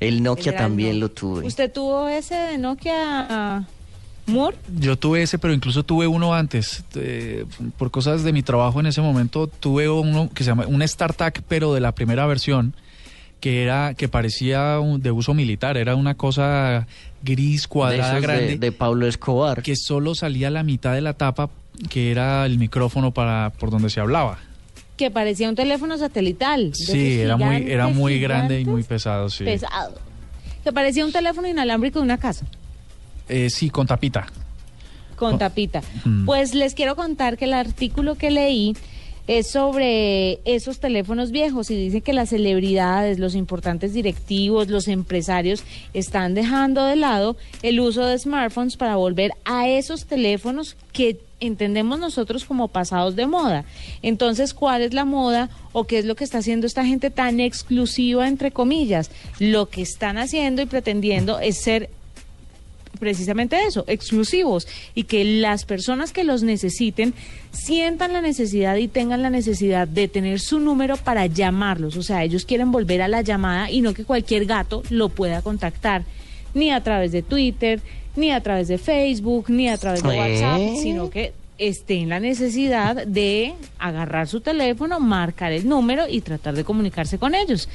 El 0.00 0.24
Nokia 0.24 0.50
el 0.52 0.58
también 0.58 0.98
Nokia. 0.98 1.00
lo 1.00 1.08
tuve. 1.10 1.46
¿Usted 1.46 1.72
tuvo 1.72 2.08
ese 2.08 2.34
de 2.34 2.58
Nokia 2.58 2.94
ah, 3.30 3.64
Moore? 4.26 4.56
Yo 4.80 4.96
tuve 4.98 5.22
ese, 5.22 5.38
pero 5.38 5.54
incluso 5.54 5.84
tuve 5.84 6.08
uno 6.08 6.34
antes. 6.34 6.82
Eh, 6.96 7.46
por 7.78 7.92
cosas 7.92 8.24
de 8.24 8.32
mi 8.32 8.42
trabajo 8.42 8.80
en 8.80 8.86
ese 8.86 9.00
momento, 9.02 9.46
tuve 9.46 9.88
uno 9.88 10.28
que 10.34 10.42
se 10.42 10.50
llama 10.50 10.66
un 10.66 10.86
StarTAC, 10.86 11.42
pero 11.46 11.72
de 11.72 11.80
la 11.80 11.92
primera 11.92 12.26
versión, 12.26 12.74
que 13.40 13.62
era 13.62 13.94
que 13.94 14.08
parecía 14.08 14.78
un- 14.80 15.02
de 15.02 15.10
uso 15.10 15.34
militar. 15.34 15.76
Era 15.76 15.94
una 15.96 16.14
cosa 16.14 16.86
gris, 17.22 17.66
cuadrada, 17.68 18.14
de- 18.14 18.20
grande, 18.20 18.56
de 18.58 18.72
Pablo 18.72 19.06
Escobar. 19.06 19.62
que 19.62 19.76
solo 19.76 20.14
salía 20.14 20.50
la 20.50 20.62
mitad 20.62 20.94
de 20.94 21.00
la 21.00 21.12
tapa, 21.14 21.50
que 21.90 22.10
era 22.10 22.46
el 22.46 22.58
micrófono 22.58 23.12
para 23.12 23.50
por 23.58 23.70
donde 23.70 23.90
se 23.90 24.00
hablaba. 24.00 24.38
Que 24.96 25.10
parecía 25.10 25.48
un 25.48 25.56
teléfono 25.56 25.98
satelital. 25.98 26.70
Sí, 26.74 27.20
era 27.20 27.36
muy, 27.36 27.56
era 27.56 27.62
gigantes, 27.86 27.96
muy 27.96 28.20
grande 28.20 28.60
y 28.60 28.64
muy 28.64 28.82
pesado, 28.84 29.28
sí. 29.28 29.44
Pesado. 29.44 29.98
Que 30.62 30.72
parecía 30.72 31.04
un 31.04 31.12
teléfono 31.12 31.48
inalámbrico 31.48 31.98
de 31.98 32.04
una 32.04 32.18
casa. 32.18 32.46
Eh, 33.28 33.50
sí, 33.50 33.70
con 33.70 33.86
tapita. 33.86 34.26
con 35.16 35.38
tapita. 35.38 35.80
Mm. 36.04 36.24
Pues 36.26 36.54
les 36.54 36.74
quiero 36.74 36.96
contar 36.96 37.36
que 37.38 37.44
el 37.44 37.54
artículo 37.54 38.16
que 38.16 38.30
leí 38.30 38.76
es 39.26 39.48
sobre 39.48 40.40
esos 40.44 40.80
teléfonos 40.80 41.30
viejos 41.30 41.70
y 41.70 41.76
dice 41.76 42.02
que 42.02 42.12
las 42.12 42.28
celebridades, 42.30 43.18
los 43.18 43.34
importantes 43.34 43.94
directivos, 43.94 44.68
los 44.68 44.88
empresarios 44.88 45.64
están 45.94 46.34
dejando 46.34 46.84
de 46.84 46.96
lado 46.96 47.36
el 47.62 47.80
uso 47.80 48.04
de 48.04 48.18
smartphones 48.18 48.76
para 48.76 48.96
volver 48.96 49.32
a 49.44 49.68
esos 49.68 50.04
teléfonos 50.04 50.76
que 50.92 51.18
entendemos 51.40 51.98
nosotros 51.98 52.44
como 52.44 52.68
pasados 52.68 53.16
de 53.16 53.26
moda. 53.26 53.64
Entonces, 54.02 54.54
¿cuál 54.54 54.82
es 54.82 54.94
la 54.94 55.04
moda 55.04 55.50
o 55.72 55.84
qué 55.84 55.98
es 55.98 56.04
lo 56.04 56.14
que 56.14 56.24
está 56.24 56.38
haciendo 56.38 56.66
esta 56.66 56.84
gente 56.84 57.10
tan 57.10 57.40
exclusiva, 57.40 58.28
entre 58.28 58.50
comillas? 58.50 59.10
Lo 59.38 59.68
que 59.68 59.82
están 59.82 60.18
haciendo 60.18 60.62
y 60.62 60.66
pretendiendo 60.66 61.38
es 61.40 61.58
ser 61.58 61.90
precisamente 62.98 63.56
eso, 63.66 63.84
exclusivos, 63.86 64.66
y 64.94 65.04
que 65.04 65.24
las 65.24 65.64
personas 65.64 66.12
que 66.12 66.24
los 66.24 66.42
necesiten 66.42 67.14
sientan 67.52 68.12
la 68.12 68.20
necesidad 68.20 68.76
y 68.76 68.88
tengan 68.88 69.22
la 69.22 69.30
necesidad 69.30 69.86
de 69.86 70.08
tener 70.08 70.40
su 70.40 70.60
número 70.60 70.96
para 70.96 71.26
llamarlos. 71.26 71.96
O 71.96 72.02
sea, 72.02 72.24
ellos 72.24 72.44
quieren 72.44 72.72
volver 72.72 73.02
a 73.02 73.08
la 73.08 73.22
llamada 73.22 73.70
y 73.70 73.80
no 73.80 73.94
que 73.94 74.04
cualquier 74.04 74.46
gato 74.46 74.82
lo 74.90 75.08
pueda 75.08 75.42
contactar, 75.42 76.04
ni 76.54 76.70
a 76.70 76.82
través 76.82 77.12
de 77.12 77.22
Twitter, 77.22 77.80
ni 78.16 78.30
a 78.30 78.40
través 78.40 78.68
de 78.68 78.78
Facebook, 78.78 79.46
ni 79.48 79.68
a 79.68 79.76
través 79.76 80.02
de 80.02 80.14
¿Eh? 80.14 80.18
WhatsApp, 80.18 80.60
sino 80.80 81.10
que 81.10 81.32
esté 81.58 81.94
en 82.00 82.08
la 82.08 82.20
necesidad 82.20 83.06
de 83.06 83.54
agarrar 83.78 84.26
su 84.28 84.40
teléfono, 84.40 85.00
marcar 85.00 85.52
el 85.52 85.68
número 85.68 86.04
y 86.08 86.20
tratar 86.20 86.54
de 86.54 86.64
comunicarse 86.64 87.18
con 87.18 87.34
ellos. 87.34 87.68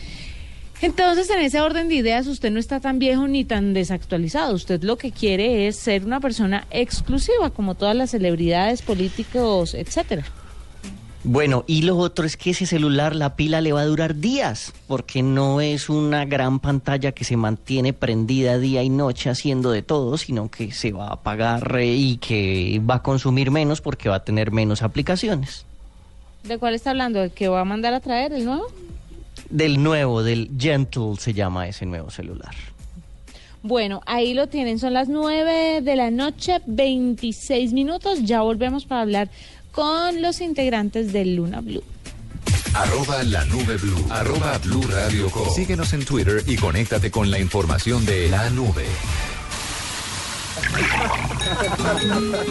Entonces, 0.81 1.29
en 1.29 1.39
ese 1.39 1.59
orden 1.59 1.89
de 1.89 1.95
ideas, 1.95 2.25
usted 2.27 2.51
no 2.51 2.59
está 2.59 2.79
tan 2.79 2.99
viejo 2.99 3.27
ni 3.27 3.43
tan 3.43 3.73
desactualizado. 3.73 4.55
Usted 4.55 4.81
lo 4.83 4.97
que 4.97 5.11
quiere 5.11 5.67
es 5.67 5.75
ser 5.75 6.05
una 6.05 6.21
persona 6.21 6.65
exclusiva, 6.71 7.49
como 7.49 7.75
todas 7.75 7.95
las 7.95 8.11
celebridades, 8.11 8.81
políticos, 8.81 9.73
etcétera. 9.73 10.25
Bueno, 11.25 11.65
y 11.67 11.81
lo 11.81 11.97
otro 11.97 12.25
es 12.25 12.37
que 12.37 12.51
ese 12.51 12.65
celular, 12.65 13.13
la 13.13 13.35
pila 13.35 13.59
le 13.59 13.73
va 13.73 13.81
a 13.81 13.85
durar 13.85 14.15
días, 14.15 14.73
porque 14.87 15.21
no 15.21 15.59
es 15.59 15.89
una 15.89 16.23
gran 16.23 16.61
pantalla 16.61 17.11
que 17.11 17.25
se 17.25 17.35
mantiene 17.35 17.91
prendida 17.91 18.57
día 18.57 18.81
y 18.81 18.89
noche 18.89 19.29
haciendo 19.29 19.71
de 19.71 19.81
todo, 19.81 20.17
sino 20.17 20.49
que 20.49 20.71
se 20.71 20.93
va 20.93 21.07
a 21.07 21.13
apagar 21.15 21.77
y 21.81 22.17
que 22.17 22.81
va 22.89 22.95
a 22.95 23.03
consumir 23.03 23.51
menos 23.51 23.81
porque 23.81 24.07
va 24.07 24.15
a 24.15 24.23
tener 24.23 24.51
menos 24.51 24.81
aplicaciones. 24.81 25.65
¿De 26.45 26.57
cuál 26.57 26.73
está 26.73 26.91
hablando? 26.91 27.21
¿El 27.21 27.31
que 27.31 27.49
va 27.49 27.59
a 27.59 27.65
mandar 27.65 27.93
a 27.93 27.99
traer 27.99 28.31
el 28.31 28.45
nuevo? 28.45 28.67
Del 29.49 29.81
nuevo, 29.81 30.23
del 30.23 30.51
Gentle 30.57 31.15
se 31.17 31.33
llama 31.33 31.67
ese 31.67 31.85
nuevo 31.85 32.09
celular. 32.09 32.53
Bueno, 33.61 34.01
ahí 34.05 34.33
lo 34.33 34.47
tienen. 34.47 34.79
Son 34.79 34.93
las 34.93 35.09
9 35.09 35.81
de 35.81 35.95
la 35.95 36.11
noche, 36.11 36.61
26 36.65 37.73
minutos. 37.73 38.19
Ya 38.23 38.41
volvemos 38.41 38.85
para 38.85 39.01
hablar 39.01 39.29
con 39.71 40.21
los 40.21 40.41
integrantes 40.41 41.11
de 41.11 41.25
Luna 41.25 41.61
Blue. 41.61 41.83
Arroba 42.73 43.23
la 43.23 43.43
nube 43.45 43.77
blue. 43.77 44.05
Arroba 44.09 44.57
blue 44.59 44.83
radio 44.83 45.29
com. 45.29 45.49
Síguenos 45.53 45.91
en 45.93 46.05
Twitter 46.05 46.43
y 46.45 46.55
conéctate 46.55 47.09
con 47.09 47.31
la 47.31 47.39
información 47.39 48.05
de 48.05 48.29
la 48.29 48.49
nube. 48.51 48.85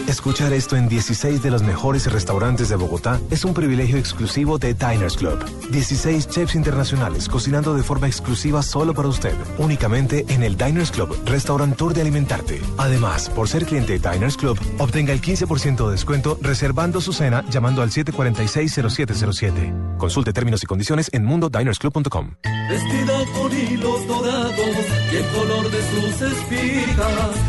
Escuchar 0.07 0.53
esto 0.53 0.75
en 0.75 0.89
16 0.89 1.41
de 1.41 1.51
los 1.51 1.63
mejores 1.63 2.11
restaurantes 2.11 2.69
de 2.69 2.75
Bogotá 2.75 3.19
es 3.31 3.45
un 3.45 3.53
privilegio 3.53 3.97
exclusivo 3.97 4.57
de 4.57 4.73
Diners 4.73 5.17
Club. 5.17 5.43
16 5.71 6.27
chefs 6.27 6.55
internacionales 6.55 7.29
cocinando 7.29 7.73
de 7.73 7.83
forma 7.83 8.07
exclusiva 8.07 8.61
solo 8.61 8.93
para 8.93 9.07
usted, 9.07 9.35
únicamente 9.57 10.25
en 10.29 10.43
el 10.43 10.57
Diners 10.57 10.91
Club, 10.91 11.17
restaurant 11.25 11.79
de 11.79 12.01
alimentarte. 12.01 12.59
Además, 12.77 13.29
por 13.29 13.47
ser 13.47 13.65
cliente 13.65 13.97
de 13.97 14.11
Diners 14.11 14.35
Club, 14.35 14.59
obtenga 14.77 15.13
el 15.13 15.21
15% 15.21 15.85
de 15.85 15.91
descuento 15.91 16.37
reservando 16.41 16.99
su 16.99 17.13
cena 17.13 17.45
llamando 17.49 17.81
al 17.81 17.91
746-0707. 17.91 19.95
Consulte 19.97 20.33
términos 20.33 20.61
y 20.63 20.65
condiciones 20.65 21.09
en 21.13 21.23
mundodinersclub.com. 21.25 22.31
Vestida 22.69 23.25
con 23.33 23.51
hilos 23.51 24.07
dorados 24.07 24.77
y 25.11 25.15
el 25.15 25.25
color 25.27 25.71
de 25.71 25.81
sus 25.89 26.21
espigas 26.21 27.48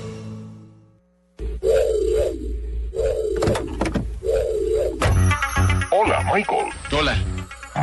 Hola. 7.01 7.17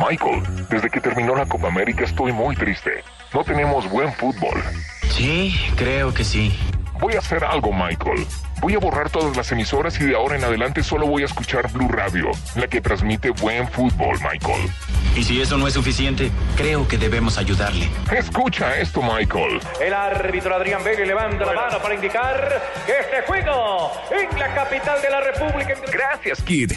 Michael, 0.09 0.43
desde 0.69 0.89
que 0.89 1.01
terminó 1.01 1.35
la 1.35 1.45
Copa 1.45 1.67
América 1.67 2.05
estoy 2.05 2.31
muy 2.31 2.55
triste. 2.55 3.03
No 3.33 3.43
tenemos 3.43 3.89
buen 3.89 4.13
fútbol. 4.13 4.63
Sí, 5.09 5.53
creo 5.75 6.13
que 6.13 6.23
sí. 6.23 6.57
Voy 7.01 7.15
a 7.15 7.19
hacer 7.19 7.43
algo, 7.43 7.73
Michael. 7.73 8.25
Voy 8.61 8.75
a 8.75 8.79
borrar 8.79 9.09
todas 9.09 9.37
las 9.37 9.51
emisoras 9.53 9.99
y 10.01 10.05
de 10.05 10.15
ahora 10.15 10.35
en 10.35 10.43
adelante 10.43 10.83
solo 10.83 11.07
voy 11.07 11.23
a 11.23 11.25
escuchar 11.25 11.71
Blue 11.71 11.87
Radio, 11.87 12.31
la 12.55 12.67
que 12.67 12.81
transmite 12.81 13.29
buen 13.29 13.67
fútbol, 13.69 14.17
Michael. 14.19 14.69
Y 15.15 15.23
si 15.23 15.41
eso 15.41 15.57
no 15.57 15.67
es 15.67 15.73
suficiente, 15.73 16.29
creo 16.57 16.87
que 16.87 16.97
debemos 16.97 17.37
ayudarle. 17.37 17.89
Escucha 18.11 18.77
esto, 18.77 19.01
Michael. 19.01 19.59
El 19.81 19.93
árbitro 19.93 20.55
Adrián 20.55 20.83
Vega 20.83 21.05
levanta 21.05 21.45
la 21.45 21.53
mano 21.53 21.79
para 21.81 21.95
indicar 21.95 22.61
que 22.85 22.99
este 22.99 23.21
juego 23.27 23.91
en 24.11 24.39
la 24.39 24.53
capital 24.53 25.01
de 25.01 25.09
la 25.09 25.21
República. 25.21 25.75
Gracias, 25.91 26.41
Kid. 26.41 26.73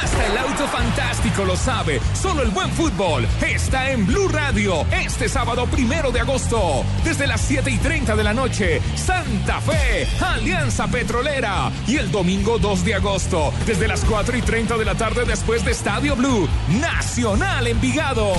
Hasta 0.00 0.26
el 0.26 0.38
auto 0.38 0.66
fantástico 0.68 1.44
lo 1.44 1.56
sabe. 1.56 2.00
Solo 2.14 2.42
el 2.42 2.50
buen 2.50 2.70
fútbol 2.70 3.26
está 3.46 3.90
en 3.90 4.06
Blue 4.06 4.28
Radio 4.28 4.86
este 4.92 5.28
sábado 5.28 5.66
primero 5.66 6.10
de 6.10 6.20
agosto. 6.20 6.84
Desde 7.04 7.26
las 7.26 7.40
7 7.40 7.70
y 7.70 7.78
30 7.78 8.16
de 8.16 8.24
la 8.24 8.32
noche, 8.32 8.80
Santa 8.96 9.60
Fe, 9.60 10.06
Alianza 10.24 10.86
Petrolera. 11.18 11.72
Y 11.88 11.96
el 11.96 12.10
domingo 12.12 12.58
2 12.58 12.84
de 12.84 12.94
agosto, 12.94 13.52
desde 13.66 13.88
las 13.88 14.04
4 14.04 14.36
y 14.36 14.42
30 14.42 14.76
de 14.76 14.84
la 14.84 14.94
tarde 14.94 15.24
después 15.24 15.64
de 15.64 15.72
Estadio 15.72 16.14
Blue, 16.14 16.48
Nacional 16.80 17.66
Envigado. 17.66 18.32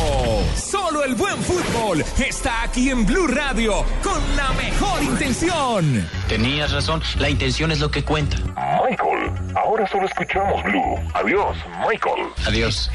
Solo 0.55 1.03
el 1.03 1.15
buen 1.15 1.37
fútbol 1.39 2.05
está 2.25 2.63
aquí 2.63 2.89
en 2.89 3.05
Blue 3.05 3.27
Radio 3.27 3.83
con 4.01 4.21
la 4.37 4.53
mejor 4.53 5.03
intención. 5.03 6.07
Tenías 6.29 6.71
razón, 6.71 7.01
la 7.19 7.29
intención 7.29 7.71
es 7.71 7.81
lo 7.81 7.91
que 7.91 8.03
cuenta. 8.05 8.37
Michael, 8.37 9.33
ahora 9.55 9.85
solo 9.87 10.05
escuchamos 10.05 10.63
Blue. 10.63 10.95
Adiós, 11.15 11.57
Michael. 11.85 12.27
Adiós. 12.47 12.89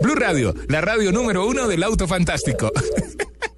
Blue 0.00 0.14
Radio, 0.14 0.54
la 0.68 0.80
radio 0.80 1.12
número 1.12 1.46
uno 1.46 1.68
del 1.68 1.82
auto 1.82 2.08
fantástico. 2.08 2.70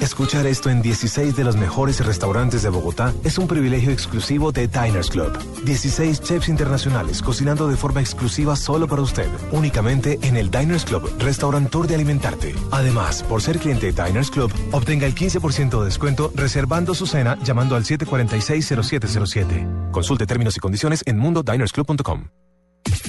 Escuchar 0.00 0.46
esto 0.46 0.70
en 0.70 0.82
16 0.82 1.36
de 1.36 1.44
los 1.44 1.56
mejores 1.56 2.04
restaurantes 2.04 2.62
de 2.62 2.68
Bogotá 2.68 3.12
es 3.24 3.38
un 3.38 3.46
privilegio 3.46 3.90
exclusivo 3.90 4.52
de 4.52 4.68
Diners 4.68 5.10
Club. 5.10 5.32
16 5.64 6.20
chefs 6.20 6.48
internacionales 6.48 7.22
cocinando 7.22 7.68
de 7.68 7.76
forma 7.76 8.00
exclusiva 8.00 8.56
solo 8.56 8.86
para 8.86 9.02
usted, 9.02 9.28
únicamente 9.52 10.18
en 10.22 10.36
el 10.36 10.50
Diners 10.50 10.84
Club, 10.84 11.10
restaurantor 11.18 11.86
de 11.86 11.94
alimentarte. 11.94 12.54
Además, 12.70 13.22
por 13.22 13.42
ser 13.42 13.58
cliente 13.58 13.92
de 13.92 14.04
Diners 14.04 14.30
Club, 14.30 14.52
obtenga 14.72 15.06
el 15.06 15.14
15% 15.14 15.78
de 15.78 15.84
descuento 15.84 16.32
reservando 16.34 16.94
su 16.94 17.06
cena 17.06 17.38
llamando 17.42 17.76
al 17.76 17.84
746-0707. 17.84 19.90
Consulte 19.90 20.26
términos 20.26 20.56
y 20.56 20.60
condiciones 20.60 21.02
en 21.06 21.18
mundodinersclub.com. 21.18 22.28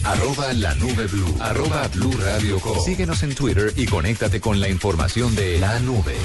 Arroba 0.03 0.53
la 0.53 0.73
nube 0.75 1.07
blue. 1.07 1.35
Arroba 1.39 1.87
blue 1.89 2.13
radio 2.17 2.59
com. 2.59 2.77
Síguenos 2.83 3.23
en 3.23 3.35
Twitter 3.35 3.73
y 3.75 3.85
conéctate 3.85 4.39
con 4.39 4.59
la 4.59 4.69
información 4.69 5.35
de 5.35 5.59
la 5.59 5.79
nube. 5.79 6.15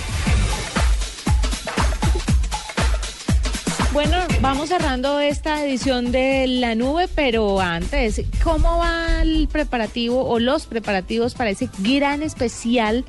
Bueno, 3.93 4.19
vamos 4.41 4.69
cerrando 4.69 5.19
esta 5.19 5.65
edición 5.65 6.13
de 6.13 6.47
La 6.47 6.77
Nube, 6.77 7.09
pero 7.13 7.61
antes, 7.61 8.23
¿cómo 8.45 8.79
va 8.79 9.23
el 9.23 9.49
preparativo 9.49 10.29
o 10.29 10.39
los 10.39 10.67
preparativos 10.67 11.35
para 11.35 11.51
ese 11.51 11.69
gran 11.79 12.23
especial 12.23 13.05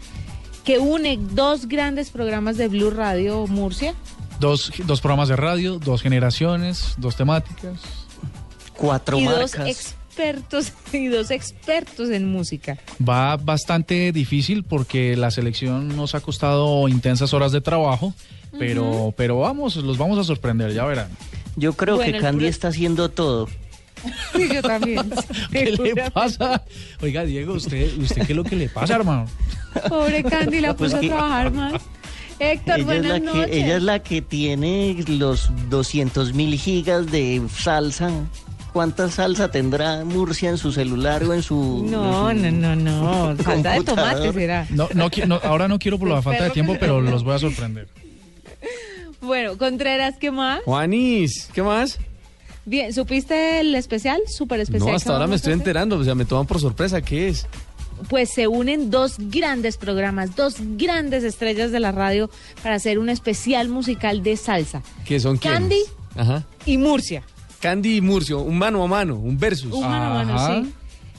que 0.63 0.79
une 0.79 1.19
dos 1.21 1.67
grandes 1.67 2.09
programas 2.09 2.57
de 2.57 2.67
Blue 2.67 2.89
Radio 2.89 3.45
Murcia? 3.45 3.93
Dos, 4.39 4.71
dos 4.85 5.01
programas 5.01 5.29
de 5.29 5.35
radio, 5.35 5.77
dos 5.77 6.01
generaciones, 6.01 6.95
dos 6.97 7.15
temáticas. 7.15 7.79
Cuatro 8.75 9.19
y 9.19 9.25
marcas. 9.25 9.51
dos 9.51 9.95
expertos 10.11 10.73
y 10.93 11.07
dos 11.07 11.31
expertos 11.31 12.09
en 12.09 12.31
música. 12.31 12.77
Va 13.07 13.37
bastante 13.37 14.11
difícil 14.11 14.63
porque 14.63 15.15
la 15.15 15.31
selección 15.31 15.95
nos 15.95 16.15
ha 16.15 16.19
costado 16.21 16.87
intensas 16.87 17.33
horas 17.33 17.51
de 17.51 17.61
trabajo, 17.61 18.13
pero, 18.59 19.13
pero 19.15 19.39
vamos, 19.39 19.77
los 19.77 19.97
vamos 19.97 20.19
a 20.19 20.23
sorprender, 20.23 20.73
ya 20.73 20.85
verán. 20.85 21.07
Yo 21.55 21.73
creo 21.73 21.95
Bueno, 21.97 22.13
que 22.13 22.19
Candy 22.19 22.45
está 22.47 22.69
haciendo 22.69 23.09
todo. 23.09 23.47
Sí, 24.35 24.49
yo 24.51 24.63
también. 24.63 25.11
¿Qué 25.51 25.77
le 25.77 26.09
pasa? 26.09 26.63
Oiga, 27.03 27.23
Diego, 27.23 27.53
¿usted, 27.53 27.95
usted 27.99 28.25
qué 28.25 28.33
es 28.33 28.35
lo 28.35 28.43
que 28.43 28.55
le 28.55 28.67
pasa, 28.67 28.95
hermano? 28.95 29.27
Pobre 29.87 30.23
Candy 30.23 30.59
la 30.59 30.75
Pues 30.75 30.93
puso 30.93 31.05
a 31.05 31.07
trabajar 31.07 31.51
más. 31.53 31.73
Héctor, 32.39 32.79
Ella 32.79 32.81
es, 32.81 32.85
buenas 32.85 33.11
la 33.11 33.19
noches. 33.19 33.45
que, 33.45 33.57
ella 33.59 33.77
es 33.77 33.83
la 33.83 33.99
que 33.99 34.21
tiene 34.23 35.03
los 35.07 35.51
200 35.69 36.33
mil 36.33 36.57
gigas 36.57 37.11
de 37.11 37.43
salsa. 37.55 38.09
¿Cuánta 38.73 39.09
salsa 39.09 39.51
tendrá 39.51 40.05
Murcia 40.05 40.49
en 40.49 40.57
su 40.57 40.71
celular 40.71 41.23
o 41.25 41.33
en 41.33 41.43
su... 41.43 41.85
No, 41.89 42.31
en 42.31 42.39
su 42.39 42.51
no, 42.57 42.75
no, 42.75 43.33
no. 43.33 43.43
Salsa 43.43 43.73
de 43.73 43.83
tomate 43.83 44.33
será. 44.33 44.65
No, 44.69 44.87
no, 44.93 45.09
no, 45.27 45.39
ahora 45.43 45.67
no 45.67 45.77
quiero 45.77 45.99
por 45.99 46.07
la 46.07 46.21
falta 46.21 46.45
de 46.45 46.49
tiempo, 46.51 46.77
pero 46.79 47.01
los 47.01 47.23
voy 47.23 47.35
a 47.35 47.39
sorprender. 47.39 47.89
Bueno, 49.21 49.57
Contreras, 49.57 50.15
¿qué 50.19 50.31
más? 50.31 50.61
Juanis, 50.63 51.49
¿qué 51.53 51.61
más? 51.61 51.99
Bien, 52.65 52.93
¿supiste 52.93 53.59
el 53.59 53.75
especial? 53.75 54.21
Súper 54.27 54.61
especial. 54.61 54.89
No, 54.89 54.95
hasta 54.95 55.13
ahora 55.13 55.27
me 55.27 55.35
estoy 55.35 55.53
enterando, 55.53 55.97
o 55.97 56.03
sea, 56.03 56.15
me 56.15 56.25
toman 56.25 56.47
por 56.47 56.59
sorpresa, 56.59 57.01
¿qué 57.01 57.27
es? 57.27 57.45
Pues 58.09 58.29
se 58.31 58.47
unen 58.47 58.89
dos 58.89 59.15
grandes 59.17 59.77
programas, 59.77 60.35
dos 60.35 60.55
grandes 60.59 61.23
estrellas 61.23 61.71
de 61.71 61.79
la 61.79 61.91
radio 61.91 62.31
para 62.63 62.75
hacer 62.75 62.97
un 62.99 63.09
especial 63.09 63.67
musical 63.69 64.23
de 64.23 64.37
salsa. 64.37 64.81
¿Qué 65.05 65.19
son 65.19 65.37
quiénes? 65.37 65.59
Candy. 65.59 65.81
Ajá. 66.15 66.43
Y 66.65 66.77
Murcia. 66.77 67.23
Candy 67.61 67.97
y 67.97 68.01
Murcio, 68.01 68.39
un 68.41 68.57
mano 68.57 68.83
a 68.83 68.87
mano, 68.87 69.15
un 69.15 69.37
versus. 69.37 69.71
Un 69.71 69.81
mano 69.83 70.19
a 70.19 70.23
mano, 70.23 70.63
sí. 70.63 70.73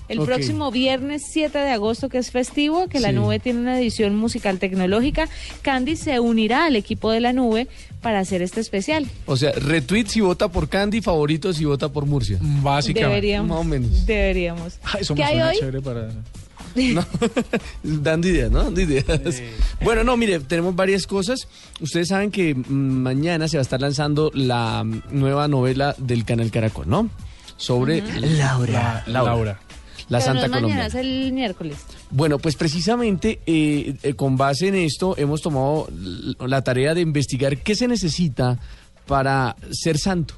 El 0.09 0.21
próximo 0.21 0.71
viernes 0.71 1.23
7 1.31 1.57
de 1.57 1.71
agosto, 1.71 2.11
que 2.11 2.19
es 2.19 2.31
festivo, 2.31 2.87
que 2.89 3.01
la 3.01 3.13
nube 3.13 3.39
tiene 3.39 3.61
una 3.61 3.79
edición 3.79 4.15
musical 4.15 4.59
tecnológica, 4.59 5.27
Candy 5.63 5.97
se 5.97 6.21
unirá 6.21 6.67
al 6.67 6.77
equipo 6.77 7.11
de 7.11 7.21
la 7.21 7.33
nube 7.33 7.67
para 8.03 8.19
hacer 8.19 8.43
este 8.43 8.61
especial. 8.61 9.07
O 9.25 9.39
sea, 9.39 9.53
retweet 9.53 10.09
si 10.09 10.21
vota 10.21 10.49
por 10.49 10.69
Candy, 10.69 11.01
favorito 11.01 11.55
si 11.55 11.65
vota 11.65 11.89
por 11.89 12.05
Murcia. 12.05 12.37
Básicamente. 12.41 13.09
Deberíamos. 13.09 13.49
Más 13.49 13.59
o 13.59 13.65
menos. 13.65 14.05
Deberíamos. 14.05 14.79
Ay, 14.83 15.01
eso 15.01 15.15
¿Qué 15.15 15.23
me 15.23 15.27
hay 15.27 15.35
suena 15.35 15.49
hoy? 15.49 15.57
chévere 15.59 15.81
para... 15.81 16.09
Dando 17.83 18.29
ideas, 18.29 18.51
¿no? 18.51 18.65
Dando 18.65 18.81
ideas. 18.81 19.07
Bueno, 19.83 20.05
no, 20.05 20.17
mire, 20.17 20.41
tenemos 20.41 20.75
varias 20.75 21.07
cosas. 21.07 21.47
Ustedes 21.81 22.09
saben 22.09 22.31
que 22.31 22.55
mm, 22.55 22.63
mañana 22.71 23.49
se 23.49 23.57
va 23.57 23.61
a 23.61 23.63
estar 23.63 23.81
lanzando 23.81 24.31
la 24.35 24.85
mm, 24.85 25.03
nueva 25.11 25.49
novela 25.49 25.95
del 25.99 26.25
canal 26.25 26.51
Caracol, 26.51 26.89
¿no? 26.89 27.11
Sobre 27.57 28.03
Laura. 28.21 29.05
La- 29.07 29.23
Laura. 29.23 29.61
La 30.09 30.19
Pero 30.19 30.27
Santa 30.33 30.49
no 30.49 30.57
es 30.57 30.63
mañana, 30.63 30.83
Colombia. 30.83 30.87
es 30.87 30.95
el 30.95 31.33
miércoles. 31.33 31.77
Bueno, 32.11 32.39
pues 32.39 32.57
precisamente 32.57 33.41
eh, 33.47 33.95
eh, 34.03 34.15
con 34.15 34.37
base 34.37 34.69
en 34.69 34.75
esto 34.75 35.15
hemos 35.17 35.41
tomado 35.41 35.89
la 36.41 36.63
tarea 36.63 36.93
de 36.95 37.01
investigar 37.01 37.59
qué 37.59 37.75
se 37.75 37.89
necesita 37.89 38.59
para 39.07 39.57
ser 39.71 39.99
santo. 39.99 40.35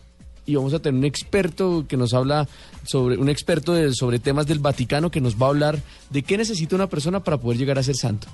Y 0.47 0.57
vamos 0.57 0.75
a 0.75 0.79
tener 0.79 0.99
un 0.99 1.05
experto 1.05 1.87
que 1.89 1.97
nos 1.97 2.13
habla 2.15 2.47
sobre, 2.85 3.17
un 3.17 3.29
experto 3.29 3.73
de- 3.73 3.95
sobre 3.95 4.19
temas 4.19 4.47
del 4.47 4.59
Vaticano 4.59 5.11
que 5.11 5.21
nos 5.21 5.37
va 5.41 5.47
a 5.47 5.51
hablar 5.51 5.79
de 6.11 6.23
qué 6.23 6.37
necesita 6.37 6.77
una 6.77 6.89
persona 6.89 7.23
para 7.25 7.39
poder 7.39 7.59
llegar 7.59 7.79
a 7.79 7.83
ser 7.83 7.97
santo. 7.97 8.27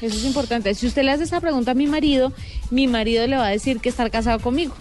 Eso 0.00 0.16
es 0.16 0.24
importante. 0.24 0.74
Si 0.74 0.86
usted 0.86 1.02
le 1.04 1.12
hace 1.12 1.24
esta 1.24 1.40
pregunta 1.40 1.72
a 1.72 1.74
mi 1.74 1.86
marido, 1.86 2.32
mi 2.70 2.88
marido 2.88 3.26
le 3.26 3.36
va 3.36 3.46
a 3.46 3.50
decir 3.50 3.78
que 3.80 3.88
estar 3.88 4.10
casado 4.10 4.40
conmigo. 4.40 4.74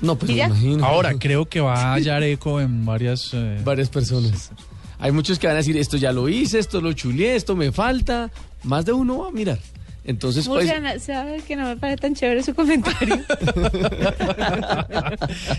No, 0.00 0.16
pues 0.16 0.32
¿Y 0.32 0.34
me 0.34 0.44
imagino. 0.46 0.84
Ahora, 0.84 1.14
creo 1.18 1.46
que 1.48 1.60
va 1.60 1.74
a 1.74 1.92
hallar 1.94 2.22
eco 2.24 2.60
en 2.60 2.84
varias... 2.84 3.30
eh, 3.34 3.60
Varias 3.64 3.88
personas. 3.88 4.50
Hay 4.98 5.12
muchos 5.12 5.38
que 5.38 5.46
van 5.46 5.54
a 5.56 5.58
decir, 5.58 5.76
esto 5.76 5.96
ya 5.96 6.10
lo 6.12 6.28
hice, 6.28 6.58
esto 6.58 6.80
lo 6.80 6.92
chuleé, 6.92 7.36
esto 7.36 7.54
me 7.54 7.70
falta. 7.70 8.30
Más 8.64 8.84
de 8.84 8.92
uno 8.92 9.18
va 9.18 9.28
a 9.28 9.30
mirar. 9.30 9.58
Entonces, 10.04 10.48
pues... 10.48 10.66
Murcia, 10.66 10.98
¿sabe 10.98 11.40
que 11.46 11.54
no 11.54 11.64
me 11.68 11.76
parece 11.76 11.98
tan 11.98 12.14
chévere 12.14 12.42
su 12.42 12.54
comentario? 12.54 13.18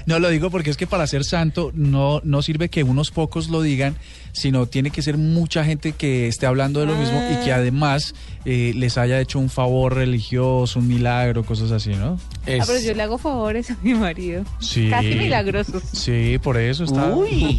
No 0.05 0.19
lo 0.19 0.29
digo 0.29 0.49
porque 0.49 0.69
es 0.69 0.77
que 0.77 0.87
para 0.87 1.07
ser 1.07 1.23
santo 1.23 1.71
no, 1.73 2.19
no 2.23 2.41
sirve 2.41 2.69
que 2.69 2.83
unos 2.83 3.11
pocos 3.11 3.49
lo 3.49 3.61
digan, 3.61 3.95
sino 4.31 4.65
tiene 4.65 4.89
que 4.91 5.01
ser 5.01 5.17
mucha 5.17 5.63
gente 5.63 5.93
que 5.93 6.27
esté 6.27 6.45
hablando 6.45 6.79
de 6.81 6.85
lo 6.87 6.95
mismo 6.95 7.21
y 7.31 7.43
que 7.45 7.51
Ah. 7.53 7.57
además 7.57 8.15
eh, 8.45 8.73
les 8.75 8.97
haya 8.97 9.19
hecho 9.21 9.39
un 9.39 9.49
favor 9.49 9.95
religioso, 9.95 10.79
un 10.79 10.87
milagro, 10.87 11.43
cosas 11.45 11.71
así, 11.71 11.91
¿no? 11.91 12.19
Ah, 12.41 12.63
pero 12.65 12.79
yo 12.79 12.93
le 12.93 13.03
hago 13.03 13.17
favores 13.17 13.71
a 13.71 13.77
mi 13.81 13.93
marido. 13.93 14.43
Sí. 14.59 14.89
Casi 14.89 15.15
milagrosos. 15.15 15.83
Sí, 15.93 16.37
por 16.41 16.57
eso 16.57 16.83
está. 16.83 17.13
Uy. 17.15 17.57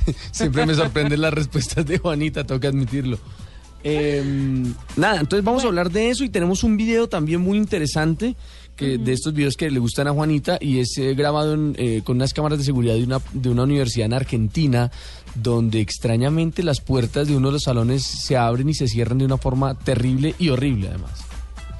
Siempre 0.30 0.66
me 0.66 0.74
sorprenden 0.74 1.20
las 1.20 1.32
respuestas 1.34 1.84
de 1.86 1.98
Juanita, 1.98 2.44
tengo 2.44 2.60
que 2.60 2.68
admitirlo. 2.68 3.18
Eh, 3.82 4.22
nada, 4.96 5.20
entonces 5.20 5.44
vamos 5.44 5.64
a 5.64 5.68
hablar 5.68 5.90
de 5.90 6.10
eso 6.10 6.24
y 6.24 6.28
tenemos 6.28 6.64
un 6.64 6.76
video 6.76 7.08
también 7.08 7.40
muy 7.40 7.56
interesante 7.56 8.36
que 8.76 8.96
de 8.96 9.12
estos 9.12 9.34
videos 9.34 9.56
que 9.58 9.70
le 9.70 9.78
gustan 9.78 10.08
a 10.08 10.12
Juanita 10.12 10.56
y 10.58 10.78
es 10.78 10.96
eh, 10.96 11.14
grabado 11.14 11.52
en, 11.52 11.74
eh, 11.78 12.00
con 12.02 12.16
unas 12.16 12.32
cámaras 12.32 12.58
de 12.58 12.64
seguridad 12.64 12.94
de 12.94 13.04
una, 13.04 13.20
de 13.32 13.50
una 13.50 13.64
universidad 13.64 14.06
en 14.06 14.14
Argentina 14.14 14.90
donde 15.34 15.80
extrañamente 15.80 16.62
las 16.62 16.80
puertas 16.80 17.28
de 17.28 17.36
uno 17.36 17.48
de 17.48 17.52
los 17.54 17.64
salones 17.64 18.02
se 18.02 18.38
abren 18.38 18.70
y 18.70 18.74
se 18.74 18.88
cierran 18.88 19.18
de 19.18 19.26
una 19.26 19.36
forma 19.36 19.74
terrible 19.74 20.34
y 20.38 20.48
horrible 20.48 20.88
además. 20.88 21.24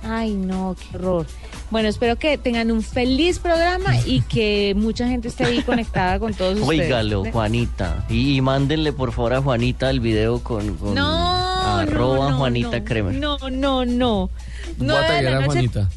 Ay, 0.03 0.35
no, 0.35 0.77
qué 0.79 0.97
horror. 0.97 1.27
Bueno, 1.71 1.89
espero 1.89 2.17
que 2.17 2.37
tengan 2.37 2.71
un 2.71 2.83
feliz 2.83 3.39
programa 3.39 3.97
y 4.05 4.23
que 4.23 4.75
mucha 4.77 5.07
gente 5.07 5.29
esté 5.29 5.45
ahí 5.45 5.63
conectada 5.63 6.19
con 6.19 6.35
todos 6.35 6.59
ustedes. 6.61 6.81
Óigalo, 6.81 7.25
Juanita. 7.31 8.05
Y, 8.09 8.37
y 8.37 8.41
mándenle 8.41 8.93
por 8.93 9.13
favor 9.13 9.35
a 9.35 9.41
Juanita 9.43 9.89
el 9.91 10.01
video 10.01 10.43
con, 10.43 10.77
con 10.77 10.95
No, 10.95 11.79
arroba 11.79 12.17
no, 12.27 12.31
no, 12.31 12.39
Juanita 12.39 12.79
no. 12.81 12.85
Kremer. 12.85 13.15
No, 13.15 13.39
no, 13.51 13.85
no. 13.85 14.31
Voy 14.79 14.89
a 14.91 15.13
de 15.13 15.23
la 15.23 15.31
a 15.31 15.41
noche, 15.41 15.47
Juanita. 15.47 15.89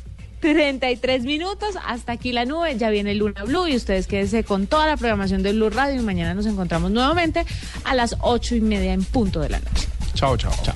33 0.42 1.24
minutos, 1.24 1.76
hasta 1.88 2.12
aquí 2.12 2.34
la 2.34 2.44
nube, 2.44 2.78
ya 2.78 2.90
viene 2.90 3.16
Luna 3.16 3.46
Blue 3.46 3.68
y 3.68 3.78
ustedes 3.78 4.08
quédense 4.08 4.44
con 4.44 4.68
toda 4.68 4.86
la 4.88 4.98
programación 4.98 5.42
de 5.42 5.54
Blue 5.54 5.70
Radio 5.70 6.02
y 6.02 6.04
mañana 6.04 6.34
nos 6.34 6.46
encontramos 6.46 6.92
nuevamente 6.92 7.46
a 7.86 7.96
las 7.96 8.18
ocho 8.20 8.54
y 8.54 8.60
media 8.62 8.92
en 8.92 9.06
punto 9.06 9.40
de 9.40 9.50
la 9.50 9.60
noche. 9.60 9.88
Chao, 10.14 10.36
chao. 10.36 10.52
Chao. 10.64 10.76